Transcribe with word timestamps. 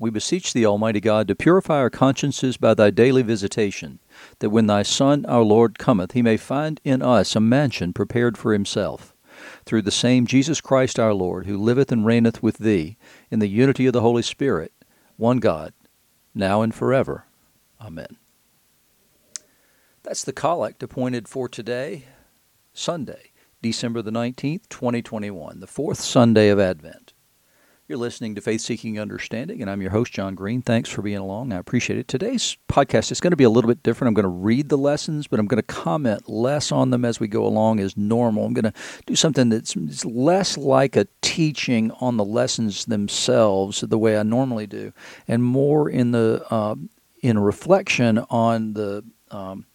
we 0.00 0.08
beseech 0.08 0.54
thee, 0.54 0.64
Almighty 0.64 0.98
God, 0.98 1.28
to 1.28 1.34
purify 1.34 1.76
our 1.76 1.90
consciences 1.90 2.56
by 2.56 2.72
thy 2.72 2.88
daily 2.88 3.20
visitation, 3.20 4.00
that 4.38 4.48
when 4.48 4.66
thy 4.66 4.82
Son, 4.82 5.26
our 5.26 5.42
Lord, 5.42 5.78
cometh, 5.78 6.12
he 6.12 6.22
may 6.22 6.38
find 6.38 6.80
in 6.84 7.02
us 7.02 7.36
a 7.36 7.40
mansion 7.40 7.92
prepared 7.92 8.38
for 8.38 8.54
himself. 8.54 9.14
Through 9.66 9.82
the 9.82 9.90
same 9.90 10.26
Jesus 10.26 10.62
Christ 10.62 10.98
our 10.98 11.12
Lord, 11.12 11.44
who 11.44 11.58
liveth 11.58 11.92
and 11.92 12.06
reigneth 12.06 12.42
with 12.42 12.58
thee, 12.58 12.96
in 13.30 13.40
the 13.40 13.46
unity 13.46 13.86
of 13.86 13.92
the 13.92 14.00
Holy 14.00 14.22
Spirit, 14.22 14.72
one 15.18 15.38
God, 15.38 15.74
now 16.34 16.62
and 16.62 16.74
forever. 16.74 17.26
Amen. 17.78 18.16
That's 20.02 20.24
the 20.24 20.32
collect 20.32 20.82
appointed 20.82 21.28
for 21.28 21.46
today, 21.46 22.06
Sunday, 22.72 23.32
December 23.60 24.00
the 24.00 24.10
19th, 24.10 24.66
2021, 24.70 25.60
the 25.60 25.66
fourth 25.66 26.00
Sunday 26.00 26.48
of 26.48 26.58
Advent. 26.58 27.09
You're 27.90 27.98
listening 27.98 28.36
to 28.36 28.40
Faith 28.40 28.60
Seeking 28.60 29.00
Understanding, 29.00 29.60
and 29.60 29.68
I'm 29.68 29.82
your 29.82 29.90
host, 29.90 30.12
John 30.12 30.36
Green. 30.36 30.62
Thanks 30.62 30.88
for 30.88 31.02
being 31.02 31.18
along. 31.18 31.52
I 31.52 31.56
appreciate 31.56 31.98
it. 31.98 32.06
Today's 32.06 32.56
podcast 32.68 33.10
is 33.10 33.20
going 33.20 33.32
to 33.32 33.36
be 33.36 33.42
a 33.42 33.50
little 33.50 33.66
bit 33.66 33.82
different. 33.82 34.06
I'm 34.06 34.14
going 34.14 34.22
to 34.22 34.28
read 34.28 34.68
the 34.68 34.78
lessons, 34.78 35.26
but 35.26 35.40
I'm 35.40 35.46
going 35.46 35.56
to 35.56 35.64
comment 35.64 36.28
less 36.28 36.70
on 36.70 36.90
them 36.90 37.04
as 37.04 37.18
we 37.18 37.26
go 37.26 37.44
along 37.44 37.80
as 37.80 37.96
normal. 37.96 38.44
I'm 38.44 38.52
going 38.52 38.72
to 38.72 38.72
do 39.06 39.16
something 39.16 39.48
that's 39.48 39.74
less 40.04 40.56
like 40.56 40.94
a 40.94 41.08
teaching 41.20 41.90
on 42.00 42.16
the 42.16 42.24
lessons 42.24 42.84
themselves, 42.84 43.80
the 43.80 43.98
way 43.98 44.16
I 44.16 44.22
normally 44.22 44.68
do, 44.68 44.92
and 45.26 45.42
more 45.42 45.90
in 45.90 46.12
the 46.12 46.46
uh, 46.48 46.76
in 47.22 47.40
reflection 47.40 48.18
on 48.30 48.74
the 48.74 49.04
um, 49.32 49.66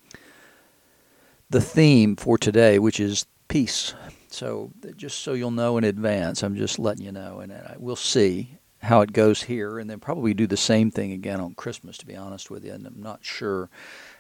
the 1.50 1.60
theme 1.60 2.16
for 2.16 2.38
today, 2.38 2.80
which 2.80 3.02
is 3.02 3.26
peace. 3.50 3.94
So 4.36 4.72
just 4.98 5.20
so 5.20 5.34
you'll 5.34 5.52
know 5.52 5.78
in 5.78 5.84
advance, 5.84 6.44
I'm 6.44 6.56
just 6.56 6.78
letting 6.78 7.06
you 7.06 7.12
know, 7.12 7.40
and 7.40 7.54
we'll 7.78 7.96
see 7.96 8.58
how 8.82 9.02
it 9.02 9.14
goes 9.14 9.44
here, 9.44 9.80
and 9.80 9.90
then 9.90 10.00
probably 10.00 10.34
do 10.34 10.46
the 10.46 10.58
same 10.58 10.92
thing 10.92 11.12
again 11.12 11.40
on 11.40 11.56
Christmas. 11.56 11.98
To 12.00 12.06
be 12.06 12.16
honest 12.16 12.52
with 12.52 12.64
you, 12.66 12.74
and 12.74 12.86
I'm 12.86 13.02
not 13.02 13.24
sure 13.24 13.70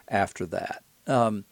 after 0.08 0.46
that. 0.48 0.84
Um, 1.06 1.46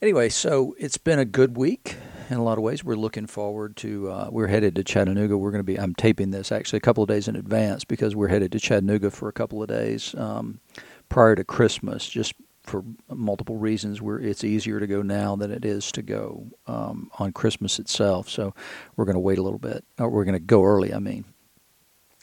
anyway, 0.00 0.28
so 0.28 0.74
it's 0.78 0.96
been 0.96 1.18
a 1.18 1.24
good 1.24 1.56
week 1.56 1.96
in 2.30 2.36
a 2.36 2.42
lot 2.42 2.56
of 2.56 2.64
ways. 2.64 2.84
We're 2.84 2.94
looking 2.94 3.26
forward 3.26 3.76
to. 3.78 4.10
Uh, 4.10 4.28
we're 4.30 4.46
headed 4.46 4.76
to 4.76 4.84
Chattanooga. 4.84 5.36
We're 5.36 5.50
going 5.50 5.58
to 5.58 5.64
be. 5.64 5.78
I'm 5.78 5.94
taping 5.94 6.30
this 6.30 6.52
actually 6.52 6.78
a 6.78 6.80
couple 6.80 7.02
of 7.02 7.08
days 7.08 7.28
in 7.28 7.36
advance 7.36 7.84
because 7.84 8.14
we're 8.14 8.28
headed 8.28 8.52
to 8.52 8.60
Chattanooga 8.60 9.10
for 9.10 9.28
a 9.28 9.32
couple 9.32 9.62
of 9.62 9.68
days 9.68 10.14
um, 10.16 10.60
prior 11.08 11.34
to 11.34 11.44
Christmas, 11.44 12.08
just 12.08 12.34
for 12.64 12.82
multiple 13.08 13.56
reasons, 13.56 14.02
where 14.02 14.18
it's 14.18 14.42
easier 14.42 14.80
to 14.80 14.86
go 14.86 15.02
now 15.02 15.36
than 15.36 15.50
it 15.50 15.64
is 15.64 15.92
to 15.92 16.02
go 16.02 16.46
um, 16.66 17.10
on 17.18 17.32
Christmas 17.32 17.78
itself. 17.78 18.28
So 18.28 18.54
we're 18.96 19.04
going 19.04 19.14
to 19.14 19.20
wait 19.20 19.38
a 19.38 19.42
little 19.42 19.58
bit. 19.58 19.84
Or 19.98 20.08
we're 20.08 20.24
going 20.24 20.34
to 20.34 20.40
go 20.40 20.64
early, 20.64 20.92
I 20.92 20.98
mean. 20.98 21.26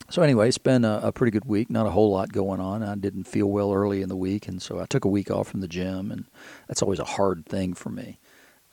So 0.09 0.21
anyway, 0.21 0.49
it's 0.49 0.57
been 0.57 0.83
a, 0.83 0.99
a, 1.03 1.11
pretty 1.13 1.31
good 1.31 1.45
week. 1.45 1.69
Not 1.69 1.85
a 1.85 1.91
whole 1.91 2.11
lot 2.11 2.33
going 2.33 2.59
on. 2.59 2.83
I 2.83 2.95
didn't 2.95 3.25
feel 3.25 3.45
well 3.45 3.71
early 3.71 4.01
in 4.01 4.09
the 4.09 4.15
week, 4.15 4.47
and 4.47 4.61
so 4.61 4.79
I 4.79 4.85
took 4.85 5.05
a 5.05 5.09
week 5.09 5.31
off 5.31 5.47
from 5.47 5.61
the 5.61 5.69
gym, 5.69 6.11
and 6.11 6.25
that's 6.67 6.81
always 6.81 6.99
a 6.99 7.05
hard 7.05 7.45
thing 7.45 7.73
for 7.73 7.89
me. 7.89 8.19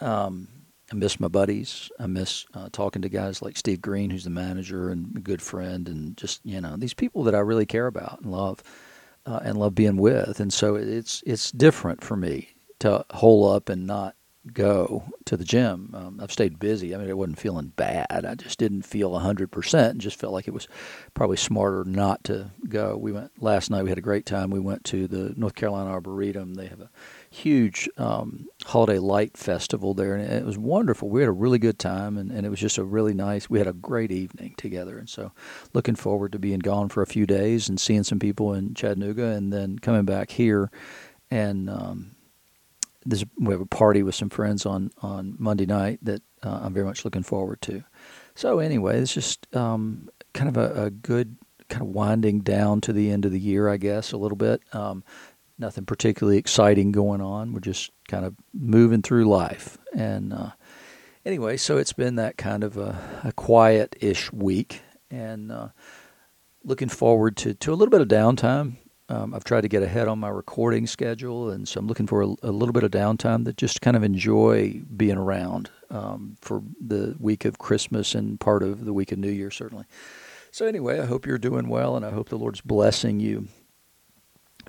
Um, 0.00 0.48
I 0.90 0.96
miss 0.96 1.20
my 1.20 1.28
buddies. 1.28 1.92
I 2.00 2.06
miss 2.06 2.44
uh, 2.54 2.70
talking 2.72 3.02
to 3.02 3.08
guys 3.08 3.40
like 3.40 3.56
Steve 3.56 3.80
Green, 3.80 4.10
who's 4.10 4.24
the 4.24 4.30
manager 4.30 4.88
and 4.90 5.16
a 5.16 5.20
good 5.20 5.42
friend, 5.42 5.88
and 5.88 6.16
just 6.16 6.40
you 6.44 6.60
know 6.60 6.76
these 6.76 6.94
people 6.94 7.22
that 7.24 7.36
I 7.36 7.40
really 7.40 7.66
care 7.66 7.86
about 7.86 8.20
and 8.20 8.32
love 8.32 8.62
uh, 9.28 9.40
and 9.42 9.58
love 9.58 9.74
being 9.74 9.98
with. 9.98 10.40
And 10.40 10.52
so 10.52 10.74
it's 10.74 11.22
it's 11.26 11.50
different 11.52 12.02
for 12.02 12.16
me 12.16 12.54
to 12.80 13.04
hole 13.10 13.50
up 13.50 13.68
and 13.68 13.86
not 13.86 14.14
go 14.52 15.04
to 15.26 15.36
the 15.36 15.44
gym. 15.44 15.92
Um, 15.94 16.20
I've 16.22 16.32
stayed 16.32 16.58
busy. 16.58 16.94
I 16.94 16.98
mean, 16.98 17.10
I 17.10 17.12
wasn't 17.12 17.38
feeling 17.38 17.72
bad. 17.76 18.24
I 18.24 18.34
just 18.34 18.58
didn't 18.58 18.82
feel 18.82 19.10
100% 19.10 19.90
and 19.90 20.00
just 20.00 20.18
felt 20.18 20.32
like 20.32 20.48
it 20.48 20.54
was 20.54 20.68
probably 21.12 21.36
smarter 21.36 21.84
not 21.84 22.24
to 22.24 22.50
go. 22.66 22.96
We 22.96 23.12
went 23.12 23.42
last 23.42 23.70
night. 23.70 23.82
We 23.82 23.90
had 23.90 23.98
a 23.98 24.02
great 24.02 24.24
time. 24.24 24.50
We 24.50 24.60
went 24.60 24.84
to 24.84 25.06
the 25.06 25.34
North 25.36 25.54
Carolina 25.54 25.90
Arboretum. 25.90 26.54
They 26.54 26.66
have 26.66 26.80
a 26.80 26.90
huge 27.30 27.88
um, 27.98 28.46
holiday 28.64 28.98
light 28.98 29.36
festival 29.36 29.94
there, 29.94 30.14
and 30.14 30.32
it 30.32 30.44
was 30.44 30.58
wonderful. 30.58 31.08
We 31.08 31.20
had 31.20 31.28
a 31.28 31.32
really 31.32 31.58
good 31.58 31.78
time, 31.78 32.16
and, 32.16 32.30
and 32.30 32.46
it 32.46 32.48
was 32.50 32.60
just 32.60 32.78
a 32.78 32.84
really 32.84 33.14
nice. 33.14 33.50
We 33.50 33.58
had 33.58 33.66
a 33.66 33.72
great 33.72 34.10
evening 34.10 34.54
together, 34.56 34.98
and 34.98 35.08
so 35.08 35.32
looking 35.72 35.94
forward 35.94 36.32
to 36.32 36.38
being 36.38 36.60
gone 36.60 36.88
for 36.88 37.02
a 37.02 37.06
few 37.06 37.26
days 37.26 37.68
and 37.68 37.80
seeing 37.80 38.04
some 38.04 38.18
people 38.18 38.54
in 38.54 38.74
Chattanooga, 38.74 39.26
and 39.26 39.52
then 39.52 39.78
coming 39.78 40.04
back 40.04 40.30
here, 40.30 40.70
and 41.30 41.68
um, 41.68 42.12
this 43.04 43.24
we 43.38 43.52
have 43.52 43.60
a 43.60 43.66
party 43.66 44.02
with 44.02 44.14
some 44.14 44.30
friends 44.30 44.66
on 44.66 44.90
on 45.02 45.36
Monday 45.38 45.66
night 45.66 45.98
that 46.02 46.22
uh, 46.42 46.60
I'm 46.62 46.74
very 46.74 46.86
much 46.86 47.04
looking 47.04 47.22
forward 47.22 47.60
to. 47.62 47.84
So 48.34 48.58
anyway, 48.60 49.00
it's 49.00 49.14
just 49.14 49.54
um, 49.56 50.08
kind 50.32 50.48
of 50.48 50.56
a, 50.56 50.84
a, 50.84 50.90
good 50.90 51.36
kind 51.68 51.82
of 51.82 51.88
winding 51.88 52.40
down 52.40 52.80
to 52.82 52.92
the 52.92 53.10
end 53.10 53.24
of 53.24 53.32
the 53.32 53.40
year, 53.40 53.68
I 53.68 53.76
guess, 53.76 54.12
a 54.12 54.16
little 54.16 54.36
bit. 54.36 54.62
Um, 54.72 55.02
nothing 55.58 55.84
particularly 55.84 56.38
exciting 56.38 56.92
going 56.92 57.20
on. 57.20 57.52
We're 57.52 57.60
just 57.60 57.90
kind 58.08 58.24
of 58.24 58.34
moving 58.52 59.02
through 59.02 59.26
life. 59.26 59.78
And 59.94 60.32
uh, 60.32 60.50
anyway, 61.24 61.56
so 61.56 61.76
it's 61.76 61.92
been 61.92 62.16
that 62.16 62.36
kind 62.36 62.64
of 62.64 62.76
a, 62.76 63.22
a 63.24 63.32
quiet 63.32 63.96
ish 64.00 64.32
week 64.32 64.82
and 65.10 65.50
uh, 65.50 65.68
looking 66.64 66.88
forward 66.88 67.36
to, 67.38 67.54
to 67.54 67.72
a 67.72 67.74
little 67.74 67.90
bit 67.90 68.00
of 68.00 68.08
downtime. 68.08 68.76
Um, 69.10 69.32
I've 69.32 69.44
tried 69.44 69.62
to 69.62 69.68
get 69.68 69.82
ahead 69.82 70.06
on 70.06 70.18
my 70.18 70.28
recording 70.28 70.86
schedule, 70.86 71.48
and 71.48 71.66
so 71.66 71.80
I'm 71.80 71.86
looking 71.86 72.06
for 72.06 72.20
a, 72.22 72.26
a 72.42 72.52
little 72.52 72.74
bit 72.74 72.84
of 72.84 72.90
downtime 72.90 73.46
that 73.46 73.56
just 73.56 73.80
kind 73.80 73.96
of 73.96 74.04
enjoy 74.04 74.82
being 74.94 75.16
around 75.16 75.70
um, 75.88 76.36
for 76.42 76.62
the 76.78 77.16
week 77.18 77.46
of 77.46 77.58
Christmas 77.58 78.14
and 78.14 78.38
part 78.38 78.62
of 78.62 78.84
the 78.84 78.92
week 78.92 79.10
of 79.10 79.18
New 79.18 79.30
Year, 79.30 79.50
certainly. 79.50 79.86
So, 80.50 80.66
anyway, 80.66 81.00
I 81.00 81.06
hope 81.06 81.24
you're 81.24 81.38
doing 81.38 81.68
well, 81.68 81.96
and 81.96 82.04
I 82.04 82.10
hope 82.10 82.28
the 82.28 82.36
Lord's 82.36 82.60
blessing 82.60 83.18
you 83.18 83.48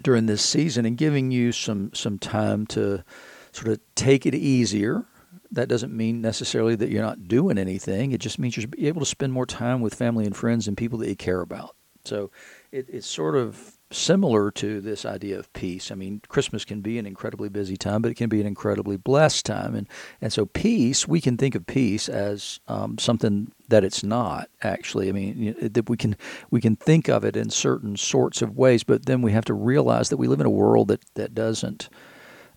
during 0.04 0.26
this 0.26 0.42
season 0.42 0.86
and 0.86 0.98
giving 0.98 1.32
you 1.32 1.52
some 1.52 1.94
some 1.94 2.20
time 2.20 2.66
to 2.68 3.04
sort 3.52 3.68
of 3.70 3.80
take 3.96 4.26
it 4.26 4.36
easier. 4.36 5.06
That 5.52 5.68
doesn't 5.68 5.96
mean 5.96 6.22
necessarily 6.22 6.76
that 6.76 6.90
you're 6.90 7.02
not 7.02 7.28
doing 7.28 7.58
anything. 7.58 8.12
It 8.12 8.22
just 8.22 8.38
means 8.38 8.56
you're 8.56 8.68
able 8.78 9.00
to 9.00 9.06
spend 9.06 9.34
more 9.34 9.48
time 9.48 9.82
with 9.82 9.96
family 9.96 10.26
and 10.26 10.36
friends 10.36 10.68
and 10.68 10.78
people 10.78 11.00
that 11.00 11.10
you 11.10 11.16
care 11.16 11.42
about. 11.42 11.76
So 12.06 12.30
it, 12.72 12.86
it's 12.88 13.08
sort 13.08 13.36
of 13.36 13.79
similar 13.92 14.52
to 14.52 14.82
this 14.82 15.06
idea 15.06 15.40
of 15.40 15.52
peace. 15.54 15.92
I 15.92 15.96
mean, 15.96 16.22
Christmas 16.28 16.64
can 16.64 16.82
be 16.82 17.00
an 17.00 17.06
incredibly 17.06 17.50
busy 17.50 17.76
time, 17.76 18.02
but 18.02 18.12
it 18.12 18.16
can 18.16 18.30
be 18.30 18.40
an 18.40 18.48
incredibly 18.48 18.98
blessed 18.98 19.46
time. 19.46 19.76
And 19.76 19.88
and 20.22 20.32
so 20.32 20.46
peace, 20.46 21.08
we 21.08 21.22
can 21.22 21.38
think 21.38 21.56
of 21.56 21.66
peace 21.66 22.08
as 22.08 22.60
um, 22.68 22.98
something 22.98 23.52
that 23.68 23.84
it's 23.84 24.04
not 24.04 24.50
actually. 24.62 25.10
I 25.10 25.12
mean, 25.12 25.38
you 25.38 25.54
know, 25.54 25.68
that 25.68 25.90
we 25.90 25.98
can 25.98 26.16
we 26.52 26.62
can 26.62 26.76
think 26.76 27.10
of 27.10 27.24
it 27.24 27.36
in 27.36 27.50
certain 27.50 27.98
sorts 27.98 28.42
of 28.42 28.58
ways, 28.58 28.84
but 28.84 29.06
then 29.06 29.22
we 29.22 29.32
have 29.32 29.46
to 29.46 29.54
realize 29.54 30.10
that 30.10 30.18
we 30.18 30.28
live 30.28 30.40
in 30.40 30.46
a 30.46 30.52
world 30.52 30.90
that 30.90 31.04
that 31.16 31.34
doesn't 31.34 31.90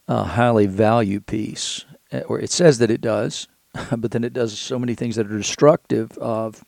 uh, 0.08 0.24
highly 0.24 0.66
value 0.66 1.20
peace, 1.20 1.84
eh, 2.10 2.22
or 2.22 2.38
it 2.38 2.50
says 2.50 2.78
that 2.78 2.90
it 2.90 3.00
does, 3.00 3.48
but 3.96 4.10
then 4.10 4.24
it 4.24 4.34
does 4.34 4.58
so 4.58 4.78
many 4.78 4.94
things 4.94 5.16
that 5.16 5.26
are 5.26 5.36
destructive 5.38 6.12
of 6.18 6.62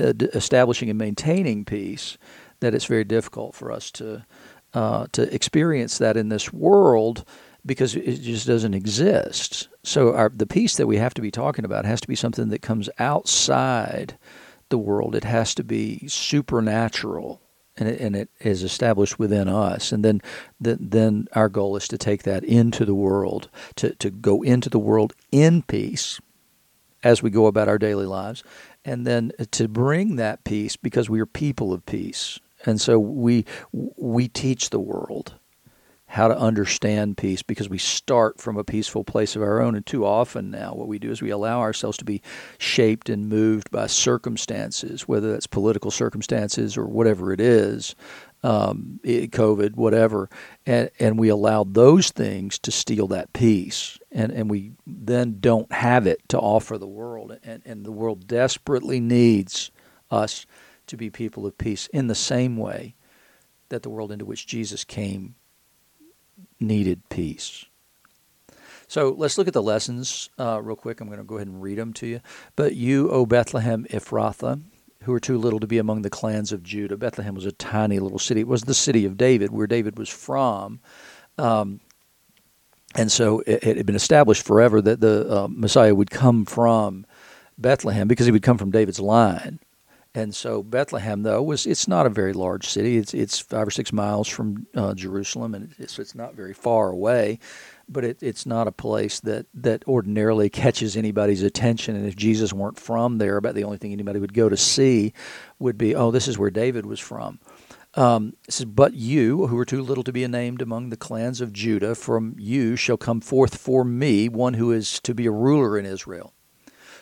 uh, 0.00 0.12
establishing 0.34 0.90
and 0.90 0.98
maintaining 0.98 1.64
peace 1.64 2.18
that 2.60 2.74
it's 2.74 2.86
very 2.86 3.04
difficult 3.04 3.54
for 3.54 3.70
us 3.70 3.90
to 3.92 4.24
uh, 4.74 5.06
to 5.12 5.34
experience 5.34 5.98
that 5.98 6.16
in 6.16 6.28
this 6.28 6.52
world 6.52 7.24
because 7.64 7.94
it 7.94 8.20
just 8.20 8.46
doesn't 8.46 8.74
exist. 8.74 9.68
So 9.82 10.14
our, 10.14 10.28
the 10.28 10.46
peace 10.46 10.76
that 10.76 10.86
we 10.86 10.96
have 10.96 11.14
to 11.14 11.22
be 11.22 11.30
talking 11.30 11.64
about 11.64 11.84
has 11.84 12.00
to 12.00 12.08
be 12.08 12.14
something 12.14 12.48
that 12.48 12.62
comes 12.62 12.88
outside 12.98 14.18
the 14.68 14.78
world. 14.78 15.14
It 15.14 15.24
has 15.24 15.54
to 15.54 15.64
be 15.64 16.06
supernatural, 16.08 17.40
and 17.76 17.88
it, 17.88 18.00
and 18.00 18.14
it 18.16 18.30
is 18.40 18.62
established 18.62 19.18
within 19.18 19.48
us. 19.48 19.92
And 19.92 20.04
then, 20.04 20.20
the, 20.60 20.76
then 20.80 21.28
our 21.32 21.48
goal 21.48 21.76
is 21.76 21.88
to 21.88 21.98
take 21.98 22.22
that 22.24 22.44
into 22.44 22.84
the 22.84 22.94
world, 22.94 23.48
to 23.76 23.94
to 23.96 24.10
go 24.10 24.42
into 24.42 24.70
the 24.70 24.78
world 24.78 25.14
in 25.32 25.62
peace 25.62 26.20
as 27.02 27.22
we 27.22 27.30
go 27.30 27.46
about 27.46 27.68
our 27.68 27.78
daily 27.78 28.06
lives, 28.06 28.42
and 28.84 29.06
then 29.06 29.32
to 29.52 29.68
bring 29.68 30.16
that 30.16 30.44
peace 30.44 30.76
because 30.76 31.08
we 31.08 31.20
are 31.20 31.26
people 31.26 31.72
of 31.72 31.86
peace 31.86 32.38
and 32.68 32.80
so 32.80 32.98
we 32.98 33.44
we 33.72 34.28
teach 34.28 34.70
the 34.70 34.80
world 34.80 35.34
how 36.10 36.26
to 36.26 36.38
understand 36.38 37.18
peace 37.18 37.42
because 37.42 37.68
we 37.68 37.76
start 37.76 38.40
from 38.40 38.56
a 38.56 38.64
peaceful 38.64 39.04
place 39.04 39.36
of 39.36 39.42
our 39.42 39.60
own. 39.60 39.74
And 39.74 39.84
too 39.84 40.06
often 40.06 40.50
now, 40.50 40.72
what 40.72 40.88
we 40.88 40.98
do 40.98 41.10
is 41.10 41.20
we 41.20 41.28
allow 41.28 41.60
ourselves 41.60 41.98
to 41.98 42.04
be 42.04 42.22
shaped 42.56 43.10
and 43.10 43.28
moved 43.28 43.70
by 43.70 43.88
circumstances, 43.88 45.06
whether 45.06 45.30
that's 45.30 45.46
political 45.46 45.90
circumstances 45.90 46.78
or 46.78 46.86
whatever 46.86 47.30
it 47.30 47.42
is, 47.42 47.94
um, 48.42 49.00
COVID, 49.04 49.76
whatever, 49.76 50.30
and, 50.64 50.90
and 50.98 51.18
we 51.18 51.28
allow 51.28 51.64
those 51.64 52.10
things 52.10 52.58
to 52.60 52.70
steal 52.70 53.06
that 53.08 53.34
peace. 53.34 53.98
And, 54.10 54.32
and 54.32 54.48
we 54.48 54.72
then 54.86 55.36
don't 55.40 55.70
have 55.72 56.06
it 56.06 56.26
to 56.30 56.38
offer 56.38 56.78
the 56.78 56.86
world. 56.86 57.38
And, 57.44 57.62
and 57.66 57.84
the 57.84 57.92
world 57.92 58.26
desperately 58.26 58.98
needs 58.98 59.70
us 60.10 60.46
to 60.88 60.96
be 60.96 61.10
people 61.10 61.46
of 61.46 61.56
peace 61.58 61.86
in 61.88 62.06
the 62.06 62.14
same 62.14 62.56
way 62.56 62.94
that 63.68 63.82
the 63.82 63.90
world 63.90 64.12
into 64.12 64.24
which 64.24 64.46
Jesus 64.46 64.84
came 64.84 65.34
needed 66.60 67.08
peace. 67.08 67.64
So 68.86 69.10
let's 69.10 69.36
look 69.36 69.48
at 69.48 69.54
the 69.54 69.62
lessons 69.62 70.30
uh, 70.38 70.60
real 70.62 70.76
quick. 70.76 71.00
I'm 71.00 71.08
going 71.08 71.18
to 71.18 71.24
go 71.24 71.36
ahead 71.36 71.46
and 71.46 71.62
read 71.62 71.76
them 71.78 71.92
to 71.94 72.06
you. 72.06 72.20
But 72.56 72.74
you, 72.74 73.10
O 73.10 73.26
Bethlehem 73.26 73.84
Ephrathah, 73.90 74.62
who 75.02 75.12
are 75.12 75.20
too 75.20 75.38
little 75.38 75.60
to 75.60 75.66
be 75.66 75.78
among 75.78 76.02
the 76.02 76.10
clans 76.10 76.52
of 76.52 76.62
Judah. 76.62 76.96
Bethlehem 76.96 77.34
was 77.34 77.46
a 77.46 77.52
tiny 77.52 77.98
little 77.98 78.18
city. 78.18 78.40
It 78.40 78.48
was 78.48 78.62
the 78.62 78.74
city 78.74 79.04
of 79.04 79.16
David, 79.16 79.50
where 79.50 79.66
David 79.66 79.98
was 79.98 80.08
from. 80.08 80.80
Um, 81.36 81.80
and 82.94 83.12
so 83.12 83.40
it, 83.40 83.62
it, 83.62 83.76
had 83.76 83.86
been 83.86 83.94
established 83.94 84.44
forever 84.44 84.80
that 84.80 85.00
the 85.00 85.44
uh, 85.44 85.48
Messiah 85.50 85.94
would 85.94 86.10
come 86.10 86.46
from 86.46 87.06
Bethlehem 87.58 88.08
because 88.08 88.26
he 88.26 88.32
would 88.32 88.42
come 88.42 88.58
from 88.58 88.70
David's 88.70 89.00
line. 89.00 89.60
And 90.18 90.34
so 90.34 90.64
Bethlehem, 90.64 91.22
though, 91.22 91.40
was 91.40 91.64
it's 91.64 91.86
not 91.86 92.04
a 92.04 92.10
very 92.10 92.32
large 92.32 92.66
city. 92.66 92.96
It's 92.96 93.14
it's 93.14 93.38
five 93.38 93.68
or 93.68 93.70
six 93.70 93.92
miles 93.92 94.26
from 94.26 94.66
uh, 94.74 94.92
Jerusalem, 94.94 95.54
and 95.54 95.72
it's 95.78 95.96
it's 95.96 96.16
not 96.16 96.34
very 96.34 96.52
far 96.52 96.90
away. 96.90 97.38
But 97.88 98.04
it, 98.04 98.20
it's 98.20 98.44
not 98.44 98.66
a 98.66 98.72
place 98.72 99.20
that 99.20 99.46
that 99.54 99.86
ordinarily 99.86 100.50
catches 100.50 100.96
anybody's 100.96 101.44
attention. 101.44 101.94
And 101.94 102.04
if 102.04 102.16
Jesus 102.16 102.52
weren't 102.52 102.80
from 102.80 103.18
there, 103.18 103.36
about 103.36 103.54
the 103.54 103.62
only 103.62 103.78
thing 103.78 103.92
anybody 103.92 104.18
would 104.18 104.34
go 104.34 104.48
to 104.48 104.56
see 104.56 105.12
would 105.60 105.78
be, 105.78 105.94
oh, 105.94 106.10
this 106.10 106.26
is 106.26 106.36
where 106.36 106.50
David 106.50 106.84
was 106.84 106.98
from. 106.98 107.38
Um, 107.94 108.34
it 108.48 108.54
says, 108.54 108.66
But 108.66 108.94
you, 108.94 109.46
who 109.46 109.56
are 109.56 109.64
too 109.64 109.82
little 109.82 110.04
to 110.04 110.12
be 110.12 110.26
named 110.26 110.60
among 110.60 110.90
the 110.90 110.96
clans 110.96 111.40
of 111.40 111.52
Judah, 111.52 111.94
from 111.94 112.34
you 112.38 112.74
shall 112.74 112.96
come 112.96 113.20
forth 113.20 113.56
for 113.56 113.84
me 113.84 114.28
one 114.28 114.54
who 114.54 114.72
is 114.72 114.98
to 115.00 115.14
be 115.14 115.26
a 115.26 115.30
ruler 115.30 115.78
in 115.78 115.86
Israel 115.86 116.34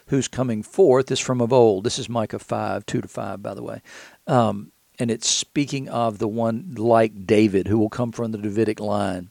who's 0.09 0.29
coming 0.29 0.63
forth 0.63 1.11
is 1.11 1.21
from 1.21 1.41
of 1.41 1.53
old. 1.53 1.85
This 1.85 1.99
is 1.99 2.09
Micah 2.09 2.39
5, 2.39 2.87
2 2.87 3.01
to 3.01 3.09
5, 3.09 3.43
by 3.43 3.55
the 3.55 3.63
way. 3.63 3.83
Um, 4.27 4.73
and 4.99 5.11
it's 5.11 5.29
speaking 5.29 5.89
of 5.89 6.19
the 6.19 6.29
one 6.29 6.75
like 6.77 7.27
David 7.27 7.69
who 7.69 7.79
will 7.79 7.91
come 7.91 8.13
from 8.13 8.33
the 8.33 8.39
Davidic 8.39 8.81
line. 8.81 9.31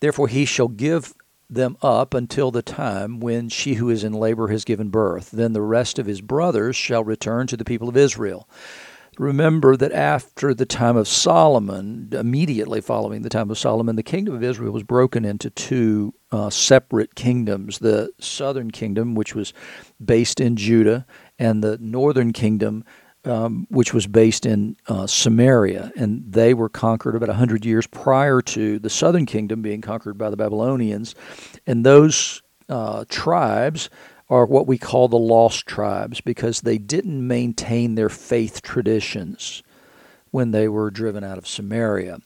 Therefore, 0.00 0.28
he 0.28 0.44
shall 0.44 0.68
give 0.68 1.14
them 1.50 1.76
up 1.82 2.14
until 2.14 2.50
the 2.50 2.62
time 2.62 3.20
when 3.20 3.48
she 3.48 3.74
who 3.74 3.88
is 3.88 4.04
in 4.04 4.12
labor 4.12 4.48
has 4.48 4.64
given 4.64 4.90
birth. 4.90 5.30
Then 5.30 5.52
the 5.52 5.62
rest 5.62 5.98
of 5.98 6.06
his 6.06 6.20
brothers 6.20 6.76
shall 6.76 7.04
return 7.04 7.46
to 7.46 7.56
the 7.56 7.64
people 7.64 7.88
of 7.88 7.96
Israel. 7.96 8.48
Remember 9.18 9.76
that 9.76 9.90
after 9.92 10.54
the 10.54 10.64
time 10.64 10.96
of 10.96 11.08
Solomon, 11.08 12.08
immediately 12.12 12.80
following 12.80 13.22
the 13.22 13.28
time 13.28 13.50
of 13.50 13.58
Solomon, 13.58 13.96
the 13.96 14.02
kingdom 14.04 14.34
of 14.34 14.44
Israel 14.44 14.72
was 14.72 14.84
broken 14.84 15.24
into 15.24 15.50
two 15.50 16.14
uh, 16.30 16.50
separate 16.50 17.16
kingdoms 17.16 17.80
the 17.80 18.12
southern 18.20 18.70
kingdom, 18.70 19.16
which 19.16 19.34
was 19.34 19.52
based 20.04 20.40
in 20.40 20.56
Judah, 20.56 21.04
and 21.36 21.64
the 21.64 21.78
northern 21.78 22.32
kingdom, 22.32 22.84
um, 23.24 23.66
which 23.70 23.92
was 23.92 24.06
based 24.06 24.46
in 24.46 24.76
uh, 24.86 25.08
Samaria. 25.08 25.90
And 25.96 26.22
they 26.32 26.54
were 26.54 26.68
conquered 26.68 27.16
about 27.16 27.28
100 27.28 27.64
years 27.64 27.88
prior 27.88 28.40
to 28.42 28.78
the 28.78 28.90
southern 28.90 29.26
kingdom 29.26 29.62
being 29.62 29.80
conquered 29.80 30.16
by 30.16 30.30
the 30.30 30.36
Babylonians. 30.36 31.16
And 31.66 31.84
those 31.84 32.40
uh, 32.68 33.04
tribes 33.08 33.90
are 34.30 34.46
what 34.46 34.66
we 34.66 34.78
call 34.78 35.08
the 35.08 35.18
lost 35.18 35.66
tribes 35.66 36.20
because 36.20 36.60
they 36.60 36.78
didn't 36.78 37.26
maintain 37.26 37.94
their 37.94 38.08
faith 38.08 38.62
traditions 38.62 39.62
when 40.30 40.50
they 40.50 40.68
were 40.68 40.90
driven 40.90 41.24
out 41.24 41.38
of 41.38 41.48
Samaria. 41.48 42.20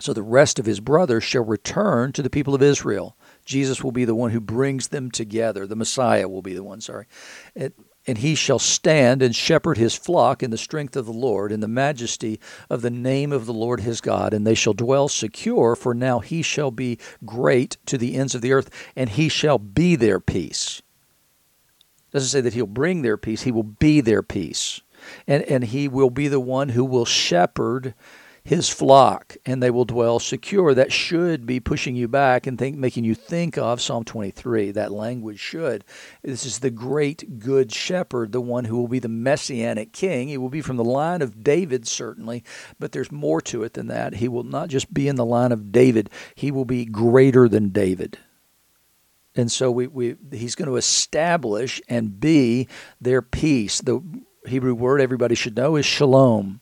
So 0.00 0.12
the 0.12 0.22
rest 0.22 0.58
of 0.58 0.66
his 0.66 0.80
brothers 0.80 1.24
shall 1.24 1.44
return 1.44 2.12
to 2.12 2.22
the 2.22 2.30
people 2.30 2.54
of 2.54 2.62
Israel. 2.62 3.16
Jesus 3.44 3.82
will 3.82 3.92
be 3.92 4.04
the 4.04 4.14
one 4.14 4.30
who 4.30 4.40
brings 4.40 4.88
them 4.88 5.10
together. 5.10 5.66
The 5.66 5.76
Messiah 5.76 6.28
will 6.28 6.42
be 6.42 6.54
the 6.54 6.64
one, 6.64 6.80
sorry. 6.80 7.06
It, 7.54 7.74
and 8.06 8.18
he 8.18 8.34
shall 8.34 8.58
stand 8.58 9.22
and 9.22 9.34
shepherd 9.34 9.78
his 9.78 9.94
flock 9.94 10.42
in 10.42 10.50
the 10.50 10.58
strength 10.58 10.96
of 10.96 11.06
the 11.06 11.12
Lord, 11.12 11.50
in 11.50 11.60
the 11.60 11.68
majesty 11.68 12.38
of 12.68 12.82
the 12.82 12.90
name 12.90 13.32
of 13.32 13.46
the 13.46 13.52
Lord 13.52 13.80
his 13.80 14.00
God, 14.00 14.34
and 14.34 14.46
they 14.46 14.54
shall 14.54 14.74
dwell 14.74 15.08
secure, 15.08 15.74
for 15.74 15.94
now 15.94 16.18
he 16.18 16.42
shall 16.42 16.70
be 16.70 16.98
great 17.24 17.76
to 17.86 17.96
the 17.96 18.14
ends 18.16 18.34
of 18.34 18.42
the 18.42 18.52
earth, 18.52 18.70
and 18.94 19.10
he 19.10 19.28
shall 19.28 19.58
be 19.58 19.96
their 19.96 20.20
peace. 20.20 20.82
It 22.08 22.12
doesn't 22.12 22.28
say 22.28 22.40
that 22.42 22.54
he'll 22.54 22.66
bring 22.66 23.02
their 23.02 23.16
peace, 23.16 23.42
he 23.42 23.52
will 23.52 23.62
be 23.62 24.00
their 24.00 24.22
peace. 24.22 24.80
And, 25.26 25.42
and 25.44 25.64
he 25.64 25.86
will 25.86 26.10
be 26.10 26.28
the 26.28 26.40
one 26.40 26.70
who 26.70 26.84
will 26.84 27.04
shepherd 27.04 27.94
his 28.44 28.68
flock 28.68 29.36
and 29.46 29.62
they 29.62 29.70
will 29.70 29.86
dwell 29.86 30.18
secure. 30.18 30.74
That 30.74 30.92
should 30.92 31.46
be 31.46 31.60
pushing 31.60 31.96
you 31.96 32.08
back 32.08 32.46
and 32.46 32.58
think, 32.58 32.76
making 32.76 33.04
you 33.04 33.14
think 33.14 33.56
of 33.56 33.80
Psalm 33.80 34.04
23. 34.04 34.70
That 34.72 34.92
language 34.92 35.40
should. 35.40 35.82
This 36.22 36.44
is 36.44 36.58
the 36.58 36.70
great 36.70 37.38
good 37.38 37.72
shepherd, 37.72 38.32
the 38.32 38.42
one 38.42 38.66
who 38.66 38.76
will 38.76 38.88
be 38.88 38.98
the 38.98 39.08
messianic 39.08 39.92
king. 39.92 40.28
He 40.28 40.36
will 40.36 40.50
be 40.50 40.60
from 40.60 40.76
the 40.76 40.84
line 40.84 41.22
of 41.22 41.42
David, 41.42 41.88
certainly, 41.88 42.44
but 42.78 42.92
there's 42.92 43.10
more 43.10 43.40
to 43.42 43.62
it 43.62 43.72
than 43.72 43.86
that. 43.86 44.16
He 44.16 44.28
will 44.28 44.44
not 44.44 44.68
just 44.68 44.92
be 44.92 45.08
in 45.08 45.16
the 45.16 45.24
line 45.24 45.52
of 45.52 45.72
David, 45.72 46.10
he 46.34 46.50
will 46.50 46.66
be 46.66 46.84
greater 46.84 47.48
than 47.48 47.70
David. 47.70 48.18
And 49.36 49.50
so 49.50 49.70
we, 49.70 49.86
we, 49.88 50.16
he's 50.30 50.54
going 50.54 50.68
to 50.68 50.76
establish 50.76 51.80
and 51.88 52.20
be 52.20 52.68
their 53.00 53.20
peace. 53.20 53.80
The 53.80 54.00
Hebrew 54.46 54.74
word 54.74 55.00
everybody 55.00 55.34
should 55.34 55.56
know 55.56 55.74
is 55.74 55.86
shalom 55.86 56.60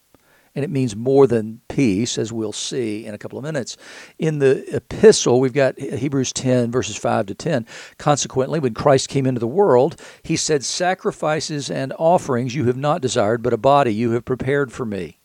and 0.55 0.65
it 0.65 0.71
means 0.71 0.95
more 0.95 1.27
than 1.27 1.61
peace, 1.69 2.19
as 2.19 2.33
we'll 2.33 2.53
see 2.53 3.07
in 3.07 3.15
a 3.15 3.19
couple 3.19 3.39
of 3.39 3.45
minutes. 3.45 3.77
In 4.19 4.39
the 4.39 4.65
epistle, 4.75 5.41
we've 5.41 5.53
got 5.53 5.79
Hebrews 5.79 6.33
10, 6.33 6.71
verses 6.71 6.97
5 6.97 7.27
to 7.27 7.35
10. 7.35 7.67
Consequently, 7.99 8.61
when 8.61 8.75
Christ 8.75 9.09
came 9.09 9.27
into 9.27 9.41
the 9.41 9.47
world, 9.47 10.01
he 10.23 10.37
said, 10.37 10.65
Sacrifices 10.65 11.71
and 11.71 11.93
offerings 11.99 12.55
you 12.55 12.67
have 12.67 12.77
not 12.77 13.01
desired, 13.01 13.43
but 13.43 13.55
a 13.55 13.59
body 13.59 13.95
you 13.95 14.11
have 14.13 14.25
prepared 14.25 14.73
for 14.73 14.85
me. 14.85 15.19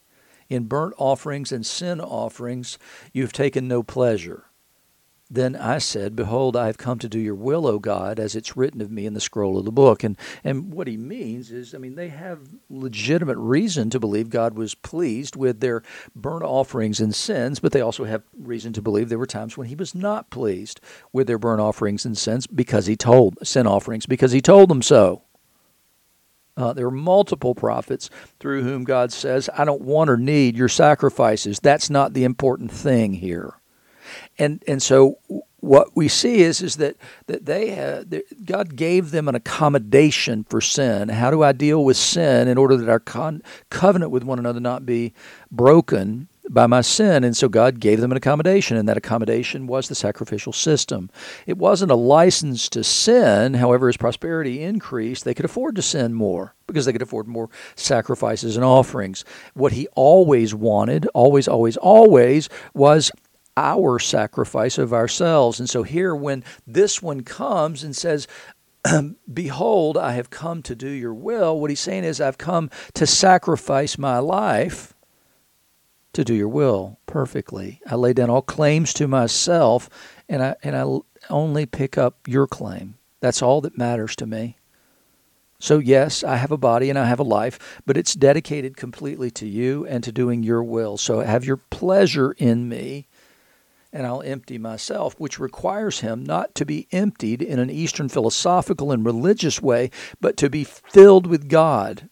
In 0.50 0.63
burnt 0.63 0.94
offerings 0.97 1.51
and 1.51 1.65
sin 1.65 2.00
offerings 2.00 2.77
you 3.12 3.21
have 3.24 3.33
taken 3.33 3.68
no 3.68 3.83
pleasure. 3.83 4.46
Then 5.29 5.57
I 5.57 5.79
said, 5.79 6.15
Behold, 6.15 6.56
I 6.56 6.68
have 6.68 6.77
come 6.77 7.00
to 7.00 7.09
do 7.09 7.19
your 7.19 7.35
will, 7.35 7.68
O 7.68 7.79
God, 7.79 8.18
as 8.18 8.33
it's 8.33 8.56
written 8.56 8.79
of 8.79 8.89
me 8.89 9.06
in 9.06 9.13
the 9.13 9.19
scroll 9.19 9.57
of 9.57 9.65
the 9.65 9.74
book. 9.74 10.01
And, 10.03 10.18
and 10.41 10.74
what 10.74 10.88
he 10.88 10.95
means 10.95 11.51
is, 11.51 11.75
I 11.75 11.79
mean, 11.79 11.95
they 11.95 12.07
have 12.07 12.47
legitimate 12.69 13.38
reason 13.38 13.89
to 13.89 14.00
believe 14.00 14.29
God 14.29 14.57
was 14.57 14.74
pleased 14.74 15.35
with 15.35 15.59
their 15.59 15.83
burnt 16.15 16.45
offerings 16.45 17.01
and 17.01 17.13
sins, 17.13 17.59
but 17.59 17.74
they 17.74 17.81
also 17.81 18.06
have 18.06 18.24
reason 18.38 18.71
to 18.74 18.81
believe 18.81 19.09
there 19.09 19.19
were 19.19 19.25
times 19.25 19.57
when 19.57 19.68
he 19.68 19.75
was 19.75 19.94
not 19.94 20.29
pleased 20.29 20.79
with 21.12 21.27
their 21.27 21.38
burnt 21.38 21.59
offerings 21.59 22.06
and 22.06 22.18
sins 22.18 22.47
because 22.47 22.85
he 22.85 22.95
told, 22.95 23.45
sin 23.45 23.68
offerings, 23.68 24.06
because 24.06 24.31
he 24.31 24.41
told 24.41 24.69
them 24.69 24.81
so. 24.81 25.24
Uh, 26.56 26.71
there 26.74 26.88
are 26.88 26.91
multiple 26.91 27.53
prophets 27.53 28.09
through 28.39 28.63
whom 28.63 28.85
God 28.85 29.12
says, 29.12 29.50
I 29.56 29.65
don't 29.65 29.81
want 29.81 30.09
or 30.09 30.18
need 30.18 30.56
your 30.56 30.69
sacrifices. 30.69 31.59
That's 31.59 31.89
not 31.89 32.13
the 32.13 32.24
important 32.24 32.71
thing 32.71 33.13
here 33.13 33.56
and 34.39 34.63
and 34.68 34.81
so 34.81 35.18
what 35.60 35.95
we 35.95 36.07
see 36.07 36.42
is 36.42 36.62
is 36.62 36.78
that 36.78 36.95
that 37.25 37.45
they 37.45 37.72
had, 37.72 38.24
God 38.45 38.75
gave 38.75 39.12
them 39.12 39.28
an 39.28 39.36
accommodation 39.36 40.45
for 40.50 40.62
sin. 40.62 41.10
How 41.10 41.31
do 41.31 41.44
I 41.44 41.51
deal 41.51 41.84
with 41.84 41.98
sin 41.98 42.48
in 42.48 42.57
order 42.57 42.78
that 42.78 42.89
our 42.89 43.00
con- 43.00 43.42
covenant 43.69 44.12
with 44.12 44.24
one 44.24 44.39
another 44.39 44.60
not 44.60 44.86
be 44.86 45.13
broken? 45.51 46.28
by 46.50 46.68
my 46.68 46.82
sin. 46.82 47.24
And 47.24 47.36
so 47.36 47.50
God 47.50 47.79
gave 47.79 48.00
them 48.00 48.12
an 48.12 48.17
accommodation, 48.17 48.77
and 48.77 48.88
that 48.88 48.98
accommodation 48.98 49.67
was 49.67 49.88
the 49.88 49.96
sacrificial 49.96 50.53
system. 50.53 51.10
It 51.46 51.58
wasn't 51.58 51.91
a 51.91 51.96
license 51.96 52.70
to 52.70 52.84
sin. 52.84 53.56
However, 53.56 53.89
as 53.89 53.98
prosperity 53.98 54.63
increased, 54.63 55.25
they 55.25 55.34
could 55.34 55.46
afford 55.46 55.75
to 55.75 55.82
sin 55.82 56.13
more 56.13 56.53
because 56.65 56.86
they 56.86 56.94
could 56.94 57.01
afford 57.01 57.27
more 57.27 57.50
sacrifices 57.75 58.56
and 58.56 58.65
offerings. 58.65 59.24
What 59.53 59.74
he 59.74 59.88
always 59.96 60.53
wanted, 60.53 61.08
always, 61.13 61.48
always, 61.48 61.77
always, 61.77 62.50
was 62.74 63.12
our 63.57 63.97
sacrifice 63.97 64.77
of 64.77 64.93
ourselves. 64.93 65.59
And 65.59 65.69
so 65.69 65.83
here, 65.83 66.15
when 66.15 66.43
this 66.65 67.01
one 67.01 67.21
comes 67.21 67.83
and 67.83 67.95
says, 67.95 68.27
Behold, 69.33 69.97
I 69.97 70.13
have 70.13 70.29
come 70.29 70.61
to 70.63 70.75
do 70.75 70.87
your 70.87 71.13
will, 71.13 71.59
what 71.59 71.71
he's 71.71 71.79
saying 71.79 72.03
is, 72.03 72.21
I've 72.21 72.37
come 72.37 72.69
to 72.93 73.07
sacrifice 73.07 73.97
my 73.97 74.19
life 74.19 74.93
to 76.13 76.23
do 76.23 76.33
your 76.33 76.47
will 76.47 76.99
perfectly. 77.07 77.81
I 77.85 77.95
lay 77.95 78.13
down 78.13 78.29
all 78.29 78.43
claims 78.43 78.93
to 78.93 79.07
myself, 79.07 79.89
and 80.29 80.41
I, 80.41 80.55
and 80.63 80.75
I 80.75 80.85
only 81.29 81.65
pick 81.65 81.97
up 81.97 82.27
your 82.27 82.47
claim. 82.47 82.95
That's 83.19 83.41
all 83.41 83.59
that 83.61 83.77
matters 83.77 84.15
to 84.17 84.27
me. 84.27 84.57
So, 85.59 85.79
yes, 85.79 86.23
I 86.23 86.35
have 86.35 86.51
a 86.51 86.57
body 86.57 86.91
and 86.91 86.99
I 86.99 87.05
have 87.05 87.19
a 87.19 87.23
life, 87.23 87.81
but 87.87 87.97
it's 87.97 88.13
dedicated 88.13 88.77
completely 88.77 89.31
to 89.31 89.47
you 89.47 89.87
and 89.87 90.03
to 90.03 90.11
doing 90.11 90.43
your 90.43 90.63
will. 90.63 90.97
So, 90.97 91.21
have 91.21 91.45
your 91.45 91.57
pleasure 91.57 92.33
in 92.33 92.69
me 92.69 93.07
and 93.94 94.06
I'll 94.06 94.22
empty 94.22 94.58
myself, 94.58 95.15
which 95.20 95.39
requires 95.39 96.01
him 96.01 96.24
not 96.24 96.53
to 96.56 96.65
be 96.65 96.88
emptied 96.91 97.41
in 97.41 97.60
an 97.60 97.70
Eastern 97.70 98.10
philosophical 98.10 98.91
and 98.91 99.06
religious 99.06 99.62
way, 99.62 99.91
but 100.20 100.38
to 100.38 100.50
be 100.50 100.63
filled 100.63 101.27
with 101.27 101.50
God. 101.50 102.10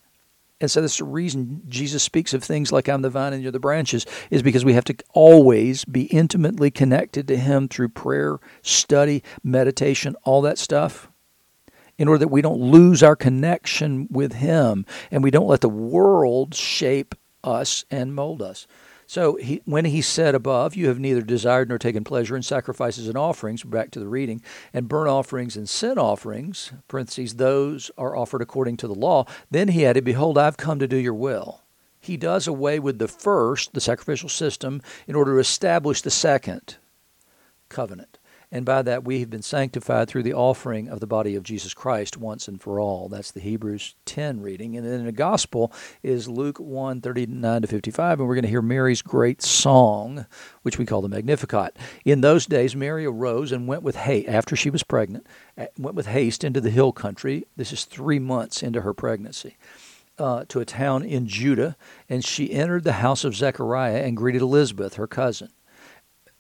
And 0.61 0.71
so 0.71 0.79
that's 0.79 0.99
the 0.99 1.03
reason 1.03 1.63
Jesus 1.67 2.01
speaks 2.01 2.33
of 2.33 2.43
things 2.43 2.71
like 2.71 2.87
I'm 2.87 3.01
the 3.01 3.09
vine 3.09 3.33
and 3.33 3.43
you're 3.43 3.51
the 3.51 3.59
branches, 3.59 4.05
is 4.31 4.41
because 4.41 4.63
we 4.63 4.73
have 4.73 4.85
to 4.85 4.95
always 5.13 5.83
be 5.83 6.03
intimately 6.03 6.71
connected 6.71 7.27
to 7.27 7.37
Him 7.37 7.67
through 7.67 7.89
prayer, 7.89 8.39
study, 8.61 9.21
meditation, 9.43 10.15
all 10.23 10.41
that 10.43 10.57
stuff, 10.57 11.09
in 11.97 12.07
order 12.07 12.19
that 12.19 12.29
we 12.29 12.41
don't 12.41 12.59
lose 12.59 13.03
our 13.03 13.15
connection 13.17 14.07
with 14.09 14.33
Him 14.33 14.85
and 15.11 15.23
we 15.23 15.31
don't 15.31 15.47
let 15.47 15.61
the 15.61 15.69
world 15.69 16.55
shape 16.55 17.15
us 17.43 17.85
and 17.91 18.15
mold 18.15 18.41
us. 18.41 18.65
So 19.07 19.35
he, 19.35 19.61
when 19.65 19.85
he 19.85 20.01
said 20.01 20.35
above, 20.35 20.75
You 20.75 20.87
have 20.87 20.99
neither 20.99 21.21
desired 21.21 21.69
nor 21.69 21.77
taken 21.77 22.03
pleasure 22.03 22.35
in 22.35 22.41
sacrifices 22.41 23.07
and 23.07 23.17
offerings, 23.17 23.63
back 23.63 23.91
to 23.91 23.99
the 23.99 24.07
reading, 24.07 24.41
and 24.73 24.87
burnt 24.87 25.09
offerings 25.09 25.55
and 25.55 25.69
sin 25.69 25.97
offerings, 25.97 26.71
parentheses, 26.87 27.35
those 27.35 27.91
are 27.97 28.15
offered 28.15 28.41
according 28.41 28.77
to 28.77 28.87
the 28.87 28.95
law, 28.95 29.25
then 29.51 29.69
he 29.69 29.85
added, 29.85 30.03
Behold, 30.03 30.37
I've 30.37 30.57
come 30.57 30.79
to 30.79 30.87
do 30.87 30.97
your 30.97 31.13
will. 31.13 31.61
He 31.99 32.17
does 32.17 32.47
away 32.47 32.79
with 32.79 32.99
the 32.99 33.07
first, 33.07 33.73
the 33.73 33.81
sacrificial 33.81 34.29
system, 34.29 34.81
in 35.07 35.15
order 35.15 35.33
to 35.33 35.39
establish 35.39 36.01
the 36.01 36.11
second 36.11 36.77
covenant 37.69 38.19
and 38.55 38.63
by 38.63 38.81
that 38.81 39.03
we 39.03 39.19
have 39.19 39.29
been 39.29 39.41
sanctified 39.41 40.07
through 40.07 40.23
the 40.23 40.33
offering 40.33 40.87
of 40.87 41.01
the 41.01 41.07
body 41.07 41.35
of 41.35 41.43
Jesus 41.43 41.73
Christ 41.73 42.15
once 42.15 42.47
and 42.47 42.61
for 42.61 42.79
all. 42.79 43.09
That's 43.09 43.31
the 43.31 43.41
Hebrews 43.41 43.95
10 44.05 44.39
reading. 44.39 44.77
And 44.77 44.87
then 44.87 45.01
in 45.01 45.05
the 45.05 45.11
gospel 45.11 45.73
is 46.01 46.29
Luke 46.29 46.57
1 46.57 47.01
39 47.01 47.61
to 47.63 47.67
55, 47.67 48.17
and 48.17 48.25
we're 48.29 48.35
going 48.35 48.43
to 48.43 48.49
hear 48.49 48.61
Mary's 48.61 49.01
great 49.01 49.41
song, 49.41 50.25
which 50.61 50.77
we 50.77 50.85
call 50.85 51.01
the 51.01 51.09
Magnificat. 51.09 51.75
In 52.05 52.21
those 52.21 52.45
days, 52.45 52.77
Mary 52.77 53.05
arose 53.05 53.51
and 53.51 53.67
went 53.67 53.83
with 53.83 53.97
haste, 53.97 54.29
after 54.29 54.55
she 54.55 54.69
was 54.69 54.83
pregnant, 54.83 55.27
went 55.77 55.97
with 55.97 56.07
haste 56.07 56.45
into 56.45 56.61
the 56.61 56.69
hill 56.69 56.93
country. 56.93 57.43
This 57.57 57.73
is 57.73 57.83
three 57.83 58.19
months 58.19 58.63
into 58.63 58.79
her 58.79 58.93
pregnancy. 58.93 59.57
Uh, 60.17 60.45
to 60.47 60.61
a 60.61 60.65
town 60.65 61.03
in 61.03 61.27
Judah, 61.27 61.75
and 62.07 62.23
she 62.23 62.53
entered 62.53 62.85
the 62.85 62.93
house 62.93 63.25
of 63.25 63.35
Zechariah 63.35 63.97
and 63.97 64.15
greeted 64.15 64.41
Elizabeth, 64.41 64.93
her 64.93 65.07
cousin 65.07 65.49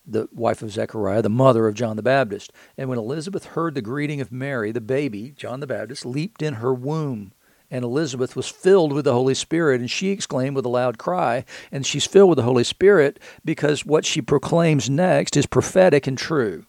the 0.07 0.27
wife 0.31 0.61
of 0.61 0.71
Zechariah, 0.71 1.21
the 1.21 1.29
mother 1.29 1.67
of 1.67 1.75
John 1.75 1.95
the 1.95 2.03
Baptist. 2.03 2.51
And 2.77 2.89
when 2.89 2.97
Elizabeth 2.97 3.45
heard 3.45 3.75
the 3.75 3.81
greeting 3.81 4.21
of 4.21 4.31
Mary, 4.31 4.71
the 4.71 4.81
baby, 4.81 5.33
John 5.35 5.59
the 5.59 5.67
Baptist, 5.67 6.05
leaped 6.05 6.41
in 6.41 6.55
her 6.55 6.73
womb. 6.73 7.33
And 7.71 7.83
Elizabeth 7.83 8.35
was 8.35 8.47
filled 8.47 8.93
with 8.93 9.05
the 9.05 9.13
Holy 9.13 9.33
Spirit, 9.33 9.81
and 9.81 9.89
she 9.89 10.09
exclaimed 10.09 10.55
with 10.55 10.65
a 10.65 10.69
loud 10.69 10.97
cry. 10.97 11.45
And 11.71 11.85
she's 11.85 12.05
filled 12.05 12.29
with 12.29 12.37
the 12.37 12.43
Holy 12.43 12.63
Spirit 12.63 13.19
because 13.43 13.85
what 13.85 14.05
she 14.05 14.21
proclaims 14.21 14.89
next 14.89 15.35
is 15.35 15.45
prophetic 15.45 16.07
and 16.07 16.17
true. 16.17 16.65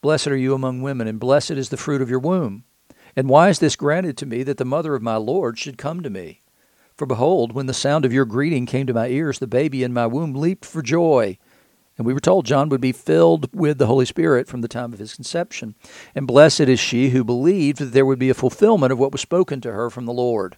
Blessed 0.00 0.28
are 0.28 0.36
you 0.36 0.54
among 0.54 0.82
women, 0.82 1.08
and 1.08 1.20
blessed 1.20 1.52
is 1.52 1.68
the 1.68 1.76
fruit 1.76 2.00
of 2.00 2.08
your 2.08 2.20
womb. 2.20 2.64
And 3.16 3.28
why 3.28 3.48
is 3.48 3.58
this 3.58 3.76
granted 3.76 4.16
to 4.18 4.26
me 4.26 4.42
that 4.44 4.56
the 4.56 4.64
mother 4.64 4.94
of 4.94 5.02
my 5.02 5.16
Lord 5.16 5.58
should 5.58 5.76
come 5.76 6.02
to 6.02 6.10
me? 6.10 6.40
For 6.96 7.06
behold, 7.06 7.52
when 7.52 7.66
the 7.66 7.74
sound 7.74 8.04
of 8.04 8.12
your 8.12 8.24
greeting 8.24 8.66
came 8.66 8.86
to 8.86 8.94
my 8.94 9.08
ears, 9.08 9.38
the 9.38 9.46
baby 9.46 9.82
in 9.82 9.92
my 9.92 10.06
womb 10.06 10.34
leaped 10.34 10.64
for 10.64 10.82
joy. 10.82 11.38
And 12.00 12.06
we 12.06 12.14
were 12.14 12.20
told 12.20 12.46
John 12.46 12.70
would 12.70 12.80
be 12.80 12.92
filled 12.92 13.54
with 13.54 13.76
the 13.76 13.84
Holy 13.84 14.06
Spirit 14.06 14.48
from 14.48 14.62
the 14.62 14.68
time 14.68 14.94
of 14.94 14.98
his 14.98 15.14
conception. 15.14 15.74
And 16.14 16.26
blessed 16.26 16.60
is 16.60 16.80
she 16.80 17.10
who 17.10 17.22
believed 17.22 17.78
that 17.78 17.92
there 17.92 18.06
would 18.06 18.18
be 18.18 18.30
a 18.30 18.34
fulfillment 18.34 18.90
of 18.90 18.98
what 18.98 19.12
was 19.12 19.20
spoken 19.20 19.60
to 19.60 19.72
her 19.72 19.90
from 19.90 20.06
the 20.06 20.12
Lord. 20.14 20.56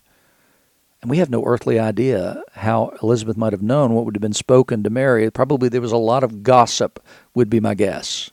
And 1.00 1.10
we 1.10 1.18
have 1.18 1.30
no 1.30 1.44
earthly 1.44 1.80
idea 1.80 2.44
how 2.52 2.96
Elizabeth 3.02 3.36
might 3.36 3.52
have 3.52 3.60
known 3.60 3.92
what 3.92 4.04
would 4.04 4.14
have 4.14 4.22
been 4.22 4.32
spoken 4.32 4.84
to 4.84 4.90
Mary. 4.90 5.28
Probably 5.32 5.68
there 5.68 5.80
was 5.80 5.90
a 5.90 5.96
lot 5.96 6.22
of 6.22 6.44
gossip, 6.44 7.04
would 7.34 7.50
be 7.50 7.58
my 7.58 7.74
guess. 7.74 8.30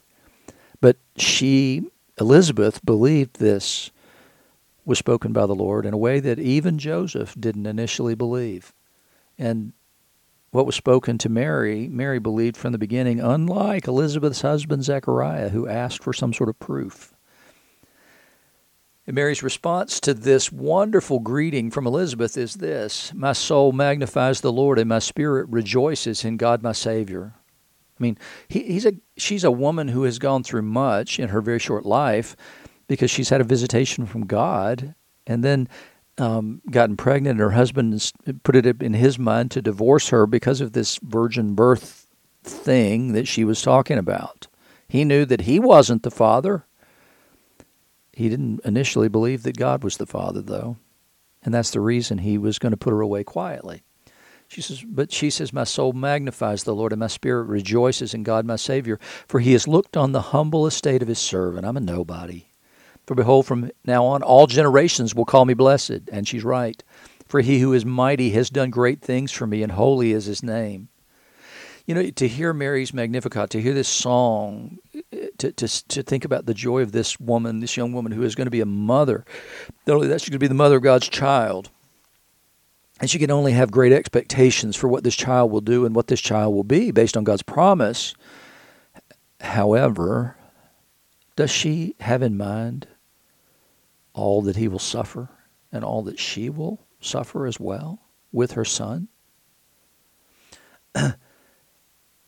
But 0.80 0.96
she, 1.16 1.82
Elizabeth, 2.20 2.78
believed 2.84 3.40
this 3.40 3.90
was 4.84 5.00
spoken 5.00 5.32
by 5.32 5.46
the 5.46 5.54
Lord 5.56 5.84
in 5.84 5.92
a 5.94 5.98
way 5.98 6.20
that 6.20 6.38
even 6.38 6.78
Joseph 6.78 7.34
didn't 7.36 7.66
initially 7.66 8.14
believe. 8.14 8.72
And 9.36 9.72
what 10.50 10.66
was 10.66 10.74
spoken 10.74 11.16
to 11.18 11.28
Mary, 11.28 11.88
Mary 11.88 12.18
believed 12.18 12.56
from 12.56 12.72
the 12.72 12.78
beginning, 12.78 13.20
unlike 13.20 13.86
Elizabeth's 13.86 14.42
husband 14.42 14.84
Zechariah, 14.84 15.50
who 15.50 15.68
asked 15.68 16.02
for 16.02 16.12
some 16.12 16.32
sort 16.32 16.48
of 16.48 16.58
proof. 16.58 17.14
And 19.06 19.14
Mary's 19.14 19.42
response 19.42 20.00
to 20.00 20.14
this 20.14 20.52
wonderful 20.52 21.20
greeting 21.20 21.70
from 21.70 21.86
Elizabeth 21.86 22.36
is 22.36 22.54
this 22.54 23.12
My 23.14 23.32
soul 23.32 23.72
magnifies 23.72 24.40
the 24.40 24.52
Lord, 24.52 24.78
and 24.78 24.88
my 24.88 24.98
spirit 24.98 25.48
rejoices 25.48 26.24
in 26.24 26.36
God 26.36 26.62
my 26.62 26.72
Savior. 26.72 27.34
I 27.98 28.02
mean, 28.02 28.18
he, 28.48 28.62
he's 28.62 28.86
a, 28.86 28.94
she's 29.16 29.44
a 29.44 29.50
woman 29.50 29.88
who 29.88 30.04
has 30.04 30.18
gone 30.18 30.42
through 30.42 30.62
much 30.62 31.18
in 31.18 31.28
her 31.28 31.40
very 31.40 31.58
short 31.58 31.84
life 31.84 32.34
because 32.88 33.10
she's 33.10 33.28
had 33.28 33.40
a 33.40 33.44
visitation 33.44 34.06
from 34.06 34.26
God. 34.26 34.94
And 35.26 35.44
then 35.44 35.68
um, 36.20 36.60
gotten 36.70 36.96
pregnant, 36.96 37.32
and 37.32 37.40
her 37.40 37.56
husband 37.56 38.12
put 38.42 38.56
it 38.56 38.82
in 38.82 38.94
his 38.94 39.18
mind 39.18 39.50
to 39.52 39.62
divorce 39.62 40.08
her 40.10 40.26
because 40.26 40.60
of 40.60 40.72
this 40.72 40.98
virgin 41.02 41.54
birth 41.54 42.06
thing 42.42 43.12
that 43.12 43.26
she 43.26 43.44
was 43.44 43.62
talking 43.62 43.98
about. 43.98 44.46
He 44.88 45.04
knew 45.04 45.24
that 45.24 45.42
he 45.42 45.58
wasn't 45.58 46.02
the 46.02 46.10
father. 46.10 46.64
He 48.12 48.28
didn't 48.28 48.60
initially 48.64 49.08
believe 49.08 49.44
that 49.44 49.56
God 49.56 49.82
was 49.82 49.96
the 49.96 50.06
father, 50.06 50.42
though, 50.42 50.76
and 51.42 51.54
that's 51.54 51.70
the 51.70 51.80
reason 51.80 52.18
he 52.18 52.38
was 52.38 52.58
going 52.58 52.72
to 52.72 52.76
put 52.76 52.92
her 52.92 53.00
away 53.00 53.24
quietly. 53.24 53.82
She 54.48 54.62
says, 54.62 54.82
but 54.82 55.12
she 55.12 55.30
says, 55.30 55.52
My 55.52 55.62
soul 55.62 55.92
magnifies 55.92 56.64
the 56.64 56.74
Lord, 56.74 56.92
and 56.92 56.98
my 56.98 57.06
spirit 57.06 57.44
rejoices 57.44 58.14
in 58.14 58.24
God 58.24 58.44
my 58.44 58.56
Savior, 58.56 58.98
for 59.28 59.38
he 59.38 59.52
has 59.52 59.68
looked 59.68 59.96
on 59.96 60.10
the 60.10 60.20
humble 60.20 60.66
estate 60.66 61.02
of 61.02 61.08
his 61.08 61.20
servant. 61.20 61.64
I'm 61.64 61.76
a 61.76 61.80
nobody. 61.80 62.49
For 63.10 63.16
behold, 63.16 63.44
from 63.44 63.72
now 63.84 64.04
on 64.04 64.22
all 64.22 64.46
generations 64.46 65.16
will 65.16 65.24
call 65.24 65.44
me 65.44 65.52
blessed. 65.52 66.02
And 66.12 66.28
she's 66.28 66.44
right. 66.44 66.80
For 67.26 67.40
he 67.40 67.58
who 67.58 67.72
is 67.72 67.84
mighty 67.84 68.30
has 68.30 68.50
done 68.50 68.70
great 68.70 69.00
things 69.00 69.32
for 69.32 69.48
me, 69.48 69.64
and 69.64 69.72
holy 69.72 70.12
is 70.12 70.26
his 70.26 70.44
name. 70.44 70.90
You 71.86 71.96
know, 71.96 72.08
to 72.08 72.28
hear 72.28 72.52
Mary's 72.52 72.94
Magnificat, 72.94 73.50
to 73.50 73.60
hear 73.60 73.74
this 73.74 73.88
song, 73.88 74.78
to, 75.38 75.50
to, 75.50 75.88
to 75.88 76.02
think 76.04 76.24
about 76.24 76.46
the 76.46 76.54
joy 76.54 76.82
of 76.82 76.92
this 76.92 77.18
woman, 77.18 77.58
this 77.58 77.76
young 77.76 77.92
woman 77.92 78.12
who 78.12 78.22
is 78.22 78.36
going 78.36 78.46
to 78.46 78.50
be 78.52 78.60
a 78.60 78.64
mother. 78.64 79.24
Not 79.88 79.94
only 79.94 80.06
that, 80.06 80.20
she's 80.20 80.28
going 80.28 80.38
to 80.38 80.44
be 80.44 80.46
the 80.46 80.54
mother 80.54 80.76
of 80.76 80.84
God's 80.84 81.08
child. 81.08 81.68
And 83.00 83.10
she 83.10 83.18
can 83.18 83.32
only 83.32 83.54
have 83.54 83.72
great 83.72 83.92
expectations 83.92 84.76
for 84.76 84.86
what 84.86 85.02
this 85.02 85.16
child 85.16 85.50
will 85.50 85.62
do 85.62 85.84
and 85.84 85.96
what 85.96 86.06
this 86.06 86.20
child 86.20 86.54
will 86.54 86.62
be 86.62 86.92
based 86.92 87.16
on 87.16 87.24
God's 87.24 87.42
promise. 87.42 88.14
However, 89.40 90.36
does 91.34 91.50
she 91.50 91.96
have 91.98 92.22
in 92.22 92.36
mind 92.36 92.86
all 94.12 94.42
that 94.42 94.56
he 94.56 94.68
will 94.68 94.78
suffer 94.78 95.28
and 95.72 95.84
all 95.84 96.02
that 96.02 96.18
she 96.18 96.50
will 96.50 96.86
suffer 97.00 97.46
as 97.46 97.58
well 97.60 98.00
with 98.32 98.52
her 98.52 98.64
son? 98.64 99.08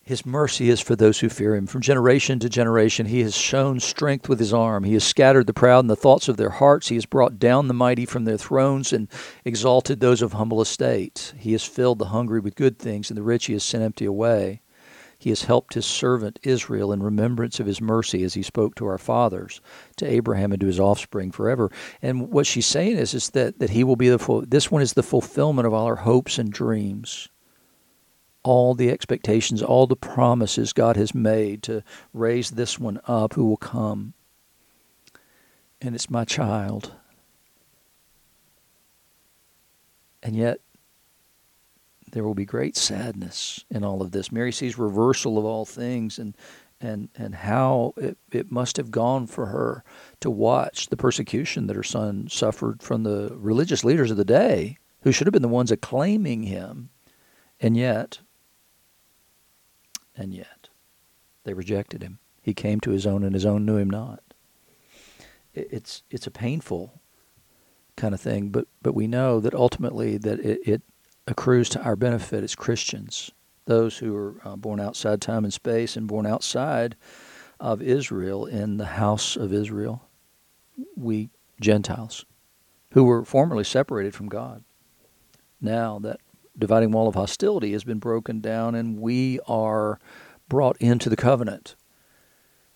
His 0.05 0.27
mercy 0.27 0.69
is 0.69 0.81
for 0.81 0.97
those 0.97 1.21
who 1.21 1.29
fear 1.29 1.55
him. 1.55 1.67
From 1.67 1.81
generation 1.81 2.41
to 2.41 2.49
generation, 2.49 3.07
he 3.07 3.21
has 3.23 3.37
shown 3.37 3.79
strength 3.79 4.29
with 4.29 4.41
his 4.41 4.53
arm. 4.53 4.83
He 4.83 4.95
has 4.95 5.05
scattered 5.05 5.47
the 5.47 5.55
proud 5.55 5.81
in 5.81 5.87
the 5.87 5.95
thoughts 5.95 6.29
of 6.29 6.37
their 6.37 6.51
hearts. 6.51 6.89
He 6.89 6.97
has 6.97 7.07
brought 7.07 7.39
down 7.39 7.69
the 7.69 7.75
mighty 7.75 8.05
from 8.05 8.25
their 8.25 8.37
thrones 8.37 8.93
and 8.93 9.09
exalted 9.45 10.01
those 10.01 10.21
of 10.21 10.33
humble 10.33 10.61
estate. 10.61 11.35
He 11.39 11.53
has 11.53 11.63
filled 11.63 12.01
the 12.01 12.07
hungry 12.07 12.41
with 12.41 12.57
good 12.57 12.81
things, 12.81 13.11
and 13.11 13.17
the 13.17 13.23
rich 13.23 13.47
he 13.47 13.53
has 13.53 13.63
sent 13.63 13.85
empty 13.85 14.05
away. 14.05 14.61
He 15.23 15.31
has 15.31 15.45
helped 15.45 15.75
his 15.75 15.87
servant 15.87 16.41
Israel 16.43 16.93
in 16.93 17.01
remembrance 17.01 17.61
of 17.61 17.67
his 17.67 17.81
mercy 17.81 18.25
as 18.25 18.35
he 18.35 18.43
spoke 18.43 18.75
to 18.75 18.87
our 18.87 18.99
fathers, 18.99 19.61
to 19.99 20.05
Abraham 20.05 20.51
and 20.51 20.61
to 20.61 20.67
his 20.67 20.81
offspring 20.81 21.31
forever. 21.31 21.71
And 22.03 22.33
what 22.33 22.45
she's 22.45 22.67
saying 22.67 22.97
is, 22.97 23.15
is 23.15 23.31
that, 23.31 23.61
that 23.61 23.71
he 23.71 23.85
will 23.85 23.95
be 23.95 24.09
the 24.09 24.19
full, 24.19 24.43
this 24.45 24.69
one 24.69 24.83
is 24.83 24.95
the 24.95 25.03
fulfillment 25.05 25.65
of 25.65 25.73
all 25.73 25.87
our 25.87 25.95
hopes 25.95 26.39
and 26.39 26.53
dreams. 26.53 27.29
All 28.43 28.75
the 28.75 28.91
expectations, 28.91 29.63
all 29.63 29.87
the 29.87 29.95
promises 29.95 30.73
God 30.73 30.97
has 30.97 31.15
made 31.15 31.63
to 31.63 31.85
raise 32.13 32.51
this 32.51 32.81
one 32.81 33.01
up 33.07 33.35
who 33.35 33.45
will 33.45 33.57
come. 33.57 34.15
And 35.81 35.95
it's 35.95 36.11
my 36.11 36.25
child. 36.25 36.97
And 40.21 40.35
yet, 40.35 40.59
there 42.13 42.25
will 42.25 42.35
be 42.35 42.45
great 42.45 42.77
sadness 42.77 43.65
in 43.71 43.85
all 43.85 44.01
of 44.01 44.13
this. 44.13 44.31
Mary 44.31 44.53
sees 44.53 44.79
reversal 44.79 45.39
of 45.39 45.45
all 45.45 45.65
things 45.65 46.19
and 46.19 46.37
and 46.81 47.09
and 47.17 47.35
how 47.35 47.95
it, 47.97 48.19
it 48.31 48.51
must 48.51 48.77
have 48.77 48.91
gone 48.91 49.27
for 49.27 49.47
her 49.47 49.83
to 50.21 50.31
watch 50.31 50.89
the 50.89 50.97
persecution 50.97 51.67
that 51.67 51.77
her 51.77 51.83
son 51.83 52.29
suffered 52.29 52.83
from 52.83 53.03
the 53.03 53.33
religious 53.37 53.85
leaders 53.85 54.11
of 54.11 54.17
the 54.17 54.25
day, 54.25 54.79
who 55.03 55.13
should 55.13 55.27
have 55.27 55.33
been 55.33 55.43
the 55.43 55.49
ones 55.49 55.71
acclaiming 55.71 56.45
him, 56.45 56.91
and 57.61 57.77
yet 57.77 58.19
and 60.17 60.35
yet 60.35 60.69
they 61.45 61.55
rejected 61.55 62.03
him. 62.03 62.19
He 62.43 62.55
came 62.55 62.81
to 62.81 62.91
his 62.91 63.07
own, 63.07 63.23
and 63.23 63.35
his 63.35 63.47
own 63.47 63.65
knew 63.65 63.77
him 63.77 63.91
not. 63.91 64.23
It's 65.55 66.03
it's 66.11 66.27
a 66.27 66.31
painful 66.31 67.01
kind 67.97 68.13
of 68.13 68.21
thing, 68.21 68.51
but 68.51 68.67
but 68.83 68.95
we 68.95 69.07
know 69.07 69.41
that 69.41 69.55
ultimately 69.55 70.19
that 70.19 70.41
it, 70.41 70.61
it 70.67 70.83
accrues 71.27 71.69
to 71.71 71.83
our 71.83 71.97
benefit 71.97 72.43
as 72.43 72.55
Christians, 72.55 73.31
those 73.67 73.99
who 73.99 74.15
are 74.17 74.37
uh, 74.45 74.57
born 74.57 74.81
outside 74.81 75.21
time 75.21 75.45
and 75.45 75.53
space 75.53 75.97
and 75.97 76.07
born 76.07 76.27
outside 76.27 76.97
of 77.61 77.81
Israel 77.81 78.45
in 78.47 78.77
the 78.77 78.87
house 78.87 79.37
of 79.37 79.53
Israel, 79.53 80.09
we 80.97 81.31
Gentiles, 81.61 82.25
who 82.91 83.05
were 83.05 83.25
formerly 83.25 83.65
separated 83.65 84.15
from 84.15 84.29
God. 84.29 84.65
Now 85.61 86.01
that 86.01 86.21
dividing 86.59 86.91
wall 86.91 87.09
of 87.09 87.15
hostility 87.15 87.73
has 87.73 87.85
been 87.85 87.99
broken 87.99 88.41
down 88.41 88.75
and 88.75 88.99
we 88.99 89.39
are 89.47 90.01
brought 90.49 90.77
into 90.79 91.09
the 91.09 91.17
covenant. 91.17 91.77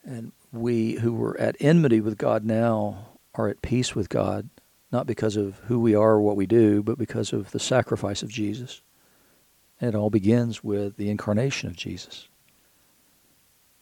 And 0.05 0.33
we 0.53 0.95
who 0.95 1.12
were 1.12 1.38
at 1.41 1.57
enmity 1.59 2.00
with 2.00 2.17
God 2.17 2.45
now 2.45 3.19
are 3.35 3.49
at 3.49 3.61
peace 3.61 3.95
with 3.95 4.09
God 4.09 4.49
not 4.93 5.07
because 5.07 5.37
of 5.37 5.59
who 5.66 5.81
we 5.81 5.95
are 5.95 6.12
or 6.12 6.21
what 6.21 6.37
we 6.37 6.47
do, 6.47 6.83
but 6.83 6.99
because 6.99 7.33
of 7.33 7.50
the 7.50 7.59
sacrifice 7.59 8.23
of 8.23 8.31
Jesus. 8.31 8.83
And 9.81 9.95
it 9.95 9.97
all 9.97 10.11
begins 10.11 10.64
with 10.64 10.97
the 10.97 11.11
incarnation 11.11 11.69
of 11.69 11.76
Jesus. 11.76 12.28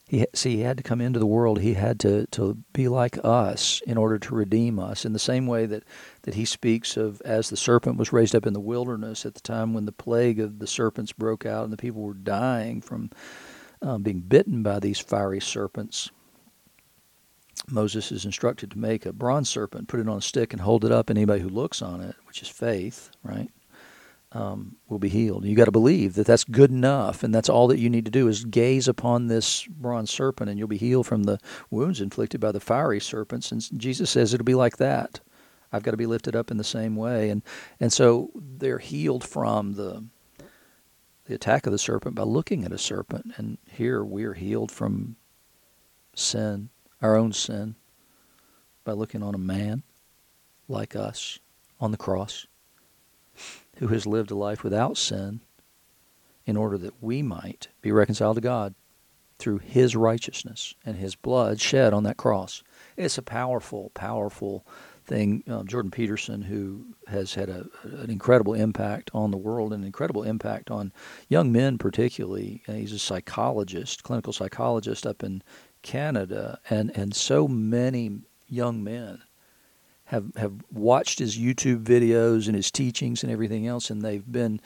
He, 0.06 0.26
see, 0.34 0.56
he 0.56 0.62
had 0.62 0.76
to 0.76 0.82
come 0.82 1.00
into 1.00 1.18
the 1.18 1.26
world. 1.26 1.60
He 1.60 1.74
had 1.74 1.98
to, 2.00 2.26
to 2.32 2.58
be 2.72 2.88
like 2.88 3.18
us 3.24 3.80
in 3.86 3.96
order 3.96 4.18
to 4.18 4.34
redeem 4.34 4.78
us. 4.78 5.04
In 5.04 5.14
the 5.14 5.18
same 5.18 5.46
way 5.46 5.66
that, 5.66 5.82
that 6.22 6.34
he 6.34 6.44
speaks 6.44 6.96
of 6.96 7.22
as 7.22 7.48
the 7.48 7.56
serpent 7.56 7.96
was 7.96 8.12
raised 8.12 8.34
up 8.34 8.46
in 8.46 8.52
the 8.52 8.60
wilderness 8.60 9.24
at 9.24 9.34
the 9.34 9.40
time 9.40 9.72
when 9.72 9.86
the 9.86 9.92
plague 9.92 10.40
of 10.40 10.58
the 10.58 10.66
serpents 10.66 11.12
broke 11.12 11.46
out 11.46 11.64
and 11.64 11.72
the 11.72 11.78
people 11.78 12.02
were 12.02 12.14
dying 12.14 12.82
from 12.82 13.10
um, 13.80 14.02
being 14.02 14.20
bitten 14.20 14.62
by 14.62 14.78
these 14.78 14.98
fiery 14.98 15.40
serpents. 15.40 16.10
Moses 17.68 18.12
is 18.12 18.24
instructed 18.24 18.70
to 18.72 18.78
make 18.78 19.06
a 19.06 19.12
bronze 19.12 19.48
serpent, 19.48 19.88
put 19.88 20.00
it 20.00 20.08
on 20.08 20.18
a 20.18 20.22
stick, 20.22 20.52
and 20.52 20.62
hold 20.62 20.84
it 20.84 20.92
up. 20.92 21.10
And 21.10 21.18
anybody 21.18 21.42
who 21.42 21.48
looks 21.48 21.82
on 21.82 22.00
it, 22.00 22.16
which 22.26 22.42
is 22.42 22.48
faith, 22.48 23.10
right, 23.22 23.50
um, 24.32 24.76
will 24.88 24.98
be 24.98 25.08
healed. 25.08 25.44
You 25.44 25.54
got 25.54 25.66
to 25.66 25.70
believe 25.70 26.14
that 26.14 26.26
that's 26.26 26.44
good 26.44 26.70
enough, 26.70 27.22
and 27.22 27.34
that's 27.34 27.48
all 27.48 27.68
that 27.68 27.78
you 27.78 27.88
need 27.88 28.04
to 28.04 28.10
do 28.10 28.28
is 28.28 28.44
gaze 28.44 28.88
upon 28.88 29.28
this 29.28 29.64
bronze 29.66 30.10
serpent, 30.10 30.50
and 30.50 30.58
you'll 30.58 30.68
be 30.68 30.76
healed 30.76 31.06
from 31.06 31.22
the 31.24 31.38
wounds 31.70 32.00
inflicted 32.00 32.40
by 32.40 32.52
the 32.52 32.60
fiery 32.60 33.00
serpents. 33.00 33.52
And 33.52 33.62
Jesus 33.76 34.10
says 34.10 34.34
it'll 34.34 34.44
be 34.44 34.54
like 34.54 34.78
that. 34.78 35.20
I've 35.72 35.82
got 35.82 35.92
to 35.92 35.96
be 35.96 36.06
lifted 36.06 36.36
up 36.36 36.50
in 36.50 36.56
the 36.56 36.64
same 36.64 36.94
way, 36.94 37.30
and 37.30 37.42
and 37.80 37.92
so 37.92 38.30
they're 38.34 38.78
healed 38.78 39.24
from 39.24 39.74
the 39.74 40.04
the 41.26 41.34
attack 41.34 41.66
of 41.66 41.72
the 41.72 41.78
serpent 41.78 42.14
by 42.14 42.22
looking 42.22 42.64
at 42.64 42.72
a 42.72 42.78
serpent, 42.78 43.32
and 43.36 43.58
here 43.68 44.04
we 44.04 44.24
are 44.24 44.34
healed 44.34 44.70
from 44.70 45.16
sin, 46.14 46.70
our 47.04 47.16
own 47.16 47.34
sin, 47.34 47.76
by 48.82 48.92
looking 48.92 49.22
on 49.22 49.34
a 49.34 49.38
man 49.38 49.82
like 50.68 50.96
us 50.96 51.38
on 51.78 51.90
the 51.90 51.98
cross 51.98 52.46
who 53.76 53.88
has 53.88 54.06
lived 54.06 54.30
a 54.30 54.34
life 54.34 54.64
without 54.64 54.96
sin 54.96 55.40
in 56.46 56.56
order 56.56 56.78
that 56.78 57.02
we 57.02 57.20
might 57.20 57.68
be 57.82 57.92
reconciled 57.92 58.36
to 58.36 58.40
God 58.40 58.74
through 59.38 59.58
his 59.58 59.94
righteousness 59.94 60.74
and 60.86 60.96
his 60.96 61.14
blood 61.14 61.60
shed 61.60 61.92
on 61.92 62.04
that 62.04 62.16
cross. 62.16 62.62
It's 62.96 63.18
a 63.18 63.22
powerful, 63.22 63.90
powerful 63.92 64.64
thing. 65.04 65.44
Um, 65.46 65.66
Jordan 65.66 65.90
Peterson, 65.90 66.40
who 66.40 66.86
has 67.08 67.34
had 67.34 67.50
a, 67.50 67.66
an 67.82 68.08
incredible 68.10 68.54
impact 68.54 69.10
on 69.12 69.30
the 69.30 69.36
world, 69.36 69.74
an 69.74 69.84
incredible 69.84 70.22
impact 70.22 70.70
on 70.70 70.90
young 71.28 71.52
men, 71.52 71.76
particularly. 71.76 72.62
Uh, 72.66 72.72
he's 72.72 72.92
a 72.92 72.98
psychologist, 72.98 74.04
clinical 74.04 74.32
psychologist 74.32 75.06
up 75.06 75.22
in 75.22 75.42
Canada, 75.84 76.58
and, 76.68 76.90
and 76.96 77.14
so 77.14 77.46
many 77.46 78.22
young 78.48 78.82
men 78.82 79.22
have 80.06 80.34
have 80.36 80.52
watched 80.72 81.18
his 81.18 81.38
YouTube 81.38 81.84
videos 81.84 82.46
and 82.46 82.56
his 82.56 82.70
teachings 82.70 83.22
and 83.22 83.30
everything 83.30 83.66
else, 83.66 83.90
and 83.90 84.02
they've 84.02 84.30
been 84.30 84.60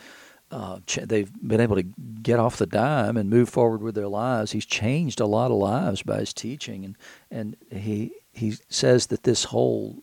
uh, 0.50 0.78
ch- 0.86 1.00
they've 1.04 1.30
been 1.46 1.60
able 1.60 1.76
to 1.76 1.82
get 2.22 2.38
off 2.38 2.56
the 2.56 2.66
dime 2.66 3.16
and 3.16 3.28
move 3.28 3.48
forward 3.48 3.82
with 3.82 3.94
their 3.94 4.08
lives. 4.08 4.52
He's 4.52 4.66
changed 4.66 5.20
a 5.20 5.26
lot 5.26 5.50
of 5.50 5.58
lives 5.58 6.02
by 6.02 6.20
his 6.20 6.32
teaching, 6.32 6.84
and 6.84 6.96
and 7.30 7.56
he 7.70 8.12
he 8.32 8.54
says 8.68 9.08
that 9.08 9.24
this 9.24 9.44
whole 9.44 10.02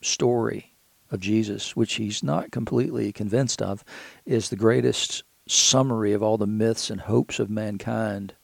story 0.00 0.72
of 1.10 1.20
Jesus, 1.20 1.76
which 1.76 1.94
he's 1.94 2.22
not 2.22 2.50
completely 2.50 3.12
convinced 3.12 3.62
of, 3.62 3.84
is 4.24 4.48
the 4.48 4.56
greatest 4.56 5.22
summary 5.46 6.12
of 6.12 6.22
all 6.22 6.36
the 6.36 6.46
myths 6.46 6.90
and 6.90 7.02
hopes 7.02 7.38
of 7.38 7.48
mankind. 7.48 8.34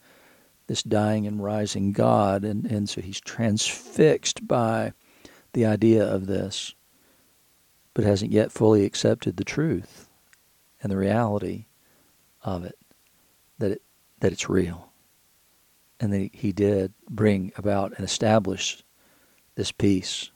This 0.67 0.83
dying 0.83 1.27
and 1.27 1.43
rising 1.43 1.91
God, 1.91 2.43
and 2.43 2.65
and 2.65 2.89
so 2.89 3.01
he's 3.01 3.19
transfixed 3.19 4.47
by 4.47 4.93
the 5.53 5.65
idea 5.65 6.05
of 6.05 6.25
this, 6.25 6.73
but 7.93 8.05
hasn't 8.05 8.31
yet 8.31 8.51
fully 8.51 8.85
accepted 8.85 9.37
the 9.37 9.43
truth 9.43 10.07
and 10.81 10.91
the 10.91 10.97
reality 10.97 11.65
of 12.43 12.63
it, 12.63 12.77
that 13.59 13.71
it 13.71 13.81
that 14.19 14.31
it's 14.31 14.49
real. 14.49 14.89
And 15.99 16.11
that 16.11 16.29
he 16.33 16.51
did 16.51 16.93
bring 17.09 17.51
about 17.55 17.93
and 17.95 18.05
establish 18.05 18.83
this 19.55 19.71
peace 19.71 20.31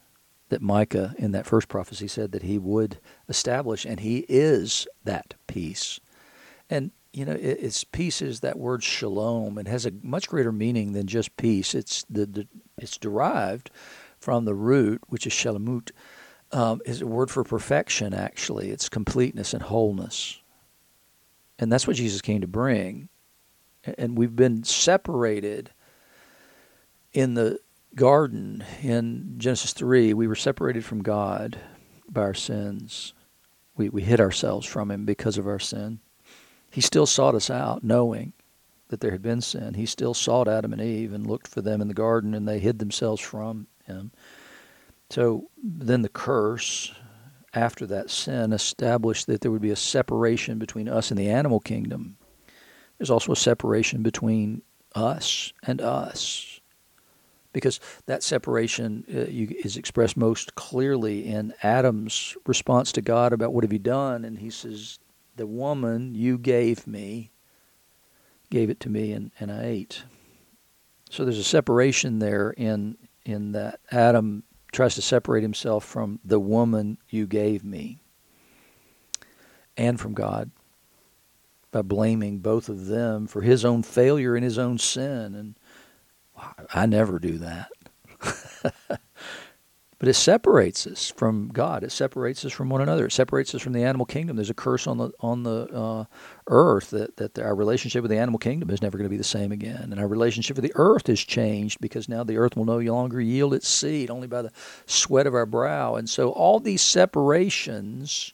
that 0.49 0.61
Micah 0.61 1.13
in 1.17 1.31
that 1.31 1.45
first 1.45 1.67
prophecy 1.67 2.07
said 2.07 2.31
that 2.31 2.43
he 2.43 2.57
would 2.57 2.99
establish, 3.27 3.85
and 3.85 3.99
he 3.99 4.25
is 4.29 4.87
that 5.03 5.33
peace. 5.47 5.99
And 6.69 6.91
you 7.13 7.25
know, 7.25 7.33
it, 7.33 7.57
it's 7.61 7.83
peace 7.83 8.21
is 8.21 8.41
that 8.41 8.57
word 8.57 8.83
shalom. 8.83 9.57
It 9.57 9.67
has 9.67 9.85
a 9.85 9.91
much 10.01 10.27
greater 10.27 10.51
meaning 10.51 10.93
than 10.93 11.07
just 11.07 11.35
peace. 11.37 11.73
It's 11.73 12.05
the, 12.09 12.25
the 12.25 12.47
it's 12.77 12.97
derived 12.97 13.71
from 14.19 14.45
the 14.45 14.55
root, 14.55 15.01
which 15.07 15.25
is 15.25 15.33
shalamut, 15.33 15.91
um, 16.51 16.81
is 16.85 17.01
a 17.01 17.07
word 17.07 17.29
for 17.29 17.43
perfection, 17.43 18.13
actually. 18.13 18.69
It's 18.69 18.89
completeness 18.89 19.53
and 19.53 19.63
wholeness. 19.63 20.39
And 21.59 21.71
that's 21.71 21.87
what 21.87 21.95
Jesus 21.95 22.21
came 22.21 22.41
to 22.41 22.47
bring. 22.47 23.09
And 23.97 24.17
we've 24.17 24.35
been 24.35 24.63
separated 24.63 25.71
in 27.13 27.33
the 27.33 27.59
garden 27.95 28.63
in 28.81 29.35
Genesis 29.37 29.73
3. 29.73 30.13
We 30.13 30.27
were 30.27 30.35
separated 30.35 30.85
from 30.85 31.01
God 31.01 31.57
by 32.09 32.21
our 32.21 32.33
sins. 32.33 33.13
We, 33.75 33.89
we 33.89 34.03
hid 34.03 34.19
ourselves 34.19 34.65
from 34.67 34.91
Him 34.91 35.05
because 35.05 35.37
of 35.37 35.47
our 35.47 35.59
sin. 35.59 35.99
He 36.71 36.81
still 36.81 37.05
sought 37.05 37.35
us 37.35 37.49
out, 37.49 37.83
knowing 37.83 38.33
that 38.89 38.99
there 39.01 39.11
had 39.11 39.21
been 39.21 39.41
sin. 39.41 39.73
He 39.73 39.85
still 39.85 40.13
sought 40.13 40.47
Adam 40.47 40.73
and 40.73 40.81
Eve 40.81 41.13
and 41.13 41.27
looked 41.27 41.47
for 41.47 41.61
them 41.61 41.81
in 41.81 41.87
the 41.87 41.93
garden, 41.93 42.33
and 42.33 42.47
they 42.47 42.59
hid 42.59 42.79
themselves 42.79 43.21
from 43.21 43.67
him. 43.85 44.11
So 45.09 45.49
then 45.63 46.01
the 46.01 46.09
curse 46.09 46.93
after 47.53 47.85
that 47.87 48.09
sin 48.09 48.53
established 48.53 49.27
that 49.27 49.41
there 49.41 49.51
would 49.51 49.61
be 49.61 49.71
a 49.71 49.75
separation 49.75 50.59
between 50.59 50.87
us 50.87 51.11
and 51.11 51.19
the 51.19 51.29
animal 51.29 51.59
kingdom. 51.59 52.17
There's 52.97 53.09
also 53.09 53.31
a 53.31 53.37
separation 53.37 54.03
between 54.03 54.61
us 54.95 55.53
and 55.63 55.81
us. 55.81 56.59
Because 57.53 57.79
that 58.05 58.21
separation 58.21 59.03
uh, 59.09 59.25
is 59.27 59.77
expressed 59.77 60.17
most 60.17 60.55
clearly 60.55 61.25
in 61.25 61.53
Adam's 61.63 62.35
response 62.45 62.91
to 62.91 63.01
God 63.01 63.33
about 63.33 63.53
what 63.53 63.63
have 63.63 63.73
you 63.73 63.79
done? 63.79 64.25
And 64.25 64.37
he 64.37 64.49
says, 64.49 64.99
The 65.37 65.47
woman 65.47 66.15
you 66.15 66.37
gave 66.37 66.85
me, 66.85 67.31
gave 68.49 68.69
it 68.69 68.79
to 68.81 68.89
me, 68.89 69.13
and, 69.13 69.31
and 69.39 69.51
I 69.51 69.63
ate. 69.63 70.03
So 71.09 71.23
there's 71.23 71.37
a 71.37 71.43
separation 71.43 72.19
there 72.19 72.51
in 72.51 72.97
in 73.23 73.51
that 73.51 73.79
Adam 73.91 74.43
tries 74.71 74.95
to 74.95 75.01
separate 75.01 75.41
himself 75.41 75.83
from 75.83 76.19
the 76.23 76.39
woman 76.39 76.97
you 77.09 77.27
gave 77.27 77.63
me 77.63 78.01
and 79.75 79.99
from 79.99 80.13
God 80.13 80.51
by 81.71 81.81
blaming 81.81 82.39
both 82.39 82.69
of 82.69 82.87
them 82.87 83.27
for 83.27 83.41
his 83.41 83.65
own 83.65 83.83
failure 83.83 84.35
and 84.35 84.43
his 84.43 84.57
own 84.57 84.77
sin. 84.77 85.35
And 85.35 85.55
I 86.73 86.85
never 86.85 87.19
do 87.19 87.37
that. 87.39 87.69
But 89.99 90.09
it 90.09 90.13
separates 90.13 90.85
us 90.85 91.09
from 91.09 91.49
God. 91.49 91.83
It 91.83 91.91
separates 91.91 92.45
us 92.45 92.51
from 92.51 92.69
one 92.69 92.81
another. 92.81 93.07
It 93.07 93.11
separates 93.11 93.55
us 93.55 93.63
from 93.63 93.73
the 93.73 93.83
animal 93.83 94.05
kingdom. 94.05 94.35
There's 94.35 94.51
a 94.51 94.53
curse 94.53 94.85
on 94.85 94.97
the 94.97 95.11
on 95.21 95.41
the 95.41 95.67
uh, 95.73 96.05
earth 96.47 96.91
that 96.91 97.17
that 97.17 97.39
our 97.39 97.55
relationship 97.55 98.03
with 98.03 98.11
the 98.11 98.19
animal 98.19 98.37
kingdom 98.37 98.69
is 98.69 98.81
never 98.81 98.97
going 98.97 99.07
to 99.07 99.13
be 99.13 99.17
the 99.17 99.23
same 99.23 99.51
again, 99.51 99.89
and 99.91 99.99
our 99.99 100.07
relationship 100.07 100.55
with 100.55 100.63
the 100.63 100.73
earth 100.75 101.07
has 101.07 101.19
changed 101.19 101.81
because 101.81 102.07
now 102.07 102.23
the 102.23 102.37
earth 102.37 102.55
will 102.55 102.65
no 102.65 102.77
longer 102.77 103.19
yield 103.19 103.55
its 103.55 103.67
seed 103.67 104.11
only 104.11 104.27
by 104.27 104.43
the 104.43 104.51
sweat 104.85 105.25
of 105.25 105.33
our 105.33 105.47
brow. 105.47 105.95
And 105.95 106.07
so 106.07 106.29
all 106.29 106.59
these 106.59 106.81
separations 106.81 108.33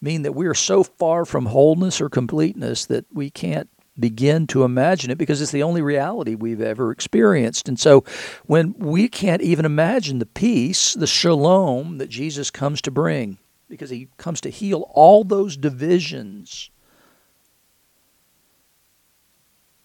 mean 0.00 0.22
that 0.22 0.32
we 0.32 0.46
are 0.46 0.54
so 0.54 0.82
far 0.82 1.24
from 1.24 1.46
wholeness 1.46 2.00
or 2.00 2.08
completeness 2.08 2.86
that 2.86 3.06
we 3.12 3.30
can't 3.30 3.70
begin 3.98 4.46
to 4.48 4.64
imagine 4.64 5.10
it 5.10 5.18
because 5.18 5.40
it's 5.40 5.52
the 5.52 5.62
only 5.62 5.82
reality 5.82 6.34
we've 6.34 6.60
ever 6.60 6.90
experienced. 6.90 7.68
And 7.68 7.78
so 7.78 8.04
when 8.44 8.74
we 8.78 9.08
can't 9.08 9.42
even 9.42 9.64
imagine 9.64 10.18
the 10.18 10.26
peace, 10.26 10.94
the 10.94 11.06
shalom 11.06 11.98
that 11.98 12.08
Jesus 12.08 12.50
comes 12.50 12.80
to 12.82 12.90
bring, 12.90 13.38
because 13.68 13.90
he 13.90 14.08
comes 14.16 14.40
to 14.42 14.50
heal 14.50 14.88
all 14.90 15.24
those 15.24 15.56
divisions. 15.56 16.70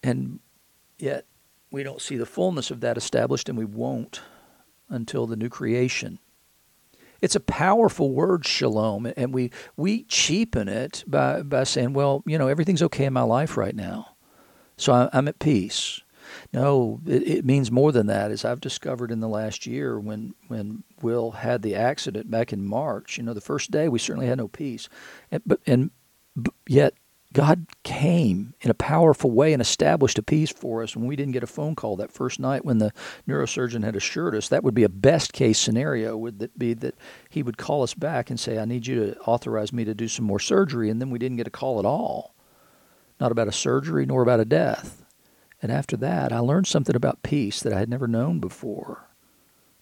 And 0.02 0.40
yet 0.98 1.26
we 1.72 1.84
don't 1.84 2.02
see 2.02 2.18
the 2.18 2.26
fullness 2.26 2.72
of 2.72 2.82
that 2.82 2.98
established, 2.98 3.48
and 3.48 3.58
we 3.58 3.66
won't 3.66 4.22
until 4.90 5.28
the 5.28 5.36
new 5.36 5.50
creation. 5.50 6.20
It's 7.22 7.36
a 7.36 7.40
powerful 7.40 8.12
word, 8.12 8.46
shalom, 8.46 9.12
and 9.18 9.34
we 9.34 9.52
we 9.76 10.04
cheapen 10.04 10.68
it 10.68 11.04
by 11.08 11.42
by 11.42 11.64
saying, 11.64 11.94
well, 11.94 12.24
you 12.26 12.38
know, 12.38 12.48
everything's 12.48 12.84
okay 12.84 13.06
in 13.06 13.14
my 13.14 13.24
life 13.24 13.58
right 13.58 13.76
now, 13.76 14.16
so 14.78 15.10
I'm 15.12 15.28
at 15.28 15.40
peace. 15.40 16.02
No, 16.54 17.02
it, 17.06 17.28
it 17.28 17.46
means 17.46 17.72
more 17.72 17.92
than 17.92 18.08
that. 18.08 18.32
As 18.32 18.46
I've 18.46 18.62
discovered 18.62 19.12
in 19.12 19.20
the 19.20 19.28
last 19.28 19.66
year, 19.66 20.00
when 20.00 20.34
when 20.48 20.84
Will 21.02 21.32
had 21.32 21.62
the 21.62 21.76
accident 21.76 22.30
back 22.30 22.54
in 22.54 22.66
March, 22.66 23.18
you 23.18 23.24
know, 23.24 23.34
the 23.34 23.42
first 23.42 23.72
day 23.72 23.90
we 23.90 24.00
certainly 24.00 24.28
had 24.28 24.38
no 24.38 24.48
peace, 24.48 24.90
and, 25.32 25.42
but 25.46 25.60
and 25.66 25.92
yet 26.68 26.94
God 27.32 27.68
came 27.84 28.56
in 28.62 28.72
a 28.72 28.76
powerful 28.76 29.30
way 29.30 29.54
and 29.54 29.62
established 29.62 30.18
a 30.18 30.24
peace 30.24 30.52
for 30.52 30.82
us 30.82 30.96
when 30.96 31.06
we 31.06 31.16
didn't 31.16 31.34
get 31.34 31.44
a 31.44 31.48
phone 31.48 31.76
call 31.76 31.96
that 31.98 32.12
first 32.12 32.40
night 32.40 32.66
when 32.66 32.80
the 32.80 32.92
neurosurgeon 33.28 33.84
had 33.84 33.96
assured 33.96 34.34
us 34.34 34.50
that 34.50 34.64
would 34.64 34.74
be 34.74 34.84
a 34.84 34.90
best 34.90 35.32
case 35.32 35.60
scenario 35.60 36.18
would 36.18 36.40
that 36.40 36.58
be 36.58 36.74
that 36.74 36.96
he 37.30 37.44
would 37.44 37.58
call 37.58 37.84
us 37.84 37.94
back 37.94 38.32
and 38.32 38.40
say 38.40 38.58
I 38.58 38.66
need 38.66 38.88
you 38.88 38.96
to 38.96 39.20
authorize 39.22 39.72
me 39.72 39.86
to 39.86 39.94
do 39.94 40.08
some 40.08 40.26
more 40.26 40.40
surgery 40.40 40.90
and 40.90 41.00
then 41.00 41.12
we 41.12 41.20
didn't 41.20 41.38
get 41.38 41.48
a 41.48 41.52
call 41.52 41.78
at 41.78 41.86
all 41.86 42.34
not 43.20 43.32
about 43.32 43.48
a 43.48 43.54
surgery 43.54 44.06
nor 44.06 44.22
about 44.22 44.40
a 44.40 44.46
death. 44.46 45.06
And 45.62 45.72
after 45.72 45.98
that, 45.98 46.32
I 46.32 46.40
learned 46.40 46.68
something 46.68 46.96
about 46.96 47.24
peace 47.24 47.60
that 47.62 47.74
I 47.74 47.80
had 47.80 47.90
never 47.90 48.08
known 48.08 48.40
before. 48.40 49.10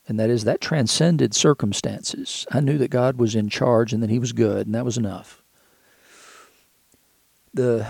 And 0.07 0.19
that 0.19 0.29
is 0.29 0.43
that 0.45 0.61
transcended 0.61 1.35
circumstances. 1.35 2.47
I 2.51 2.61
knew 2.61 2.77
that 2.79 2.89
God 2.89 3.19
was 3.19 3.35
in 3.35 3.49
charge 3.49 3.93
and 3.93 4.01
that 4.01 4.09
He 4.09 4.19
was 4.19 4.33
good, 4.33 4.65
and 4.65 4.73
that 4.73 4.85
was 4.85 4.97
enough. 4.97 5.43
The 7.57 7.87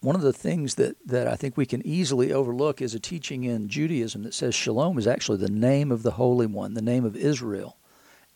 one 0.00 0.14
of 0.14 0.22
the 0.22 0.32
things 0.32 0.76
that, 0.76 0.96
that 1.06 1.26
I 1.26 1.34
think 1.34 1.56
we 1.56 1.66
can 1.66 1.84
easily 1.84 2.32
overlook 2.32 2.80
is 2.80 2.94
a 2.94 3.00
teaching 3.00 3.42
in 3.42 3.68
Judaism 3.68 4.22
that 4.22 4.34
says 4.34 4.54
shalom 4.54 4.96
is 4.96 5.08
actually 5.08 5.38
the 5.38 5.50
name 5.50 5.90
of 5.90 6.04
the 6.04 6.12
Holy 6.12 6.46
One, 6.46 6.74
the 6.74 6.82
name 6.82 7.04
of 7.04 7.16
Israel, 7.16 7.78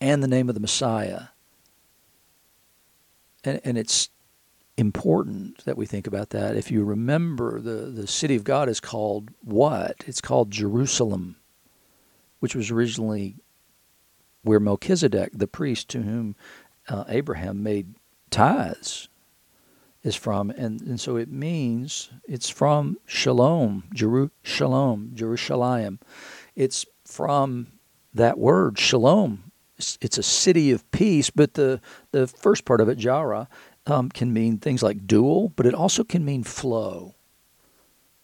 and 0.01 0.23
the 0.23 0.29
name 0.29 0.49
of 0.49 0.57
the 0.57 0.61
Messiah. 0.61 1.29
And, 3.45 3.61
and 3.65 3.79
it's 3.79 4.11
important 4.77 5.65
that 5.65 5.77
we 5.77 5.87
think 5.87 6.09
about 6.09 6.31
that. 6.31 6.57
If 6.57 6.71
you 6.71 6.83
remember, 6.83 7.61
the, 7.61 7.87
the 7.91 8.09
city 8.09 8.35
of 8.35 8.43
God 8.43 8.69
is 8.69 8.81
called 8.81 9.31
what? 9.41 10.05
It's 10.07 10.21
called 10.21 10.51
Jerusalem, 10.51 11.37
which 12.41 12.57
was 12.57 12.73
originally 12.73 13.37
where 14.43 14.61
Melchizedek, 14.61 15.31
the 15.33 15.47
priest 15.47 15.89
to 15.91 16.03
whom 16.03 16.35
uh, 16.89 17.05
Abraham 17.09 17.63
made 17.63 17.95
tithes, 18.31 19.09
is 20.07 20.15
from, 20.15 20.51
and, 20.51 20.81
and 20.83 21.01
so 21.01 21.17
it 21.17 21.29
means 21.29 22.11
it's 22.29 22.49
from 22.49 22.97
Shalom, 23.07 23.85
Jeru, 23.93 24.31
Shalom, 24.45 25.11
Jerusalem. 25.15 25.99
It's 26.55 26.87
from 27.05 27.73
that 28.15 28.39
word 28.39 28.79
Shalom. 28.79 29.51
It's, 29.77 29.99
it's, 30.01 30.17
a 30.17 30.23
city 30.23 30.71
of 30.71 30.89
peace, 30.93 31.29
but 31.29 31.55
the 31.55 31.81
the 32.13 32.29
first 32.29 32.65
part 32.65 32.81
of 32.81 32.89
it, 32.89 32.97
Jara, 32.97 33.49
um, 33.87 34.09
can 34.09 34.33
mean 34.33 34.59
things 34.59 34.83
like 34.83 35.07
dual, 35.07 35.53
but 35.57 35.67
it 35.67 35.75
also 35.75 36.05
can 36.05 36.25
mean 36.25 36.45
flow, 36.45 37.15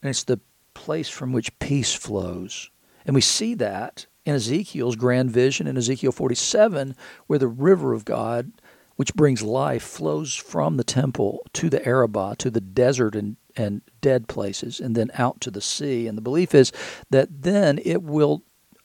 and 0.00 0.08
it's 0.08 0.24
the 0.24 0.40
place 0.72 1.10
from 1.10 1.32
which 1.32 1.58
peace 1.58 1.92
flows, 1.94 2.70
and 3.04 3.14
we 3.14 3.20
see 3.20 3.54
that 3.54 4.06
in 4.24 4.34
Ezekiel's 4.34 4.96
grand 4.96 5.30
vision 5.30 5.66
in 5.66 5.76
Ezekiel 5.76 6.12
47, 6.12 6.94
where 7.26 7.40
the 7.40 7.48
river 7.48 7.92
of 7.92 8.04
God 8.04 8.52
which 8.96 9.14
brings 9.14 9.42
life, 9.42 9.82
flows 9.82 10.34
from 10.34 10.76
the 10.76 10.84
temple 10.84 11.44
to 11.54 11.70
the 11.70 11.84
Arabah, 11.86 12.36
to 12.38 12.50
the 12.50 12.60
desert 12.60 13.14
and, 13.14 13.36
and 13.56 13.82
dead 14.00 14.28
places, 14.28 14.80
and 14.80 14.94
then 14.94 15.10
out 15.14 15.40
to 15.40 15.50
the 15.50 15.60
sea. 15.60 16.06
And 16.06 16.16
the 16.16 16.22
belief 16.22 16.54
is 16.54 16.72
that 17.10 17.42
then 17.42 17.80
it 17.84 18.02
will 18.02 18.42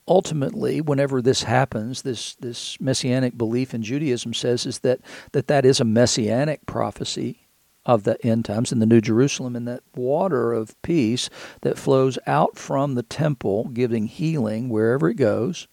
ultimately, 0.08 0.80
whenever 0.80 1.22
this 1.22 1.44
happens, 1.44 2.02
this, 2.04 2.36
this 2.36 2.80
messianic 2.80 3.38
belief 3.38 3.74
in 3.74 3.84
Judaism 3.84 4.34
says 4.34 4.66
is 4.66 4.80
that, 4.80 5.02
that 5.34 5.48
that 5.48 5.66
is 5.66 5.80
a 5.80 5.86
messianic 5.86 6.66
prophecy 6.66 7.48
of 7.86 8.04
the 8.04 8.24
end 8.26 8.46
times 8.46 8.72
in 8.72 8.80
the 8.80 8.86
New 8.86 9.00
Jerusalem, 9.00 9.56
and 9.56 9.68
that 9.68 9.84
water 9.96 10.52
of 10.52 10.80
peace 10.82 11.30
that 11.62 11.78
flows 11.78 12.20
out 12.28 12.58
from 12.58 12.96
the 12.96 13.04
temple, 13.04 13.70
giving 13.70 14.08
healing 14.08 14.68
wherever 14.68 15.10
it 15.10 15.16
goes, 15.16 15.68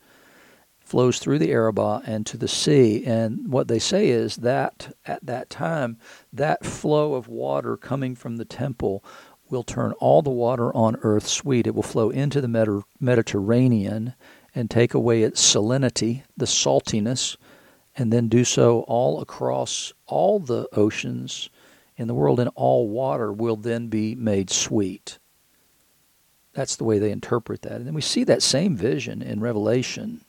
flows 0.85 1.19
through 1.19 1.39
the 1.39 1.51
Arabah 1.51 2.03
and 2.05 2.25
to 2.27 2.37
the 2.37 2.47
sea. 2.47 3.05
And 3.05 3.51
what 3.51 3.69
they 3.69 3.79
say 3.79 4.09
is 4.09 4.37
that 4.37 4.95
at 5.07 5.25
that 5.25 5.51
time, 5.51 5.97
that 6.33 6.65
flow 6.65 7.15
of 7.15 7.27
water 7.27 7.77
coming 7.77 8.15
from 8.15 8.37
the 8.37 8.45
temple 8.45 9.03
will 9.49 9.63
turn 9.63 9.93
all 9.93 10.23
the 10.23 10.31
water 10.31 10.75
on 10.75 10.97
earth 11.03 11.27
sweet. 11.27 11.67
It 11.67 11.75
will 11.75 11.83
flow 11.83 12.11
into 12.11 12.41
the 12.41 12.85
Mediterranean 13.01 14.15
and 14.55 14.71
take 14.71 14.95
away 14.95 15.23
its 15.23 15.43
salinity, 15.43 16.23
the 16.37 16.47
saltiness, 16.47 17.37
and 17.97 18.13
then 18.13 18.29
do 18.29 18.45
so 18.45 18.81
all 18.81 19.21
across 19.21 19.93
all 20.07 20.39
the 20.39 20.69
oceans 20.73 21.49
in 21.97 22.09
the 22.09 22.15
world, 22.15 22.41
and 22.41 22.51
all 22.57 22.89
water 22.89 23.33
will 23.33 23.57
then 23.57 23.89
be 23.89 24.15
made 24.15 24.51
sweet. 24.51 25.19
That's 26.53 26.77
the 26.77 26.85
way 26.85 26.99
they 26.99 27.11
interpret 27.11 27.63
that. 27.63 27.73
And 27.73 27.87
then 27.87 27.95
we 27.95 28.01
see 28.01 28.25
that 28.25 28.43
same 28.43 28.77
vision 28.77 29.23
in 29.23 29.41
Revelation 29.41 30.25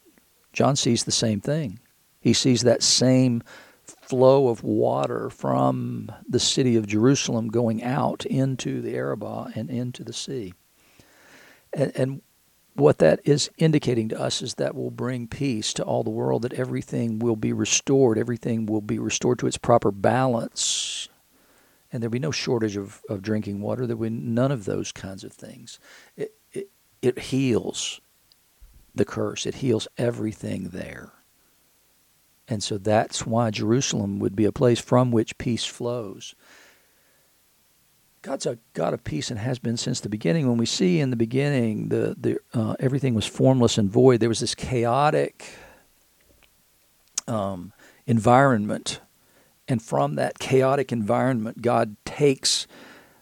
John 0.56 0.78
sees 0.78 1.04
the 1.04 1.12
same 1.12 1.42
thing. 1.42 1.80
He 2.22 2.34
sees 2.34 2.64
that 2.64 2.82
same 2.82 3.44
flow 3.84 4.48
of 4.48 4.64
water 4.64 5.30
from 5.30 6.12
the 6.28 6.40
city 6.40 6.76
of 6.76 6.88
Jerusalem 6.88 7.50
going 7.50 7.84
out 7.84 8.26
into 8.26 8.82
the 8.82 8.96
Arabah 8.96 9.52
and 9.54 9.70
into 9.70 10.04
the 10.04 10.14
sea. 10.14 10.54
And, 11.74 11.92
and 11.96 12.22
what 12.74 13.00
that 13.00 13.20
is 13.26 13.52
indicating 13.58 14.10
to 14.10 14.20
us 14.20 14.42
is 14.42 14.56
that 14.56 14.76
will 14.76 14.92
bring 14.92 15.28
peace 15.28 15.74
to 15.74 15.84
all 15.84 16.04
the 16.04 16.10
world, 16.10 16.42
that 16.44 16.54
everything 16.54 17.20
will 17.20 17.36
be 17.36 17.54
restored, 17.54 18.18
everything 18.18 18.66
will 18.66 18.82
be 18.82 18.98
restored 18.98 19.40
to 19.40 19.48
its 19.48 19.58
proper 19.58 19.92
balance, 19.92 21.10
and 21.92 22.02
there'll 22.02 22.12
be 22.12 22.20
no 22.20 22.32
shortage 22.32 22.78
of, 22.78 23.02
of 23.10 23.22
drinking 23.22 23.62
water. 23.62 23.86
There'll 23.86 24.02
be 24.02 24.10
none 24.10 24.52
of 24.52 24.66
those 24.66 24.92
kinds 24.92 25.24
of 25.24 25.34
things. 25.34 25.80
It, 26.16 26.34
it, 26.54 26.70
it 27.02 27.20
heals 27.20 28.02
the 28.96 29.06
curse. 29.06 29.46
It 29.46 29.56
heals 29.56 29.88
everything 29.98 30.70
there. 30.70 31.12
And 32.48 32.64
so 32.64 32.78
that's 32.78 33.26
why 33.26 33.50
Jerusalem 33.50 34.20
would 34.20 34.36
be 34.36 34.46
a 34.46 34.52
place 34.52 34.80
from 34.80 35.12
which 35.12 35.38
peace 35.38 35.66
flows. 35.66 36.36
God's 38.22 38.46
a 38.46 38.58
God 38.74 38.94
of 38.94 39.04
peace 39.04 39.30
and 39.30 39.40
has 39.40 39.60
been 39.60 39.78
since 39.78 40.00
the 40.00 40.10
beginning. 40.10 40.48
When 40.48 40.58
we 40.58 40.66
see 40.66 41.00
in 41.00 41.12
the 41.12 41.16
beginning 41.16 41.90
the, 41.90 42.16
the 42.20 42.40
uh, 42.54 42.76
everything 42.80 43.14
was 43.14 43.26
formless 43.26 43.78
and 43.78 43.90
void, 43.90 44.20
there 44.20 44.30
was 44.30 44.40
this 44.40 44.56
chaotic 44.56 45.46
um, 47.28 47.72
environment, 48.08 49.00
and 49.68 49.82
from 49.82 50.16
that 50.16 50.40
chaotic 50.40 50.92
environment, 50.92 51.62
God 51.62 51.98
takes 52.04 52.66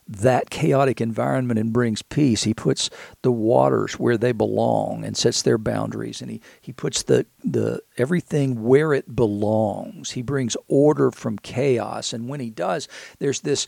that 0.08 0.50
chaotic 0.50 1.00
environment 1.02 1.60
and 1.60 1.72
brings 1.74 2.02
peace. 2.02 2.44
He 2.44 2.54
puts 2.54 2.90
the 3.22 3.32
waters 3.32 3.94
where 3.94 4.18
they 4.18 4.32
belong 4.32 5.04
and 5.04 5.16
sets 5.16 5.42
their 5.42 5.58
boundaries 5.58 6.22
and 6.22 6.30
he, 6.30 6.42
he 6.62 6.74
puts 6.74 7.04
the, 7.04 7.26
the 7.44 7.82
everything 7.98 8.64
where 8.64 8.94
it 8.94 9.16
belongs. 9.16 10.12
He 10.12 10.22
brings 10.22 10.58
order 10.68 11.12
from 11.12 11.38
chaos. 11.40 12.14
And 12.14 12.28
when 12.28 12.40
he 12.40 12.50
does, 12.50 12.88
there's 13.20 13.42
this 13.42 13.68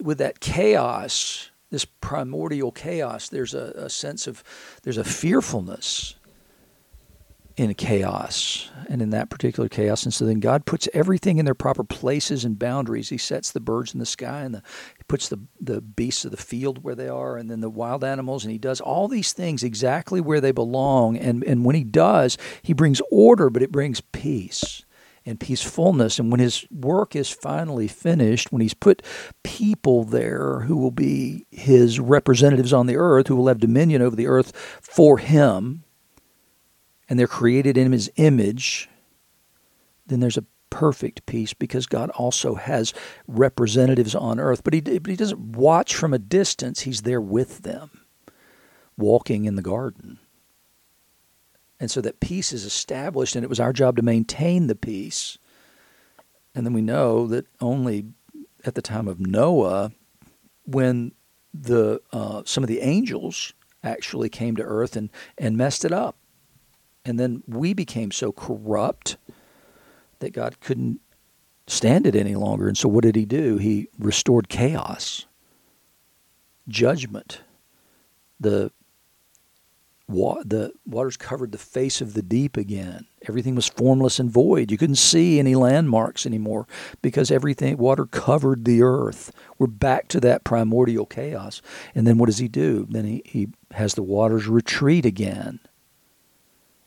with 0.00 0.18
that 0.18 0.40
chaos, 0.40 1.50
this 1.70 1.84
primordial 1.84 2.72
chaos, 2.72 3.28
there's 3.28 3.54
a, 3.54 3.72
a 3.76 3.90
sense 3.90 4.26
of 4.26 4.44
there's 4.82 4.98
a 4.98 5.04
fearfulness 5.04 6.14
in 7.56 7.72
chaos 7.74 8.68
and 8.88 9.00
in 9.00 9.10
that 9.10 9.30
particular 9.30 9.68
chaos. 9.68 10.04
And 10.04 10.12
so 10.12 10.26
then 10.26 10.40
God 10.40 10.66
puts 10.66 10.88
everything 10.92 11.38
in 11.38 11.44
their 11.44 11.54
proper 11.54 11.84
places 11.84 12.44
and 12.44 12.58
boundaries. 12.58 13.10
He 13.10 13.18
sets 13.18 13.52
the 13.52 13.60
birds 13.60 13.94
in 13.94 14.00
the 14.00 14.06
sky 14.06 14.42
and 14.42 14.56
the, 14.56 14.62
he 14.96 15.04
puts 15.06 15.28
the, 15.28 15.40
the 15.60 15.80
beasts 15.80 16.24
of 16.24 16.32
the 16.32 16.36
field 16.36 16.82
where 16.82 16.96
they 16.96 17.08
are 17.08 17.36
and 17.36 17.50
then 17.50 17.60
the 17.60 17.70
wild 17.70 18.02
animals. 18.02 18.44
And 18.44 18.50
he 18.50 18.58
does 18.58 18.80
all 18.80 19.06
these 19.06 19.32
things 19.32 19.62
exactly 19.62 20.20
where 20.20 20.40
they 20.40 20.52
belong. 20.52 21.16
And, 21.16 21.44
and 21.44 21.64
when 21.64 21.76
he 21.76 21.84
does, 21.84 22.36
he 22.62 22.72
brings 22.72 23.00
order, 23.10 23.50
but 23.50 23.62
it 23.62 23.72
brings 23.72 24.00
peace 24.00 24.84
and 25.24 25.40
peacefulness. 25.40 26.18
And 26.18 26.30
when 26.30 26.40
his 26.40 26.66
work 26.70 27.14
is 27.14 27.30
finally 27.30 27.88
finished, 27.88 28.52
when 28.52 28.62
he's 28.62 28.74
put 28.74 29.02
people 29.44 30.04
there 30.04 30.60
who 30.60 30.76
will 30.76 30.90
be 30.90 31.46
his 31.50 32.00
representatives 32.00 32.72
on 32.72 32.86
the 32.86 32.96
earth, 32.96 33.28
who 33.28 33.36
will 33.36 33.48
have 33.48 33.60
dominion 33.60 34.02
over 34.02 34.16
the 34.16 34.26
earth 34.26 34.52
for 34.82 35.18
him, 35.18 35.84
and 37.08 37.18
they're 37.18 37.26
created 37.26 37.76
in 37.76 37.92
his 37.92 38.10
image, 38.16 38.88
then 40.06 40.20
there's 40.20 40.36
a 40.36 40.44
perfect 40.70 41.24
peace 41.26 41.54
because 41.54 41.86
God 41.86 42.10
also 42.10 42.56
has 42.56 42.92
representatives 43.28 44.14
on 44.14 44.40
earth. 44.40 44.64
But 44.64 44.74
he, 44.74 44.80
but 44.80 45.06
he 45.06 45.16
doesn't 45.16 45.56
watch 45.56 45.94
from 45.94 46.12
a 46.12 46.18
distance, 46.18 46.80
he's 46.80 47.02
there 47.02 47.20
with 47.20 47.62
them, 47.62 47.90
walking 48.96 49.44
in 49.44 49.54
the 49.54 49.62
garden. 49.62 50.18
And 51.78 51.90
so 51.90 52.00
that 52.00 52.20
peace 52.20 52.52
is 52.52 52.64
established, 52.64 53.36
and 53.36 53.44
it 53.44 53.48
was 53.48 53.60
our 53.60 53.72
job 53.72 53.96
to 53.96 54.02
maintain 54.02 54.66
the 54.66 54.74
peace. 54.74 55.38
And 56.54 56.64
then 56.64 56.72
we 56.72 56.82
know 56.82 57.26
that 57.26 57.46
only 57.60 58.06
at 58.64 58.74
the 58.74 58.82
time 58.82 59.08
of 59.08 59.20
Noah, 59.20 59.92
when 60.64 61.12
the 61.52 62.00
uh, 62.12 62.42
some 62.44 62.64
of 62.64 62.68
the 62.68 62.80
angels 62.80 63.52
actually 63.82 64.28
came 64.28 64.56
to 64.56 64.62
earth 64.62 64.96
and, 64.96 65.10
and 65.38 65.56
messed 65.56 65.84
it 65.84 65.92
up. 65.92 66.16
And 67.04 67.20
then 67.20 67.42
we 67.46 67.74
became 67.74 68.10
so 68.10 68.32
corrupt 68.32 69.16
that 70.20 70.32
God 70.32 70.60
couldn't 70.60 71.00
stand 71.66 72.06
it 72.06 72.16
any 72.16 72.34
longer. 72.34 72.68
And 72.68 72.78
so 72.78 72.88
what 72.88 73.04
did 73.04 73.16
he 73.16 73.26
do? 73.26 73.58
He 73.58 73.88
restored 73.98 74.48
chaos, 74.48 75.26
judgment. 76.66 77.42
The 78.40 78.70
wa- 80.08 80.42
the 80.44 80.72
waters 80.86 81.16
covered 81.16 81.52
the 81.52 81.58
face 81.58 82.00
of 82.00 82.14
the 82.14 82.22
deep 82.22 82.56
again. 82.56 83.06
Everything 83.28 83.54
was 83.54 83.68
formless 83.68 84.18
and 84.18 84.30
void. 84.30 84.70
You 84.70 84.78
couldn't 84.78 84.96
see 84.96 85.38
any 85.38 85.54
landmarks 85.54 86.26
anymore 86.26 86.66
because 87.00 87.30
everything 87.30 87.76
water 87.76 88.06
covered 88.06 88.64
the 88.64 88.82
earth. 88.82 89.30
We're 89.58 89.66
back 89.66 90.08
to 90.08 90.20
that 90.20 90.44
primordial 90.44 91.06
chaos. 91.06 91.62
And 91.94 92.06
then 92.06 92.18
what 92.18 92.26
does 92.26 92.38
he 92.38 92.48
do? 92.48 92.86
Then 92.88 93.04
he, 93.04 93.22
he 93.24 93.48
has 93.72 93.94
the 93.94 94.02
waters 94.02 94.46
retreat 94.46 95.06
again 95.06 95.60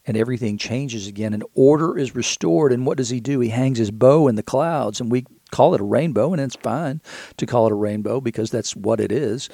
and 0.08 0.18
everything 0.18 0.58
changes 0.58 1.06
again 1.06 1.34
and 1.34 1.44
order 1.54 1.98
is 1.98 2.16
restored 2.16 2.72
and 2.72 2.86
what 2.86 2.98
does 2.98 3.10
he 3.10 3.20
do 3.20 3.40
he 3.40 3.50
hangs 3.50 3.78
his 3.78 3.92
bow 3.92 4.28
in 4.28 4.36
the 4.36 4.42
clouds 4.42 5.00
and 5.00 5.12
we 5.12 5.26
call 5.52 5.74
it 5.74 5.82
a 5.82 5.84
rainbow, 5.86 6.34
and 6.34 6.42
it's 6.42 6.56
fine 6.56 7.02
to 7.38 7.46
call 7.46 7.68
it 7.68 7.72
a 7.72 7.76
rainbow 7.76 8.22
because 8.22 8.52
that's 8.52 8.76
what 8.76 9.00
it 9.00 9.12
is. 9.12 9.50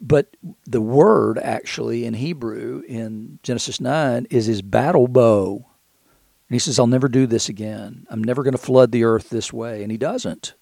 But 0.00 0.36
the 0.66 0.80
word 0.80 1.38
actually 1.38 2.04
in 2.04 2.14
Hebrew 2.14 2.82
in 2.86 3.38
Genesis 3.42 3.80
9 3.80 4.26
is 4.30 4.46
his 4.46 4.62
battle 4.62 5.08
bow. 5.08 5.66
And 6.48 6.54
he 6.54 6.58
says, 6.58 6.78
I'll 6.78 6.86
never 6.86 7.08
do 7.08 7.26
this 7.26 7.48
again. 7.48 8.06
I'm 8.10 8.22
never 8.22 8.42
going 8.42 8.52
to 8.52 8.58
flood 8.58 8.92
the 8.92 9.04
earth 9.04 9.30
this 9.30 9.52
way. 9.52 9.82
And 9.82 9.90
he 9.90 9.98
doesn't. 9.98 10.54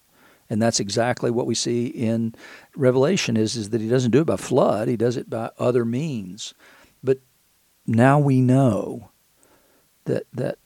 And 0.49 0.61
that's 0.61 0.79
exactly 0.79 1.31
what 1.31 1.45
we 1.45 1.55
see 1.55 1.87
in 1.87 2.35
Revelation 2.75 3.37
is, 3.37 3.55
is 3.55 3.69
that 3.69 3.81
he 3.81 3.89
doesn't 3.89 4.11
do 4.11 4.21
it 4.21 4.27
by 4.27 4.37
flood, 4.37 4.87
he 4.87 4.97
does 4.97 5.17
it 5.17 5.29
by 5.29 5.51
other 5.57 5.85
means. 5.85 6.53
But 7.03 7.19
now 7.85 8.19
we 8.19 8.41
know 8.41 9.11
that 10.05 10.25
that 10.33 10.57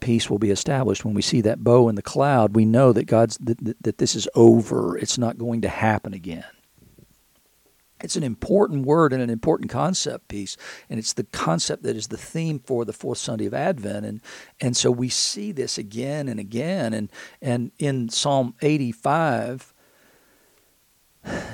peace 0.00 0.28
will 0.28 0.38
be 0.38 0.50
established. 0.50 1.04
When 1.04 1.14
we 1.14 1.22
see 1.22 1.40
that 1.42 1.64
bow 1.64 1.88
in 1.88 1.94
the 1.94 2.02
cloud, 2.02 2.54
we 2.54 2.64
know 2.64 2.92
that 2.92 3.04
God's 3.04 3.38
that, 3.38 3.82
that 3.82 3.98
this 3.98 4.14
is 4.14 4.28
over. 4.34 4.98
It's 4.98 5.16
not 5.16 5.38
going 5.38 5.62
to 5.62 5.68
happen 5.68 6.12
again. 6.12 6.44
It's 8.02 8.16
an 8.16 8.24
important 8.24 8.84
word 8.84 9.12
and 9.12 9.22
an 9.22 9.30
important 9.30 9.70
concept 9.70 10.28
peace, 10.28 10.56
and 10.90 10.98
it's 10.98 11.12
the 11.12 11.24
concept 11.24 11.84
that 11.84 11.96
is 11.96 12.08
the 12.08 12.16
theme 12.16 12.58
for 12.58 12.84
the 12.84 12.92
fourth 12.92 13.18
Sunday 13.18 13.46
of 13.46 13.54
Advent, 13.54 14.04
and 14.04 14.20
and 14.60 14.76
so 14.76 14.90
we 14.90 15.08
see 15.08 15.52
this 15.52 15.78
again 15.78 16.28
and 16.28 16.40
again, 16.40 16.92
and 16.92 17.10
and 17.40 17.70
in 17.78 18.08
Psalm 18.08 18.54
85, 18.60 19.72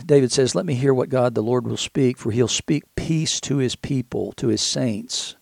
David 0.07 0.33
says, 0.33 0.55
"Let 0.55 0.65
me 0.65 0.75
hear 0.75 0.95
what 0.95 1.11
God 1.11 1.35
the 1.35 1.43
Lord 1.43 1.67
will 1.67 1.77
speak, 1.77 2.17
for 2.17 2.31
He'll 2.31 2.49
speak 2.49 2.85
peace 2.97 3.41
to 3.43 3.59
His 3.59 3.77
people, 3.77 4.33
to 4.33 4.49
His 4.49 4.63
saints, 4.63 5.37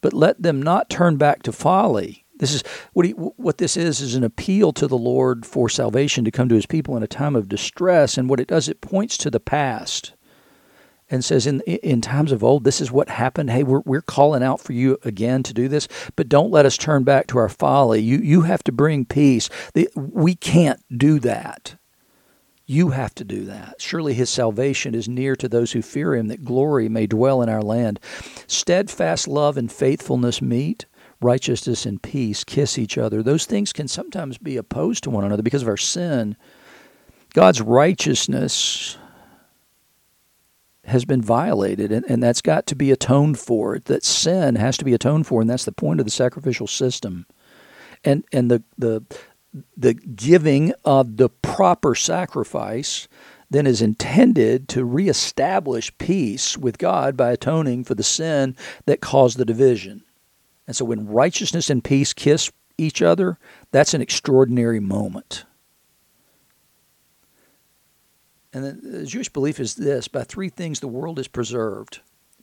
but 0.00 0.12
let 0.12 0.42
them 0.42 0.62
not 0.62 0.90
turn 0.90 1.16
back 1.16 1.42
to 1.44 1.52
folly." 1.52 2.24
This 2.38 2.54
is 2.54 2.64
what 2.94 3.04
he, 3.04 3.12
what 3.12 3.58
this 3.58 3.76
is 3.76 4.00
is 4.00 4.14
an 4.14 4.24
appeal 4.24 4.72
to 4.72 4.86
the 4.86 4.96
Lord 4.96 5.44
for 5.44 5.68
salvation 5.68 6.24
to 6.24 6.30
come 6.30 6.48
to 6.48 6.54
His 6.54 6.64
people 6.66 6.96
in 6.96 7.02
a 7.02 7.06
time 7.06 7.36
of 7.36 7.50
distress, 7.50 8.16
and 8.16 8.30
what 8.30 8.40
it 8.40 8.48
does, 8.48 8.66
it 8.66 8.80
points 8.80 9.18
to 9.18 9.30
the 9.30 9.38
past, 9.38 10.14
and 11.10 11.22
says 11.22 11.46
in 11.46 11.60
in 11.60 12.00
times 12.00 12.32
of 12.32 12.42
old, 12.42 12.64
this 12.64 12.80
is 12.80 12.90
what 12.90 13.10
happened. 13.10 13.50
Hey, 13.50 13.62
we're 13.62 13.82
we're 13.84 14.00
calling 14.00 14.42
out 14.42 14.60
for 14.60 14.72
you 14.72 14.96
again 15.04 15.42
to 15.42 15.52
do 15.52 15.68
this, 15.68 15.86
but 16.16 16.30
don't 16.30 16.50
let 16.50 16.64
us 16.64 16.78
turn 16.78 17.04
back 17.04 17.26
to 17.26 17.38
our 17.38 17.50
folly. 17.50 18.00
You 18.00 18.18
you 18.18 18.42
have 18.42 18.62
to 18.64 18.72
bring 18.72 19.04
peace. 19.04 19.50
We 19.94 20.34
can't 20.34 20.80
do 20.96 21.18
that. 21.20 21.76
You 22.70 22.90
have 22.90 23.16
to 23.16 23.24
do 23.24 23.46
that. 23.46 23.82
Surely 23.82 24.14
his 24.14 24.30
salvation 24.30 24.94
is 24.94 25.08
near 25.08 25.34
to 25.34 25.48
those 25.48 25.72
who 25.72 25.82
fear 25.82 26.14
him, 26.14 26.28
that 26.28 26.44
glory 26.44 26.88
may 26.88 27.08
dwell 27.08 27.42
in 27.42 27.48
our 27.48 27.62
land. 27.62 27.98
Steadfast 28.46 29.26
love 29.26 29.56
and 29.56 29.72
faithfulness 29.72 30.40
meet 30.40 30.86
righteousness 31.20 31.84
and 31.84 32.00
peace 32.00 32.44
kiss 32.44 32.78
each 32.78 32.96
other. 32.96 33.24
Those 33.24 33.44
things 33.44 33.72
can 33.72 33.88
sometimes 33.88 34.38
be 34.38 34.56
opposed 34.56 35.02
to 35.02 35.10
one 35.10 35.24
another 35.24 35.42
because 35.42 35.62
of 35.62 35.68
our 35.68 35.76
sin. 35.76 36.36
God's 37.34 37.60
righteousness 37.60 38.96
has 40.84 41.04
been 41.04 41.22
violated, 41.22 41.90
and, 41.90 42.04
and 42.08 42.22
that's 42.22 42.40
got 42.40 42.68
to 42.68 42.76
be 42.76 42.92
atoned 42.92 43.40
for. 43.40 43.80
That 43.80 44.04
sin 44.04 44.54
has 44.54 44.76
to 44.76 44.84
be 44.84 44.94
atoned 44.94 45.26
for, 45.26 45.40
and 45.40 45.50
that's 45.50 45.64
the 45.64 45.72
point 45.72 45.98
of 45.98 46.06
the 46.06 46.12
sacrificial 46.12 46.68
system. 46.68 47.26
And 48.04 48.24
and 48.32 48.48
the 48.48 48.62
the 48.78 49.04
the 49.76 49.94
giving 49.94 50.72
of 50.84 51.16
the 51.16 51.28
proper 51.28 51.94
sacrifice 51.94 53.08
then 53.50 53.66
is 53.66 53.82
intended 53.82 54.68
to 54.68 54.84
reestablish 54.84 55.96
peace 55.98 56.56
with 56.56 56.78
God 56.78 57.16
by 57.16 57.32
atoning 57.32 57.82
for 57.84 57.96
the 57.96 58.04
sin 58.04 58.56
that 58.86 59.00
caused 59.00 59.38
the 59.38 59.44
division. 59.44 60.04
And 60.68 60.76
so 60.76 60.84
when 60.84 61.08
righteousness 61.08 61.68
and 61.68 61.82
peace 61.82 62.12
kiss 62.12 62.52
each 62.78 63.02
other, 63.02 63.38
that's 63.72 63.92
an 63.92 64.00
extraordinary 64.00 64.78
moment. 64.78 65.44
And 68.52 68.80
the 68.82 69.06
Jewish 69.06 69.28
belief 69.28 69.58
is 69.58 69.74
this 69.74 70.06
by 70.06 70.22
three 70.22 70.48
things 70.48 70.80
the 70.80 70.88
world 70.88 71.18
is 71.18 71.28
preserved 71.28 72.00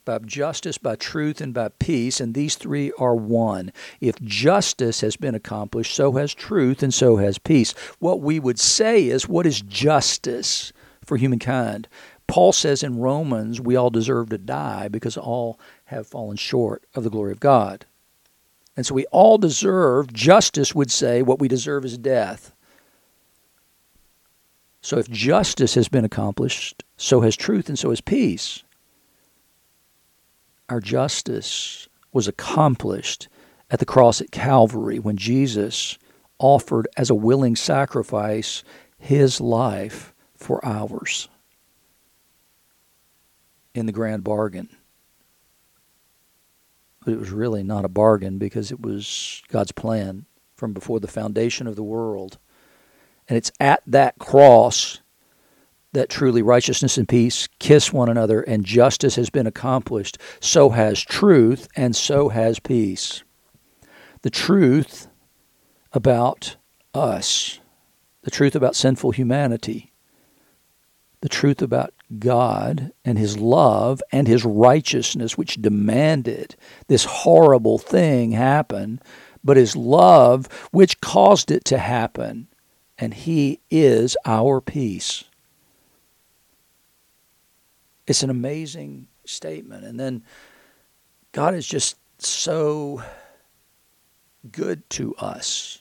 by 0.08 0.18
justice, 0.20 0.78
by 0.78 0.96
truth, 0.96 1.42
and 1.42 1.54
by 1.54 1.68
peace, 1.68 2.22
and 2.22 2.34
these 2.34 2.56
three 2.56 2.94
are 2.98 3.14
one. 3.14 3.74
If 4.00 4.20
justice 4.22 5.02
has 5.02 5.18
been 5.18 5.36
accomplished, 5.36 5.94
so 5.94 6.14
has 6.14 6.34
truth, 6.34 6.82
and 6.82 6.94
so 6.94 7.18
has 7.18 7.38
peace. 7.38 7.74
What 8.00 8.22
we 8.22 8.40
would 8.40 8.58
say 8.58 9.08
is, 9.08 9.28
what 9.28 9.46
is 9.46 9.60
justice 9.62 10.72
for 11.04 11.18
humankind? 11.18 11.90
Paul 12.26 12.54
says 12.54 12.84
in 12.84 13.00
Romans, 13.00 13.60
we 13.60 13.76
all 13.76 13.90
deserve 13.90 14.30
to 14.30 14.38
die 14.38 14.88
because 14.88 15.18
all 15.18 15.60
have 15.86 16.08
fallen 16.08 16.38
short 16.38 16.84
of 16.96 17.04
the 17.04 17.10
glory 17.10 17.34
of 17.34 17.42
God. 17.42 17.86
And 18.78 18.86
so 18.86 18.96
we 18.96 19.06
all 19.08 19.38
deserve, 19.38 20.14
justice 20.14 20.74
would 20.74 20.90
say, 20.90 21.22
what 21.22 21.40
we 21.40 21.50
deserve 21.50 21.84
is 21.84 21.98
death. 21.98 22.54
So 24.82 24.98
if 25.00 25.10
justice 25.10 25.76
has 25.76 25.90
been 25.90 26.06
accomplished, 26.06 26.86
so 26.96 27.20
has 27.22 27.36
truth 27.36 27.68
and 27.68 27.78
so 27.78 27.90
has 27.90 28.00
peace. 28.00 28.64
Our 30.70 30.80
justice 30.80 31.88
was 32.12 32.28
accomplished 32.28 33.28
at 33.70 33.80
the 33.80 33.86
cross 33.86 34.22
at 34.22 34.32
Calvary 34.32 35.00
when 35.00 35.18
Jesus 35.18 35.98
offered 36.40 36.88
as 36.98 37.10
a 37.10 37.16
willing 37.16 37.56
sacrifice 37.56 38.64
his 38.98 39.42
life 39.42 40.14
for 40.36 40.64
ours 40.66 41.30
in 43.74 43.86
the 43.86 43.92
grand 43.92 44.24
bargain 44.24 44.70
but 47.08 47.14
it 47.14 47.20
was 47.22 47.32
really 47.32 47.64
not 47.64 47.86
a 47.86 47.88
bargain 47.88 48.38
because 48.38 48.70
it 48.70 48.82
was 48.82 49.42
God's 49.48 49.72
plan 49.72 50.26
from 50.58 50.74
before 50.74 51.00
the 51.00 51.08
foundation 51.08 51.66
of 51.66 51.78
the 51.78 51.84
world. 51.84 52.38
And 53.30 53.38
it's 53.38 53.50
at 53.62 53.82
that 53.88 54.20
cross 54.20 55.00
that 55.98 56.10
truly 56.10 56.44
righteousness 56.44 56.96
and 57.00 57.10
peace 57.10 57.50
kiss 57.58 57.92
one 57.92 58.08
another 58.08 58.42
and 58.42 58.64
justice 58.64 59.16
has 59.16 59.32
been 59.32 59.48
accomplished. 59.48 60.20
So 60.40 60.70
has 60.70 61.02
truth 61.02 61.68
and 61.76 61.96
so 61.96 62.30
has 62.30 62.60
peace. 62.60 63.24
The 64.22 64.30
truth 64.30 65.08
about 65.92 66.56
us, 66.94 67.60
the 68.22 68.30
truth 68.30 68.56
about 68.56 68.76
sinful 68.76 69.10
humanity, 69.10 69.92
the 71.22 71.30
truth 71.30 71.64
about 71.64 71.96
God 72.20 72.92
and 73.04 73.18
His 73.18 73.40
love 73.40 74.00
and 74.12 74.28
His 74.28 74.46
righteousness, 74.46 75.36
which 75.36 75.60
demanded 75.64 76.56
this 76.90 77.06
horrible 77.06 77.80
thing 77.80 78.34
happen, 78.34 79.02
but 79.44 79.58
His 79.58 79.76
love, 79.76 80.48
which 80.72 81.02
caused 81.02 81.50
it 81.50 81.66
to 81.66 81.80
happen. 81.80 82.50
And 83.00 83.16
He 83.16 83.62
is 83.72 84.16
our 84.28 84.62
peace. 84.62 85.24
It's 88.08 88.24
an 88.24 88.30
amazing 88.30 89.08
statement. 89.26 89.84
And 89.84 90.00
then 90.00 90.24
God 91.34 91.54
is 91.54 91.68
just 91.68 91.98
so 92.20 93.04
good 94.52 94.90
to 94.92 95.14
us. 95.16 95.80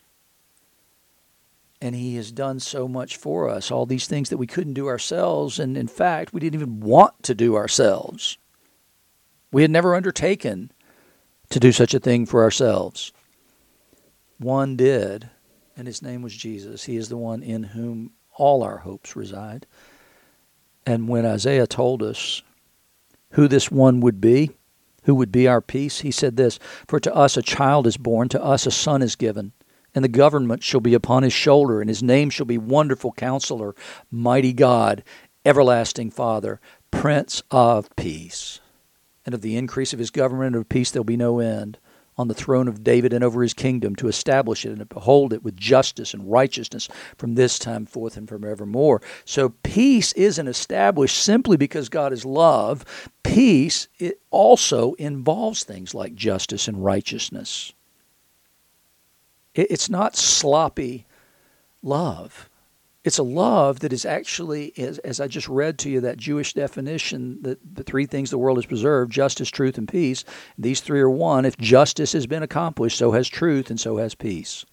And 1.80 1.94
he 1.94 2.16
has 2.16 2.32
done 2.32 2.58
so 2.58 2.88
much 2.88 3.16
for 3.16 3.48
us. 3.48 3.70
All 3.70 3.86
these 3.86 4.08
things 4.08 4.28
that 4.30 4.38
we 4.38 4.46
couldn't 4.46 4.74
do 4.74 4.88
ourselves. 4.88 5.60
And 5.60 5.76
in 5.76 5.86
fact 5.86 6.32
we 6.32 6.40
didn't 6.40 6.60
even 6.60 6.80
want 6.80 7.22
to 7.22 7.34
do 7.34 7.54
ourselves. 7.54 8.38
We 9.52 9.62
had 9.62 9.70
never 9.70 9.94
undertaken 9.94 10.72
to 11.50 11.60
do 11.60 11.70
such 11.70 11.94
a 11.94 12.00
thing 12.00 12.26
for 12.26 12.42
ourselves. 12.42 13.12
One 14.38 14.76
did 14.76 15.30
and 15.76 15.86
his 15.86 16.02
name 16.02 16.22
was 16.22 16.34
jesus. 16.34 16.84
He 16.84 16.96
is 16.96 17.08
the 17.08 17.16
one 17.16 17.42
in 17.42 17.62
whom 17.62 18.12
all 18.34 18.62
our 18.62 18.78
hopes 18.78 19.14
reside 19.14 19.66
and 20.86 21.08
when 21.08 21.26
isaiah 21.26 21.66
told 21.66 22.02
us 22.02 22.42
who 23.32 23.48
this 23.48 23.70
one 23.70 24.00
would 24.00 24.20
be 24.20 24.50
who 25.04 25.14
would 25.14 25.32
be 25.32 25.46
our 25.46 25.60
peace 25.60 26.00
he 26.00 26.10
said 26.10 26.36
this 26.36 26.58
for 26.88 26.98
to 27.00 27.14
us 27.14 27.36
a 27.36 27.42
child 27.42 27.86
is 27.86 27.96
born 27.96 28.28
to 28.28 28.42
us 28.42 28.66
a 28.66 28.70
son 28.70 29.02
is 29.02 29.16
given 29.16 29.52
and 29.96 30.04
the 30.04 30.08
government 30.08 30.62
shall 30.62 30.80
be 30.80 30.92
upon 30.92 31.22
his 31.22 31.32
shoulder, 31.32 31.80
and 31.80 31.88
his 31.88 32.02
name 32.02 32.28
shall 32.28 32.44
be 32.44 32.58
Wonderful 32.58 33.12
Counselor, 33.12 33.74
Mighty 34.10 34.52
God, 34.52 35.02
Everlasting 35.46 36.10
Father, 36.10 36.60
Prince 36.90 37.42
of 37.50 37.88
Peace. 37.96 38.60
And 39.24 39.34
of 39.34 39.40
the 39.40 39.56
increase 39.56 39.94
of 39.94 39.98
his 39.98 40.10
government 40.10 40.54
and 40.54 40.62
of 40.62 40.68
peace 40.68 40.90
there'll 40.90 41.02
be 41.02 41.16
no 41.16 41.40
end 41.40 41.78
on 42.18 42.28
the 42.28 42.34
throne 42.34 42.68
of 42.68 42.82
David 42.82 43.12
and 43.12 43.22
over 43.22 43.42
his 43.42 43.52
kingdom 43.52 43.94
to 43.96 44.08
establish 44.08 44.64
it 44.64 44.70
and 44.70 44.78
to 44.78 44.82
uphold 44.84 45.32
it 45.32 45.42
with 45.42 45.56
justice 45.56 46.14
and 46.14 46.30
righteousness 46.30 46.88
from 47.18 47.34
this 47.34 47.58
time 47.58 47.84
forth 47.84 48.16
and 48.16 48.28
forevermore. 48.28 49.02
So 49.24 49.50
peace 49.62 50.12
isn't 50.12 50.48
established 50.48 51.18
simply 51.18 51.56
because 51.56 51.88
God 51.88 52.12
is 52.12 52.24
love. 52.24 52.84
Peace 53.22 53.88
it 53.98 54.20
also 54.30 54.94
involves 54.94 55.62
things 55.64 55.94
like 55.94 56.14
justice 56.14 56.68
and 56.68 56.82
righteousness. 56.82 57.72
It's 59.54 59.88
not 59.88 60.16
sloppy 60.16 61.06
love. 61.82 62.45
It's 63.06 63.18
a 63.18 63.22
love 63.22 63.78
that 63.80 63.92
is 63.92 64.04
actually, 64.04 64.76
as, 64.76 64.98
as 64.98 65.20
I 65.20 65.28
just 65.28 65.48
read 65.48 65.78
to 65.78 65.88
you, 65.88 66.00
that 66.00 66.16
Jewish 66.16 66.54
definition, 66.54 67.40
that 67.42 67.60
the 67.76 67.84
three 67.84 68.04
things 68.04 68.30
the 68.30 68.36
world 68.36 68.58
has 68.58 68.66
preserved 68.66 69.12
justice, 69.12 69.48
truth, 69.48 69.78
and 69.78 69.86
peace. 69.86 70.24
These 70.58 70.80
three 70.80 70.98
are 70.98 71.08
one. 71.08 71.44
If 71.44 71.56
justice 71.56 72.14
has 72.14 72.26
been 72.26 72.42
accomplished, 72.42 72.98
so 72.98 73.12
has 73.12 73.28
truth, 73.28 73.70
and 73.70 73.78
so 73.78 73.98
has 73.98 74.16
peace. 74.16 74.66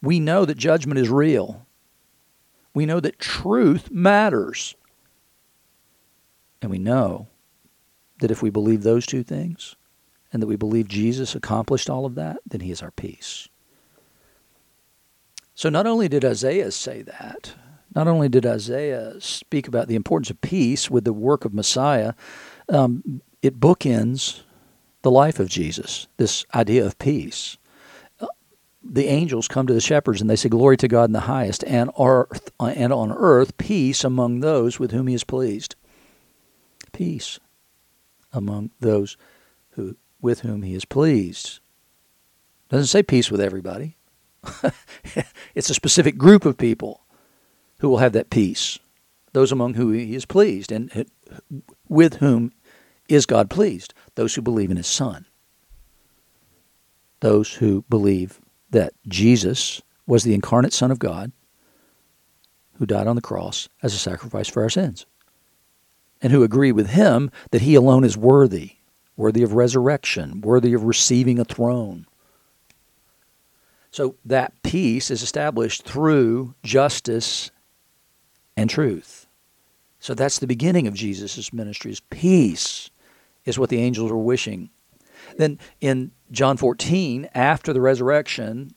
We 0.00 0.20
know 0.20 0.46
that 0.46 0.56
judgment 0.56 0.98
is 0.98 1.10
real. 1.10 1.66
We 2.72 2.86
know 2.86 2.98
that 3.00 3.18
truth 3.18 3.90
matters. 3.90 4.74
And 6.62 6.70
we 6.70 6.78
know 6.78 7.28
that 8.20 8.30
if 8.30 8.40
we 8.40 8.48
believe 8.48 8.84
those 8.84 9.04
two 9.04 9.22
things 9.22 9.76
and 10.32 10.40
that 10.40 10.46
we 10.46 10.56
believe 10.56 10.88
Jesus 10.88 11.34
accomplished 11.34 11.90
all 11.90 12.06
of 12.06 12.14
that, 12.14 12.38
then 12.46 12.62
he 12.62 12.70
is 12.70 12.80
our 12.80 12.90
peace. 12.90 13.50
So 15.54 15.68
not 15.68 15.86
only 15.86 16.08
did 16.08 16.24
Isaiah 16.24 16.70
say 16.70 17.02
that, 17.02 17.54
not 17.94 18.08
only 18.08 18.28
did 18.28 18.46
Isaiah 18.46 19.20
speak 19.20 19.68
about 19.68 19.88
the 19.88 19.94
importance 19.94 20.30
of 20.30 20.40
peace 20.40 20.90
with 20.90 21.04
the 21.04 21.12
work 21.12 21.44
of 21.44 21.52
Messiah, 21.52 22.14
um, 22.68 23.20
it 23.42 23.60
bookends 23.60 24.42
the 25.02 25.10
life 25.10 25.38
of 25.38 25.48
Jesus, 25.48 26.06
this 26.16 26.46
idea 26.54 26.86
of 26.86 26.98
peace. 26.98 27.58
Uh, 28.20 28.28
the 28.82 29.08
angels 29.08 29.48
come 29.48 29.66
to 29.66 29.74
the 29.74 29.80
shepherds 29.80 30.20
and 30.20 30.30
they 30.30 30.36
say, 30.36 30.48
Glory 30.48 30.76
to 30.78 30.88
God 30.88 31.04
in 31.04 31.12
the 31.12 31.20
highest, 31.20 31.64
and, 31.64 31.90
earth, 31.98 32.50
and 32.58 32.92
on 32.92 33.12
earth 33.12 33.56
peace 33.58 34.04
among 34.04 34.40
those 34.40 34.78
with 34.78 34.92
whom 34.92 35.06
he 35.06 35.14
is 35.14 35.24
pleased. 35.24 35.74
Peace 36.92 37.38
among 38.32 38.70
those 38.80 39.16
who, 39.70 39.96
with 40.20 40.40
whom 40.40 40.62
he 40.62 40.74
is 40.74 40.84
pleased. 40.84 41.60
Doesn't 42.70 42.86
say 42.86 43.02
peace 43.02 43.30
with 43.30 43.40
everybody. 43.40 43.96
it's 45.54 45.70
a 45.70 45.74
specific 45.74 46.16
group 46.16 46.44
of 46.44 46.56
people 46.56 47.02
who 47.78 47.88
will 47.88 47.98
have 47.98 48.12
that 48.12 48.30
peace, 48.30 48.78
those 49.32 49.52
among 49.52 49.74
whom 49.74 49.94
he 49.94 50.14
is 50.14 50.24
pleased, 50.24 50.70
and 50.72 51.06
with 51.88 52.16
whom 52.16 52.52
is 53.08 53.26
God 53.26 53.50
pleased? 53.50 53.94
Those 54.14 54.34
who 54.34 54.42
believe 54.42 54.70
in 54.70 54.76
his 54.76 54.86
Son. 54.86 55.26
Those 57.20 57.54
who 57.54 57.84
believe 57.88 58.40
that 58.70 58.94
Jesus 59.06 59.82
was 60.06 60.24
the 60.24 60.34
incarnate 60.34 60.72
Son 60.72 60.90
of 60.90 60.98
God 60.98 61.32
who 62.74 62.86
died 62.86 63.06
on 63.06 63.16
the 63.16 63.22
cross 63.22 63.68
as 63.82 63.94
a 63.94 63.98
sacrifice 63.98 64.48
for 64.48 64.62
our 64.62 64.70
sins, 64.70 65.06
and 66.20 66.32
who 66.32 66.42
agree 66.42 66.72
with 66.72 66.90
him 66.90 67.30
that 67.50 67.62
he 67.62 67.74
alone 67.74 68.02
is 68.02 68.16
worthy, 68.16 68.76
worthy 69.16 69.42
of 69.42 69.52
resurrection, 69.52 70.40
worthy 70.40 70.72
of 70.72 70.84
receiving 70.84 71.38
a 71.38 71.44
throne. 71.44 72.06
So 73.92 74.16
that 74.24 74.54
peace 74.62 75.10
is 75.10 75.22
established 75.22 75.84
through 75.84 76.54
justice 76.64 77.50
and 78.56 78.68
truth. 78.68 79.26
So 80.00 80.14
that's 80.14 80.38
the 80.38 80.46
beginning 80.46 80.86
of 80.86 80.94
Jesus' 80.94 81.52
ministry 81.52 81.92
is 81.92 82.00
peace 82.00 82.90
is 83.44 83.58
what 83.58 83.68
the 83.68 83.78
angels 83.78 84.10
were 84.10 84.18
wishing. 84.18 84.70
Then 85.36 85.58
in 85.80 86.10
John 86.30 86.56
14, 86.56 87.28
after 87.34 87.72
the 87.72 87.82
resurrection, 87.82 88.74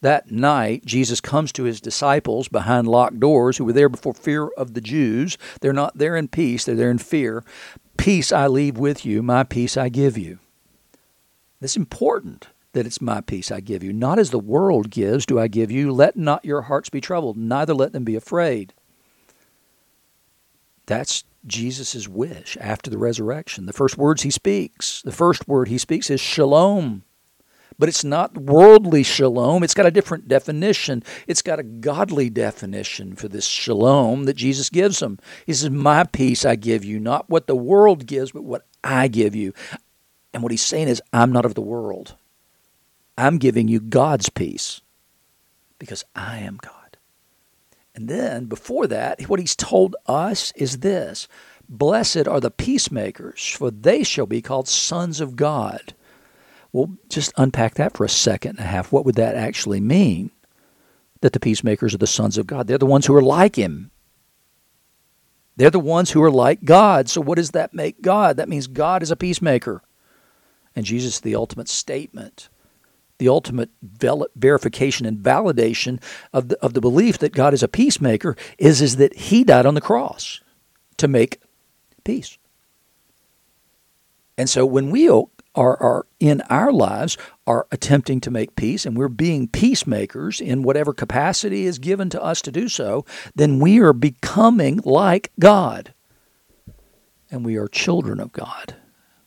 that 0.00 0.30
night, 0.30 0.84
Jesus 0.84 1.20
comes 1.20 1.50
to 1.52 1.64
his 1.64 1.80
disciples 1.80 2.48
behind 2.48 2.86
locked 2.86 3.18
doors 3.18 3.56
who 3.56 3.64
were 3.64 3.72
there 3.72 3.88
before 3.88 4.14
fear 4.14 4.46
of 4.56 4.74
the 4.74 4.80
Jews. 4.80 5.36
They're 5.60 5.72
not 5.72 5.98
there 5.98 6.16
in 6.16 6.28
peace, 6.28 6.64
they're 6.64 6.76
there 6.76 6.90
in 6.90 6.98
fear. 6.98 7.44
Peace 7.96 8.30
I 8.30 8.46
leave 8.46 8.78
with 8.78 9.04
you, 9.04 9.22
my 9.22 9.42
peace 9.42 9.76
I 9.76 9.88
give 9.88 10.16
you. 10.16 10.38
It's 11.60 11.76
important 11.76 12.48
that 12.72 12.86
it's 12.86 13.00
my 13.00 13.20
peace 13.20 13.50
I 13.50 13.60
give 13.60 13.82
you. 13.82 13.92
Not 13.92 14.18
as 14.18 14.30
the 14.30 14.38
world 14.38 14.90
gives 14.90 15.26
do 15.26 15.38
I 15.38 15.48
give 15.48 15.70
you. 15.70 15.92
Let 15.92 16.16
not 16.16 16.44
your 16.44 16.62
hearts 16.62 16.88
be 16.88 17.00
troubled, 17.00 17.36
neither 17.36 17.74
let 17.74 17.92
them 17.92 18.04
be 18.04 18.16
afraid. 18.16 18.72
That's 20.86 21.24
Jesus' 21.46 22.08
wish 22.08 22.56
after 22.60 22.90
the 22.90 22.98
resurrection. 22.98 23.66
The 23.66 23.72
first 23.72 23.98
words 23.98 24.22
he 24.22 24.30
speaks, 24.30 25.02
the 25.02 25.12
first 25.12 25.48
word 25.48 25.68
he 25.68 25.78
speaks 25.78 26.10
is 26.10 26.20
shalom. 26.20 27.04
But 27.78 27.88
it's 27.88 28.04
not 28.04 28.36
worldly 28.36 29.02
shalom. 29.02 29.62
It's 29.62 29.74
got 29.74 29.86
a 29.86 29.90
different 29.90 30.28
definition. 30.28 31.02
It's 31.26 31.42
got 31.42 31.58
a 31.58 31.64
godly 31.64 32.30
definition 32.30 33.16
for 33.16 33.28
this 33.28 33.46
shalom 33.46 34.24
that 34.24 34.36
Jesus 34.36 34.68
gives 34.68 35.00
them. 35.00 35.18
He 35.46 35.52
says, 35.52 35.70
My 35.70 36.04
peace 36.04 36.44
I 36.44 36.54
give 36.54 36.84
you, 36.84 37.00
not 37.00 37.28
what 37.30 37.46
the 37.46 37.56
world 37.56 38.06
gives, 38.06 38.32
but 38.32 38.44
what 38.44 38.66
I 38.84 39.08
give 39.08 39.34
you. 39.34 39.52
And 40.34 40.42
what 40.42 40.52
he's 40.52 40.62
saying 40.62 40.88
is, 40.88 41.02
I'm 41.12 41.32
not 41.32 41.44
of 41.44 41.54
the 41.54 41.60
world. 41.60 42.14
I'm 43.16 43.38
giving 43.38 43.68
you 43.68 43.80
God's 43.80 44.28
peace 44.28 44.80
because 45.78 46.04
I 46.14 46.38
am 46.38 46.58
God. 46.60 46.96
And 47.94 48.08
then 48.08 48.46
before 48.46 48.86
that, 48.86 49.20
what 49.28 49.40
he's 49.40 49.56
told 49.56 49.96
us 50.06 50.52
is 50.56 50.78
this 50.78 51.28
Blessed 51.68 52.26
are 52.28 52.40
the 52.40 52.50
peacemakers, 52.50 53.46
for 53.46 53.70
they 53.70 54.02
shall 54.02 54.26
be 54.26 54.42
called 54.42 54.68
sons 54.68 55.20
of 55.20 55.36
God. 55.36 55.94
Well, 56.72 56.96
just 57.08 57.32
unpack 57.36 57.74
that 57.74 57.96
for 57.96 58.04
a 58.04 58.08
second 58.08 58.52
and 58.52 58.60
a 58.60 58.68
half. 58.68 58.92
What 58.92 59.04
would 59.04 59.16
that 59.16 59.36
actually 59.36 59.80
mean? 59.80 60.30
That 61.20 61.34
the 61.34 61.40
peacemakers 61.40 61.94
are 61.94 61.98
the 61.98 62.06
sons 62.06 62.38
of 62.38 62.46
God. 62.46 62.66
They're 62.66 62.78
the 62.78 62.86
ones 62.86 63.06
who 63.06 63.14
are 63.14 63.22
like 63.22 63.56
Him. 63.56 63.90
They're 65.56 65.70
the 65.70 65.78
ones 65.78 66.10
who 66.10 66.22
are 66.22 66.30
like 66.30 66.64
God. 66.64 67.08
So, 67.08 67.20
what 67.20 67.36
does 67.36 67.50
that 67.50 67.74
make 67.74 68.00
God? 68.00 68.38
That 68.38 68.48
means 68.48 68.66
God 68.66 69.02
is 69.02 69.10
a 69.10 69.16
peacemaker. 69.16 69.82
And 70.74 70.86
Jesus 70.86 71.20
the 71.20 71.34
ultimate 71.34 71.68
statement 71.68 72.48
the 73.22 73.28
ultimate 73.28 73.70
verification 74.34 75.06
and 75.06 75.16
validation 75.18 76.02
of 76.32 76.48
the, 76.48 76.58
of 76.60 76.74
the 76.74 76.80
belief 76.80 77.18
that 77.18 77.32
God 77.32 77.54
is 77.54 77.62
a 77.62 77.68
peacemaker 77.68 78.34
is, 78.58 78.82
is 78.82 78.96
that 78.96 79.16
he 79.16 79.44
died 79.44 79.64
on 79.64 79.74
the 79.74 79.80
cross 79.80 80.40
to 80.96 81.06
make 81.06 81.40
peace. 82.02 82.36
And 84.36 84.50
so 84.50 84.66
when 84.66 84.90
we 84.90 85.08
are, 85.08 85.22
are 85.54 86.06
in 86.18 86.40
our 86.50 86.72
lives 86.72 87.16
are 87.46 87.68
attempting 87.70 88.20
to 88.22 88.30
make 88.32 88.56
peace 88.56 88.84
and 88.84 88.96
we're 88.96 89.06
being 89.06 89.46
peacemakers 89.46 90.40
in 90.40 90.64
whatever 90.64 90.92
capacity 90.92 91.64
is 91.64 91.78
given 91.78 92.10
to 92.10 92.20
us 92.20 92.42
to 92.42 92.50
do 92.50 92.68
so, 92.68 93.06
then 93.36 93.60
we 93.60 93.78
are 93.78 93.92
becoming 93.92 94.80
like 94.84 95.30
God. 95.38 95.94
And 97.30 97.44
we 97.44 97.56
are 97.56 97.68
children 97.68 98.18
of 98.18 98.32
God 98.32 98.74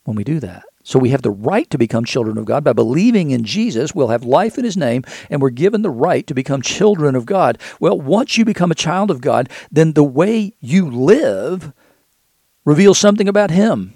when 0.03 0.17
we 0.17 0.25
do 0.25 0.41
that. 0.41 0.65
So 0.85 0.99
we 0.99 1.09
have 1.09 1.23
the 1.23 1.31
right 1.31 1.67
to 1.71 1.79
become 1.79 2.05
children 2.05 2.37
of 2.37 2.45
God. 2.45 2.63
By 2.63 2.73
believing 2.73 3.31
in 3.31 3.43
Jesus, 3.43 3.95
we'll 3.95 4.09
have 4.09 4.23
life 4.23 4.59
in 4.59 4.63
His 4.63 4.77
name, 4.77 5.03
and 5.31 5.41
we're 5.41 5.49
given 5.49 5.81
the 5.81 5.89
right 5.89 6.25
to 6.27 6.35
become 6.35 6.61
children 6.61 7.15
of 7.15 7.25
God. 7.25 7.57
Well, 7.79 7.99
once 7.99 8.37
you 8.37 8.45
become 8.45 8.69
a 8.69 8.75
child 8.75 9.09
of 9.09 9.19
God, 9.19 9.49
then 9.71 9.93
the 9.93 10.03
way 10.03 10.53
you 10.59 10.87
live 10.87 11.73
reveals 12.65 12.99
something 12.99 13.27
about 13.27 13.49
Him. 13.49 13.95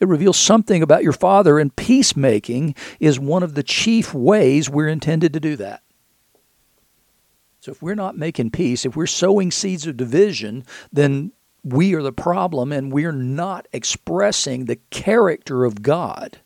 It 0.00 0.08
reveals 0.08 0.38
something 0.38 0.82
about 0.82 1.02
your 1.02 1.12
Father, 1.12 1.58
and 1.58 1.76
peacemaking 1.76 2.74
is 2.98 3.20
one 3.20 3.42
of 3.42 3.54
the 3.54 3.62
chief 3.62 4.14
ways 4.14 4.70
we're 4.70 4.88
intended 4.88 5.34
to 5.34 5.40
do 5.40 5.54
that. 5.56 5.82
So 7.60 7.72
if 7.72 7.82
we're 7.82 7.94
not 7.94 8.16
making 8.16 8.52
peace, 8.52 8.86
if 8.86 8.96
we're 8.96 9.06
sowing 9.06 9.50
seeds 9.50 9.86
of 9.86 9.98
division, 9.98 10.64
then 10.90 11.32
we 11.66 11.94
are 11.94 12.02
the 12.02 12.12
problem 12.12 12.70
and 12.70 12.92
we're 12.92 13.10
not 13.10 13.66
expressing 13.72 14.64
the 14.64 14.78
character 14.90 15.64
of 15.64 15.82
God. 15.82 16.38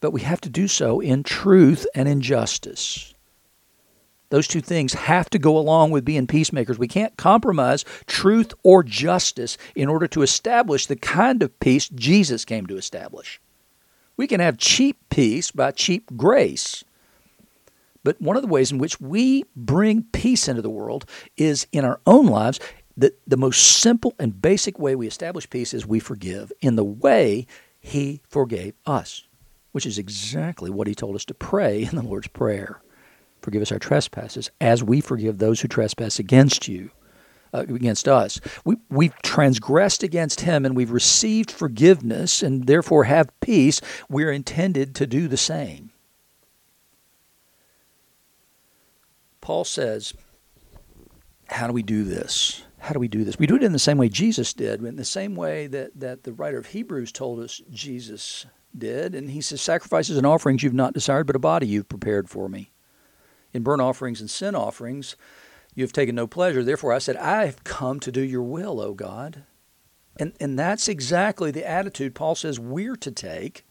But 0.00 0.12
we 0.12 0.20
have 0.20 0.40
to 0.42 0.48
do 0.48 0.68
so 0.68 1.00
in 1.00 1.24
truth 1.24 1.86
and 1.92 2.08
in 2.08 2.20
justice. 2.20 3.14
Those 4.28 4.46
two 4.46 4.60
things 4.60 4.94
have 4.94 5.28
to 5.30 5.40
go 5.40 5.58
along 5.58 5.90
with 5.90 6.04
being 6.04 6.28
peacemakers. 6.28 6.78
We 6.78 6.86
can't 6.86 7.16
compromise 7.16 7.84
truth 8.06 8.52
or 8.62 8.84
justice 8.84 9.58
in 9.74 9.88
order 9.88 10.06
to 10.08 10.22
establish 10.22 10.86
the 10.86 10.96
kind 10.96 11.42
of 11.42 11.58
peace 11.58 11.88
Jesus 11.88 12.44
came 12.44 12.66
to 12.66 12.76
establish. 12.76 13.40
We 14.16 14.28
can 14.28 14.38
have 14.38 14.56
cheap 14.56 14.98
peace 15.10 15.50
by 15.50 15.72
cheap 15.72 16.16
grace. 16.16 16.84
But 18.04 18.20
one 18.20 18.36
of 18.36 18.42
the 18.42 18.48
ways 18.48 18.70
in 18.70 18.78
which 18.78 19.00
we 19.00 19.44
bring 19.56 20.04
peace 20.12 20.46
into 20.46 20.62
the 20.62 20.70
world 20.70 21.06
is 21.36 21.66
in 21.72 21.84
our 21.84 22.00
own 22.06 22.26
lives 22.26 22.60
the, 22.96 23.14
the 23.26 23.36
most 23.36 23.80
simple 23.80 24.14
and 24.18 24.40
basic 24.40 24.78
way 24.78 24.94
we 24.94 25.06
establish 25.06 25.48
peace 25.50 25.74
is 25.74 25.86
we 25.86 26.00
forgive 26.00 26.50
in 26.60 26.76
the 26.76 26.84
way 26.84 27.46
He 27.78 28.22
forgave 28.28 28.74
us, 28.86 29.26
which 29.72 29.86
is 29.86 29.98
exactly 29.98 30.70
what 30.70 30.86
He 30.86 30.94
told 30.94 31.14
us 31.14 31.24
to 31.26 31.34
pray 31.34 31.82
in 31.82 31.96
the 31.96 32.02
Lord's 32.02 32.28
Prayer. 32.28 32.80
Forgive 33.42 33.62
us 33.62 33.72
our 33.72 33.78
trespasses 33.78 34.50
as 34.60 34.82
we 34.82 35.00
forgive 35.00 35.38
those 35.38 35.60
who 35.60 35.68
trespass 35.68 36.18
against 36.18 36.68
you. 36.68 36.90
Uh, 37.54 37.60
against 37.60 38.08
us. 38.08 38.40
We, 38.64 38.76
we've 38.90 39.14
transgressed 39.22 40.02
against 40.02 40.40
him 40.40 40.66
and 40.66 40.76
we've 40.76 40.90
received 40.90 41.52
forgiveness 41.52 42.42
and 42.42 42.66
therefore 42.66 43.04
have 43.04 43.30
peace. 43.40 43.80
We're 44.10 44.32
intended 44.32 44.96
to 44.96 45.06
do 45.06 45.28
the 45.28 45.36
same. 45.36 45.92
Paul 49.40 49.64
says, 49.64 50.12
How 51.46 51.68
do 51.68 51.72
we 51.72 51.84
do 51.84 52.02
this? 52.02 52.65
How 52.86 52.92
do 52.92 53.00
we 53.00 53.08
do 53.08 53.24
this? 53.24 53.36
We 53.36 53.48
do 53.48 53.56
it 53.56 53.64
in 53.64 53.72
the 53.72 53.80
same 53.80 53.98
way 53.98 54.08
Jesus 54.08 54.52
did, 54.52 54.80
in 54.80 54.94
the 54.94 55.04
same 55.04 55.34
way 55.34 55.66
that, 55.66 55.98
that 55.98 56.22
the 56.22 56.32
writer 56.32 56.56
of 56.56 56.66
Hebrews 56.66 57.10
told 57.10 57.40
us 57.40 57.60
Jesus 57.68 58.46
did. 58.78 59.12
And 59.12 59.30
he 59.30 59.40
says, 59.40 59.60
Sacrifices 59.60 60.16
and 60.16 60.24
offerings 60.24 60.62
you've 60.62 60.72
not 60.72 60.94
desired, 60.94 61.26
but 61.26 61.34
a 61.34 61.40
body 61.40 61.66
you've 61.66 61.88
prepared 61.88 62.30
for 62.30 62.48
me. 62.48 62.70
In 63.52 63.64
burnt 63.64 63.82
offerings 63.82 64.20
and 64.20 64.30
sin 64.30 64.54
offerings, 64.54 65.16
you 65.74 65.82
have 65.82 65.92
taken 65.92 66.14
no 66.14 66.28
pleasure. 66.28 66.62
Therefore, 66.62 66.92
I 66.92 66.98
said, 66.98 67.16
I 67.16 67.46
have 67.46 67.64
come 67.64 67.98
to 68.00 68.12
do 68.12 68.20
your 68.20 68.44
will, 68.44 68.80
O 68.80 68.94
God. 68.94 69.42
And, 70.18 70.32
and 70.38 70.56
that's 70.56 70.86
exactly 70.86 71.50
the 71.50 71.68
attitude 71.68 72.14
Paul 72.14 72.36
says 72.36 72.60
we're 72.60 72.96
to 72.96 73.10
take 73.10 73.66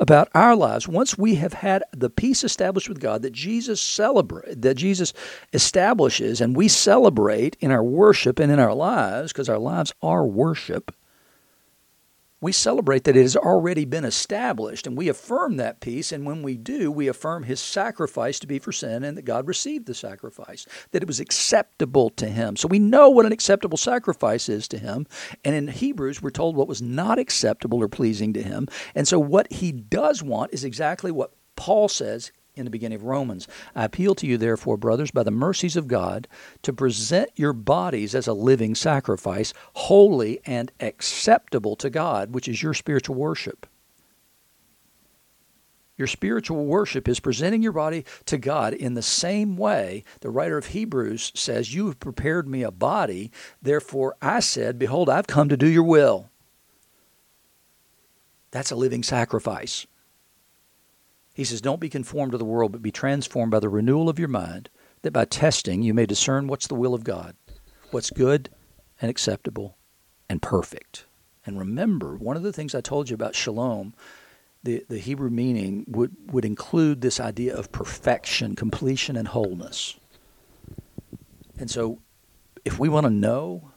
about 0.00 0.28
our 0.34 0.54
lives. 0.54 0.88
Once 0.88 1.16
we 1.18 1.36
have 1.36 1.52
had 1.52 1.82
the 1.92 2.10
peace 2.10 2.44
established 2.44 2.88
with 2.88 3.00
God 3.00 3.22
that 3.22 3.32
Jesus 3.32 3.80
celebrate, 3.80 4.62
that 4.62 4.74
Jesus 4.74 5.12
establishes, 5.52 6.40
and 6.40 6.56
we 6.56 6.68
celebrate 6.68 7.56
in 7.60 7.70
our 7.70 7.84
worship 7.84 8.38
and 8.38 8.52
in 8.52 8.58
our 8.58 8.74
lives, 8.74 9.32
because 9.32 9.48
our 9.48 9.58
lives 9.58 9.92
are 10.02 10.26
worship 10.26 10.94
we 12.40 12.52
celebrate 12.52 13.04
that 13.04 13.16
it 13.16 13.22
has 13.22 13.36
already 13.36 13.84
been 13.84 14.04
established 14.04 14.86
and 14.86 14.96
we 14.96 15.08
affirm 15.08 15.56
that 15.56 15.80
peace. 15.80 16.12
And 16.12 16.26
when 16.26 16.42
we 16.42 16.56
do, 16.56 16.92
we 16.92 17.08
affirm 17.08 17.44
his 17.44 17.60
sacrifice 17.60 18.38
to 18.40 18.46
be 18.46 18.58
for 18.58 18.72
sin 18.72 19.04
and 19.04 19.16
that 19.16 19.24
God 19.24 19.46
received 19.46 19.86
the 19.86 19.94
sacrifice, 19.94 20.66
that 20.90 21.02
it 21.02 21.06
was 21.06 21.20
acceptable 21.20 22.10
to 22.10 22.26
him. 22.26 22.56
So 22.56 22.68
we 22.68 22.78
know 22.78 23.08
what 23.08 23.26
an 23.26 23.32
acceptable 23.32 23.78
sacrifice 23.78 24.48
is 24.48 24.68
to 24.68 24.78
him. 24.78 25.06
And 25.44 25.54
in 25.54 25.68
Hebrews, 25.68 26.20
we're 26.20 26.30
told 26.30 26.56
what 26.56 26.68
was 26.68 26.82
not 26.82 27.18
acceptable 27.18 27.82
or 27.82 27.88
pleasing 27.88 28.34
to 28.34 28.42
him. 28.42 28.68
And 28.94 29.08
so 29.08 29.18
what 29.18 29.50
he 29.50 29.72
does 29.72 30.22
want 30.22 30.52
is 30.52 30.64
exactly 30.64 31.10
what 31.10 31.32
Paul 31.56 31.88
says 31.88 32.32
in 32.56 32.64
the 32.64 32.70
beginning 32.70 32.96
of 32.96 33.04
Romans. 33.04 33.46
I 33.74 33.84
appeal 33.84 34.14
to 34.16 34.26
you, 34.26 34.38
therefore, 34.38 34.76
brothers, 34.76 35.10
by 35.10 35.22
the 35.22 35.30
mercies 35.30 35.76
of 35.76 35.86
God, 35.86 36.26
to 36.62 36.72
present 36.72 37.30
your 37.36 37.52
bodies 37.52 38.14
as 38.14 38.26
a 38.26 38.32
living 38.32 38.74
sacrifice, 38.74 39.52
holy 39.74 40.40
and 40.46 40.72
acceptable 40.80 41.76
to 41.76 41.90
God, 41.90 42.34
which 42.34 42.48
is 42.48 42.62
your 42.62 42.74
spiritual 42.74 43.14
worship. 43.14 43.66
Your 45.96 46.08
spiritual 46.08 46.66
worship 46.66 47.08
is 47.08 47.20
presenting 47.20 47.62
your 47.62 47.72
body 47.72 48.04
to 48.26 48.36
God 48.36 48.74
in 48.74 48.94
the 48.94 49.02
same 49.02 49.56
way 49.56 50.04
the 50.20 50.28
writer 50.28 50.58
of 50.58 50.66
Hebrews 50.66 51.32
says, 51.34 51.74
You 51.74 51.86
have 51.86 52.00
prepared 52.00 52.46
me 52.46 52.62
a 52.62 52.70
body, 52.70 53.30
therefore 53.62 54.14
I 54.20 54.40
said, 54.40 54.78
Behold, 54.78 55.08
I've 55.08 55.26
come 55.26 55.48
to 55.48 55.56
do 55.56 55.68
your 55.68 55.84
will. 55.84 56.28
That's 58.50 58.70
a 58.70 58.76
living 58.76 59.02
sacrifice. 59.02 59.86
He 61.36 61.44
says, 61.44 61.60
Don't 61.60 61.80
be 61.80 61.90
conformed 61.90 62.32
to 62.32 62.38
the 62.38 62.46
world, 62.46 62.72
but 62.72 62.80
be 62.80 62.90
transformed 62.90 63.50
by 63.50 63.60
the 63.60 63.68
renewal 63.68 64.08
of 64.08 64.18
your 64.18 64.26
mind, 64.26 64.70
that 65.02 65.12
by 65.12 65.26
testing 65.26 65.82
you 65.82 65.92
may 65.92 66.06
discern 66.06 66.46
what's 66.46 66.66
the 66.66 66.74
will 66.74 66.94
of 66.94 67.04
God, 67.04 67.36
what's 67.90 68.08
good 68.08 68.48
and 69.02 69.10
acceptable 69.10 69.76
and 70.30 70.40
perfect. 70.40 71.04
And 71.44 71.58
remember, 71.58 72.16
one 72.16 72.38
of 72.38 72.42
the 72.42 72.54
things 72.54 72.74
I 72.74 72.80
told 72.80 73.10
you 73.10 73.14
about 73.14 73.34
shalom, 73.34 73.92
the, 74.62 74.86
the 74.88 74.98
Hebrew 74.98 75.28
meaning 75.28 75.84
would, 75.88 76.16
would 76.32 76.46
include 76.46 77.02
this 77.02 77.20
idea 77.20 77.54
of 77.54 77.70
perfection, 77.70 78.56
completion, 78.56 79.14
and 79.14 79.28
wholeness. 79.28 79.94
And 81.58 81.70
so, 81.70 82.00
if 82.64 82.78
we 82.78 82.88
want 82.88 83.04
to 83.04 83.10
know 83.10 83.72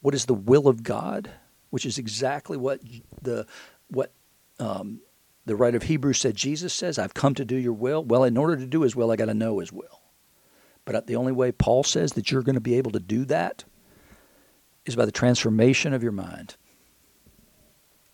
what 0.00 0.14
is 0.14 0.24
the 0.24 0.32
will 0.32 0.66
of 0.66 0.82
God, 0.82 1.30
which 1.68 1.84
is 1.84 1.98
exactly 1.98 2.56
what 2.56 2.80
the 3.20 3.46
what 3.88 4.14
um, 4.58 5.02
the 5.46 5.56
writer 5.56 5.76
of 5.76 5.84
Hebrews 5.84 6.18
said, 6.18 6.36
Jesus 6.36 6.72
says, 6.72 6.98
I've 6.98 7.14
come 7.14 7.34
to 7.34 7.44
do 7.44 7.56
your 7.56 7.72
will. 7.72 8.04
Well, 8.04 8.24
in 8.24 8.36
order 8.36 8.56
to 8.56 8.66
do 8.66 8.82
his 8.82 8.94
will, 8.94 9.10
I 9.10 9.16
got 9.16 9.26
to 9.26 9.34
know 9.34 9.58
his 9.58 9.72
will. 9.72 10.00
But 10.84 10.94
uh, 10.94 11.00
the 11.06 11.16
only 11.16 11.32
way 11.32 11.52
Paul 11.52 11.82
says 11.82 12.12
that 12.12 12.30
you're 12.30 12.42
going 12.42 12.54
to 12.54 12.60
be 12.60 12.76
able 12.76 12.90
to 12.92 13.00
do 13.00 13.24
that 13.26 13.64
is 14.84 14.96
by 14.96 15.04
the 15.04 15.12
transformation 15.12 15.92
of 15.92 16.02
your 16.02 16.12
mind, 16.12 16.56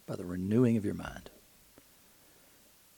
by 0.07 0.17
the 0.17 0.25
renewing 0.25 0.77
of 0.77 0.85
your 0.85 0.95
mind. 0.95 1.31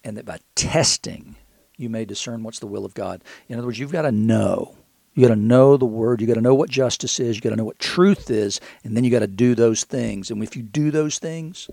And 0.05 0.16
that 0.16 0.24
by 0.24 0.39
testing, 0.55 1.37
you 1.76 1.89
may 1.89 2.05
discern 2.05 2.43
what's 2.43 2.61
the 2.61 2.66
will 2.66 2.85
of 2.85 2.95
God. 2.95 3.22
In 3.49 3.59
other 3.59 3.66
words, 3.66 3.79
you've 3.79 3.93
got 3.93 4.03
to 4.03 4.12
know. 4.12 4.76
You 5.14 5.26
got 5.26 5.35
to 5.35 5.41
know 5.41 5.76
the 5.76 5.85
word. 5.85 6.20
You 6.20 6.26
got 6.26 6.35
to 6.35 6.41
know 6.41 6.55
what 6.55 6.70
justice 6.70 7.18
is. 7.18 7.37
You 7.37 7.43
got 7.43 7.51
to 7.51 7.57
know 7.57 7.64
what 7.64 7.79
truth 7.79 8.31
is, 8.31 8.61
and 8.85 8.97
then 8.97 9.05
you 9.05 9.11
got 9.11 9.18
to 9.20 9.26
do 9.26 9.55
those 9.55 9.85
things. 9.85 10.31
And 10.31 10.43
if 10.43 10.57
you 10.57 10.62
do 10.62 10.91
those 10.91 11.18
things, 11.18 11.68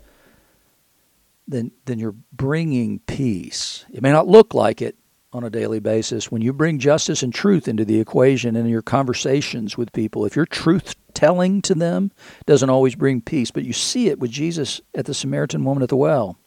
then 1.48 1.72
then 1.84 1.98
you're 1.98 2.16
bringing 2.32 3.00
peace. 3.00 3.84
It 3.92 4.02
may 4.02 4.12
not 4.12 4.26
look 4.26 4.54
like 4.54 4.82
it 4.82 4.96
on 5.32 5.44
a 5.44 5.50
daily 5.50 5.80
basis. 5.80 6.30
When 6.30 6.42
you 6.42 6.52
bring 6.52 6.78
justice 6.78 7.22
and 7.22 7.32
truth 7.32 7.68
into 7.68 7.84
the 7.84 8.00
equation 8.00 8.56
in 8.56 8.66
your 8.66 8.82
conversations 8.82 9.76
with 9.76 9.92
people, 9.92 10.24
if 10.24 10.34
you're 10.34 10.46
truth 10.46 10.94
telling 11.14 11.62
to 11.62 11.74
them, 11.74 12.12
doesn't 12.46 12.70
always 12.70 12.94
bring 12.94 13.20
peace. 13.20 13.50
But 13.50 13.64
you 13.64 13.72
see 13.72 14.08
it 14.08 14.18
with 14.18 14.30
Jesus 14.30 14.80
at 14.94 15.06
the 15.06 15.14
Samaritan 15.14 15.64
woman 15.64 15.82
at 15.82 15.88
the 15.88 15.96
well. 15.96 16.38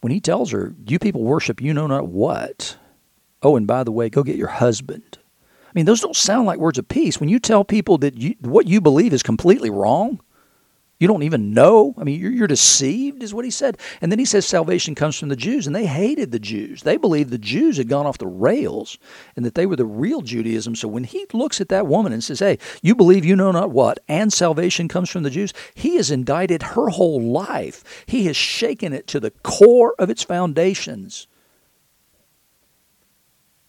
When 0.00 0.12
he 0.12 0.20
tells 0.20 0.50
her, 0.52 0.74
You 0.86 0.98
people 0.98 1.22
worship 1.22 1.60
you 1.60 1.72
know 1.72 1.86
not 1.86 2.08
what. 2.08 2.76
Oh, 3.42 3.56
and 3.56 3.66
by 3.66 3.84
the 3.84 3.92
way, 3.92 4.08
go 4.08 4.22
get 4.22 4.36
your 4.36 4.48
husband. 4.48 5.18
I 5.66 5.70
mean, 5.74 5.84
those 5.84 6.00
don't 6.00 6.16
sound 6.16 6.46
like 6.46 6.58
words 6.58 6.78
of 6.78 6.88
peace. 6.88 7.20
When 7.20 7.28
you 7.28 7.38
tell 7.38 7.64
people 7.64 7.98
that 7.98 8.16
you, 8.16 8.34
what 8.40 8.66
you 8.66 8.80
believe 8.80 9.12
is 9.12 9.22
completely 9.22 9.68
wrong, 9.68 10.20
you 10.98 11.06
don't 11.06 11.24
even 11.24 11.52
know. 11.52 11.94
I 11.98 12.04
mean, 12.04 12.18
you're, 12.18 12.32
you're, 12.32 12.46
deceived, 12.46 13.22
is 13.22 13.34
what 13.34 13.44
he 13.44 13.50
said. 13.50 13.76
And 14.00 14.10
then 14.10 14.18
he 14.18 14.24
says 14.24 14.46
salvation 14.46 14.94
comes 14.94 15.18
from 15.18 15.28
the 15.28 15.36
Jews, 15.36 15.66
and 15.66 15.76
they 15.76 15.84
hated 15.84 16.32
the 16.32 16.38
Jews. 16.38 16.82
They 16.82 16.96
believed 16.96 17.30
the 17.30 17.38
Jews 17.38 17.76
had 17.76 17.88
gone 17.88 18.06
off 18.06 18.16
the 18.16 18.26
rails 18.26 18.96
and 19.34 19.44
that 19.44 19.54
they 19.54 19.66
were 19.66 19.76
the 19.76 19.84
real 19.84 20.22
Judaism. 20.22 20.74
So 20.74 20.88
when 20.88 21.04
he 21.04 21.26
looks 21.34 21.60
at 21.60 21.68
that 21.68 21.86
woman 21.86 22.14
and 22.14 22.24
says, 22.24 22.38
Hey, 22.38 22.58
you 22.80 22.94
believe 22.94 23.26
you 23.26 23.36
know 23.36 23.52
not 23.52 23.70
what, 23.70 23.98
and 24.08 24.32
salvation 24.32 24.88
comes 24.88 25.10
from 25.10 25.22
the 25.22 25.30
Jews, 25.30 25.52
he 25.74 25.96
has 25.96 26.10
indicted 26.10 26.62
her 26.62 26.88
whole 26.88 27.20
life. 27.20 28.04
He 28.06 28.24
has 28.26 28.36
shaken 28.36 28.94
it 28.94 29.06
to 29.08 29.20
the 29.20 29.32
core 29.42 29.94
of 29.98 30.08
its 30.08 30.22
foundations. 30.22 31.26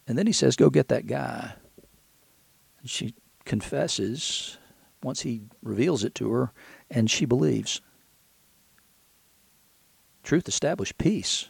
And 0.08 0.18
then 0.18 0.28
he 0.28 0.34
says, 0.34 0.56
Go 0.56 0.70
get 0.70 0.88
that 0.88 1.08
guy. 1.08 1.54
And 2.80 2.90
she 2.90 3.16
confesses 3.44 4.58
once 5.04 5.22
he 5.22 5.42
reveals 5.62 6.04
it 6.04 6.16
to 6.16 6.32
her 6.32 6.52
and 6.90 7.10
she 7.10 7.26
believes. 7.26 7.82
Truth 10.24 10.48
established 10.48 10.98
peace. 10.98 11.48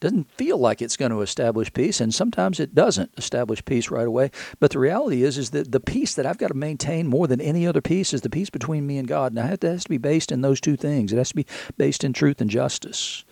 Doesn't 0.00 0.30
feel 0.32 0.58
like 0.58 0.82
it's 0.82 0.96
going 0.96 1.12
to 1.12 1.22
establish 1.22 1.72
peace, 1.72 2.00
and 2.00 2.12
sometimes 2.12 2.60
it 2.60 2.74
doesn't 2.74 3.10
establish 3.16 3.64
peace 3.64 3.90
right 3.90 4.06
away. 4.06 4.30
But 4.60 4.70
the 4.70 4.78
reality 4.78 5.22
is, 5.22 5.38
is 5.38 5.50
that 5.50 5.72
the 5.72 5.80
peace 5.80 6.14
that 6.14 6.26
I've 6.26 6.38
got 6.38 6.48
to 6.48 6.54
maintain 6.54 7.06
more 7.06 7.26
than 7.26 7.40
any 7.40 7.66
other 7.66 7.80
peace 7.80 8.12
is 8.12 8.20
the 8.20 8.28
peace 8.28 8.50
between 8.50 8.86
me 8.86 8.98
and 8.98 9.08
God. 9.08 9.32
Now, 9.32 9.46
it 9.46 9.62
has 9.62 9.84
to 9.84 9.88
be 9.88 9.98
based 9.98 10.30
in 10.30 10.42
those 10.42 10.60
two 10.60 10.76
things. 10.76 11.12
It 11.12 11.16
has 11.16 11.30
to 11.30 11.34
be 11.34 11.46
based 11.78 12.04
in 12.04 12.12
truth 12.12 12.40
and 12.40 12.50
justice. 12.50 13.24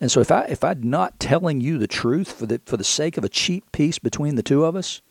And 0.00 0.10
so, 0.10 0.20
if 0.20 0.30
I 0.30 0.44
if 0.44 0.64
I'm 0.64 0.82
not 0.82 1.20
telling 1.20 1.60
you 1.60 1.78
the 1.78 1.86
truth 1.86 2.32
for 2.32 2.46
the 2.46 2.60
for 2.64 2.76
the 2.76 2.84
sake 2.84 3.16
of 3.16 3.24
a 3.24 3.28
cheap 3.28 3.70
peace 3.72 3.98
between 3.98 4.36
the 4.36 4.42
two 4.42 4.64
of 4.64 4.76
us, 4.76 5.02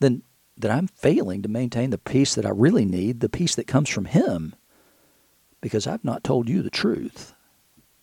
then 0.00 0.22
that 0.58 0.70
I'm 0.70 0.88
failing 0.88 1.42
to 1.42 1.48
maintain 1.48 1.90
the 1.90 1.98
peace 1.98 2.34
that 2.34 2.46
I 2.46 2.50
really 2.50 2.84
need, 2.84 3.20
the 3.20 3.28
peace 3.28 3.54
that 3.54 3.66
comes 3.66 3.88
from 3.88 4.06
Him, 4.06 4.54
because 5.60 5.86
I've 5.86 6.04
not 6.04 6.24
told 6.24 6.48
you 6.48 6.62
the 6.62 6.70
truth. 6.70 7.34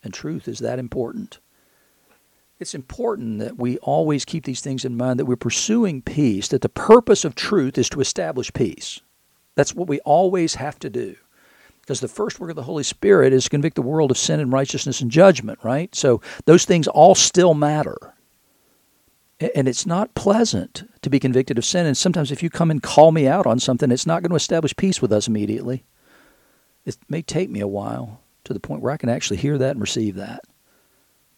And 0.04 0.14
truth 0.14 0.48
is 0.48 0.60
that 0.60 0.80
important. 0.80 1.40
It's 2.60 2.76
important 2.76 3.40
that 3.40 3.58
we 3.58 3.78
always 3.80 4.24
keep 4.24 4.46
these 4.46 4.62
things 4.62 4.86
in 4.86 4.96
mind 4.96 5.20
that 5.20 5.26
we're 5.26 5.36
pursuing 5.36 6.02
peace, 6.02 6.48
that 6.50 6.62
the 6.62 6.70
purpose 6.70 7.26
of 7.26 7.36
truth 7.36 7.78
is 7.78 7.90
to 7.90 8.00
establish 8.00 8.54
peace. 8.54 9.02
That's 9.56 9.76
what 9.76 9.90
we 9.90 10.00
always 10.02 10.56
have 10.56 10.80
to 10.80 10.90
do. 10.90 11.16
Because 11.82 12.00
the 12.00 12.08
first 12.08 12.40
work 12.40 12.50
of 12.50 12.56
the 12.56 12.64
Holy 12.64 12.84
Spirit 12.84 13.34
is 13.34 13.44
to 13.44 13.50
convict 13.50 13.76
the 13.76 13.82
world 13.82 14.10
of 14.10 14.18
sin 14.18 14.40
and 14.40 14.52
righteousness 14.52 15.02
and 15.02 15.12
judgment, 15.12 15.60
right? 15.64 15.94
So 15.94 16.22
those 16.46 16.66
things 16.66 16.88
all 16.88 17.14
still 17.14 17.54
matter. 17.54 18.15
And 19.40 19.68
it's 19.68 19.86
not 19.86 20.16
pleasant 20.16 20.90
to 21.02 21.10
be 21.10 21.20
convicted 21.20 21.58
of 21.58 21.66
sin. 21.66 21.86
And 21.86 21.98
sometimes, 21.98 22.32
if 22.32 22.42
you 22.42 22.50
come 22.50 22.72
and 22.72 22.82
call 22.82 23.12
me 23.12 23.28
out 23.28 23.46
on 23.46 23.60
something, 23.60 23.92
it's 23.92 24.06
not 24.06 24.22
going 24.22 24.30
to 24.30 24.36
establish 24.36 24.76
peace 24.76 25.02
with 25.02 25.12
us 25.12 25.28
immediately. 25.28 25.84
It 26.86 26.98
may 27.10 27.22
take 27.22 27.50
me 27.50 27.60
a 27.60 27.68
while 27.68 28.22
to 28.46 28.54
the 28.54 28.60
point 28.60 28.82
where 28.82 28.94
I 28.94 28.98
can 28.98 29.10
actually 29.10 29.38
hear 29.38 29.58
that 29.58 29.72
and 29.72 29.82
receive 29.82 30.16
that. 30.16 30.46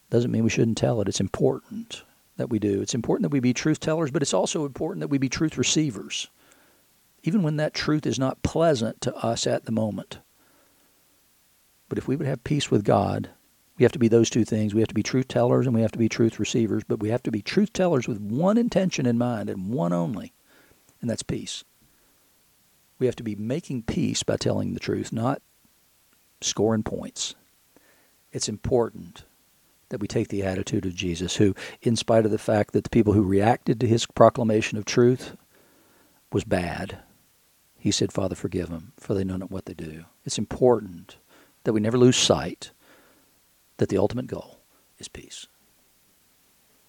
Doesn't 0.09 0.31
mean 0.31 0.43
we 0.43 0.49
shouldn't 0.49 0.77
tell 0.77 1.01
it. 1.01 1.07
It's 1.07 1.19
important 1.19 2.03
that 2.37 2.49
we 2.49 2.59
do. 2.59 2.81
It's 2.81 2.93
important 2.93 3.23
that 3.23 3.33
we 3.33 3.39
be 3.39 3.53
truth 3.53 3.79
tellers, 3.79 4.11
but 4.11 4.21
it's 4.21 4.33
also 4.33 4.65
important 4.65 5.01
that 5.01 5.07
we 5.07 5.17
be 5.17 5.29
truth 5.29 5.57
receivers, 5.57 6.29
even 7.23 7.41
when 7.41 7.57
that 7.57 7.73
truth 7.73 8.05
is 8.05 8.19
not 8.19 8.43
pleasant 8.43 9.01
to 9.01 9.15
us 9.15 9.47
at 9.47 9.65
the 9.65 9.71
moment. 9.71 10.19
But 11.89 11.97
if 11.97 12.07
we 12.07 12.15
would 12.15 12.27
have 12.27 12.43
peace 12.43 12.69
with 12.69 12.83
God, 12.83 13.29
we 13.77 13.83
have 13.83 13.91
to 13.91 13.99
be 13.99 14.07
those 14.07 14.29
two 14.29 14.43
things. 14.43 14.73
We 14.73 14.81
have 14.81 14.87
to 14.87 14.95
be 14.95 15.03
truth 15.03 15.27
tellers 15.27 15.65
and 15.65 15.75
we 15.75 15.81
have 15.81 15.91
to 15.91 15.99
be 15.99 16.09
truth 16.09 16.39
receivers, 16.39 16.83
but 16.87 16.99
we 16.99 17.09
have 17.09 17.23
to 17.23 17.31
be 17.31 17.41
truth 17.41 17.73
tellers 17.73 18.07
with 18.07 18.19
one 18.19 18.57
intention 18.57 19.05
in 19.05 19.17
mind 19.17 19.49
and 19.49 19.71
one 19.71 19.93
only, 19.93 20.33
and 21.01 21.09
that's 21.09 21.23
peace. 21.23 21.63
We 22.99 23.05
have 23.05 23.15
to 23.17 23.23
be 23.23 23.35
making 23.35 23.83
peace 23.83 24.23
by 24.23 24.37
telling 24.37 24.73
the 24.73 24.79
truth, 24.79 25.13
not 25.13 25.41
scoring 26.41 26.83
points. 26.83 27.35
It's 28.31 28.49
important 28.49 29.25
that 29.89 29.99
we 29.99 30.07
take 30.07 30.27
the 30.29 30.43
attitude 30.43 30.85
of 30.85 30.95
Jesus, 30.95 31.35
who, 31.35 31.55
in 31.81 31.95
spite 31.95 32.25
of 32.25 32.31
the 32.31 32.37
fact 32.37 32.73
that 32.73 32.83
the 32.83 32.89
people 32.89 33.13
who 33.13 33.23
reacted 33.23 33.79
to 33.79 33.87
his 33.87 34.05
proclamation 34.05 34.77
of 34.77 34.85
truth 34.85 35.37
was 36.33 36.43
bad, 36.43 36.99
he 37.77 37.91
said, 37.91 38.11
Father, 38.11 38.35
forgive 38.35 38.69
them, 38.69 38.91
for 38.97 39.13
they 39.13 39.23
know 39.23 39.37
not 39.37 39.51
what 39.51 39.65
they 39.65 39.73
do. 39.73 40.05
It's 40.25 40.37
important 40.37 41.17
that 41.63 41.73
we 41.73 41.79
never 41.79 41.97
lose 41.97 42.17
sight 42.17 42.71
that 43.77 43.89
the 43.89 43.97
ultimate 43.97 44.27
goal 44.27 44.59
is 44.99 45.07
peace. 45.07 45.47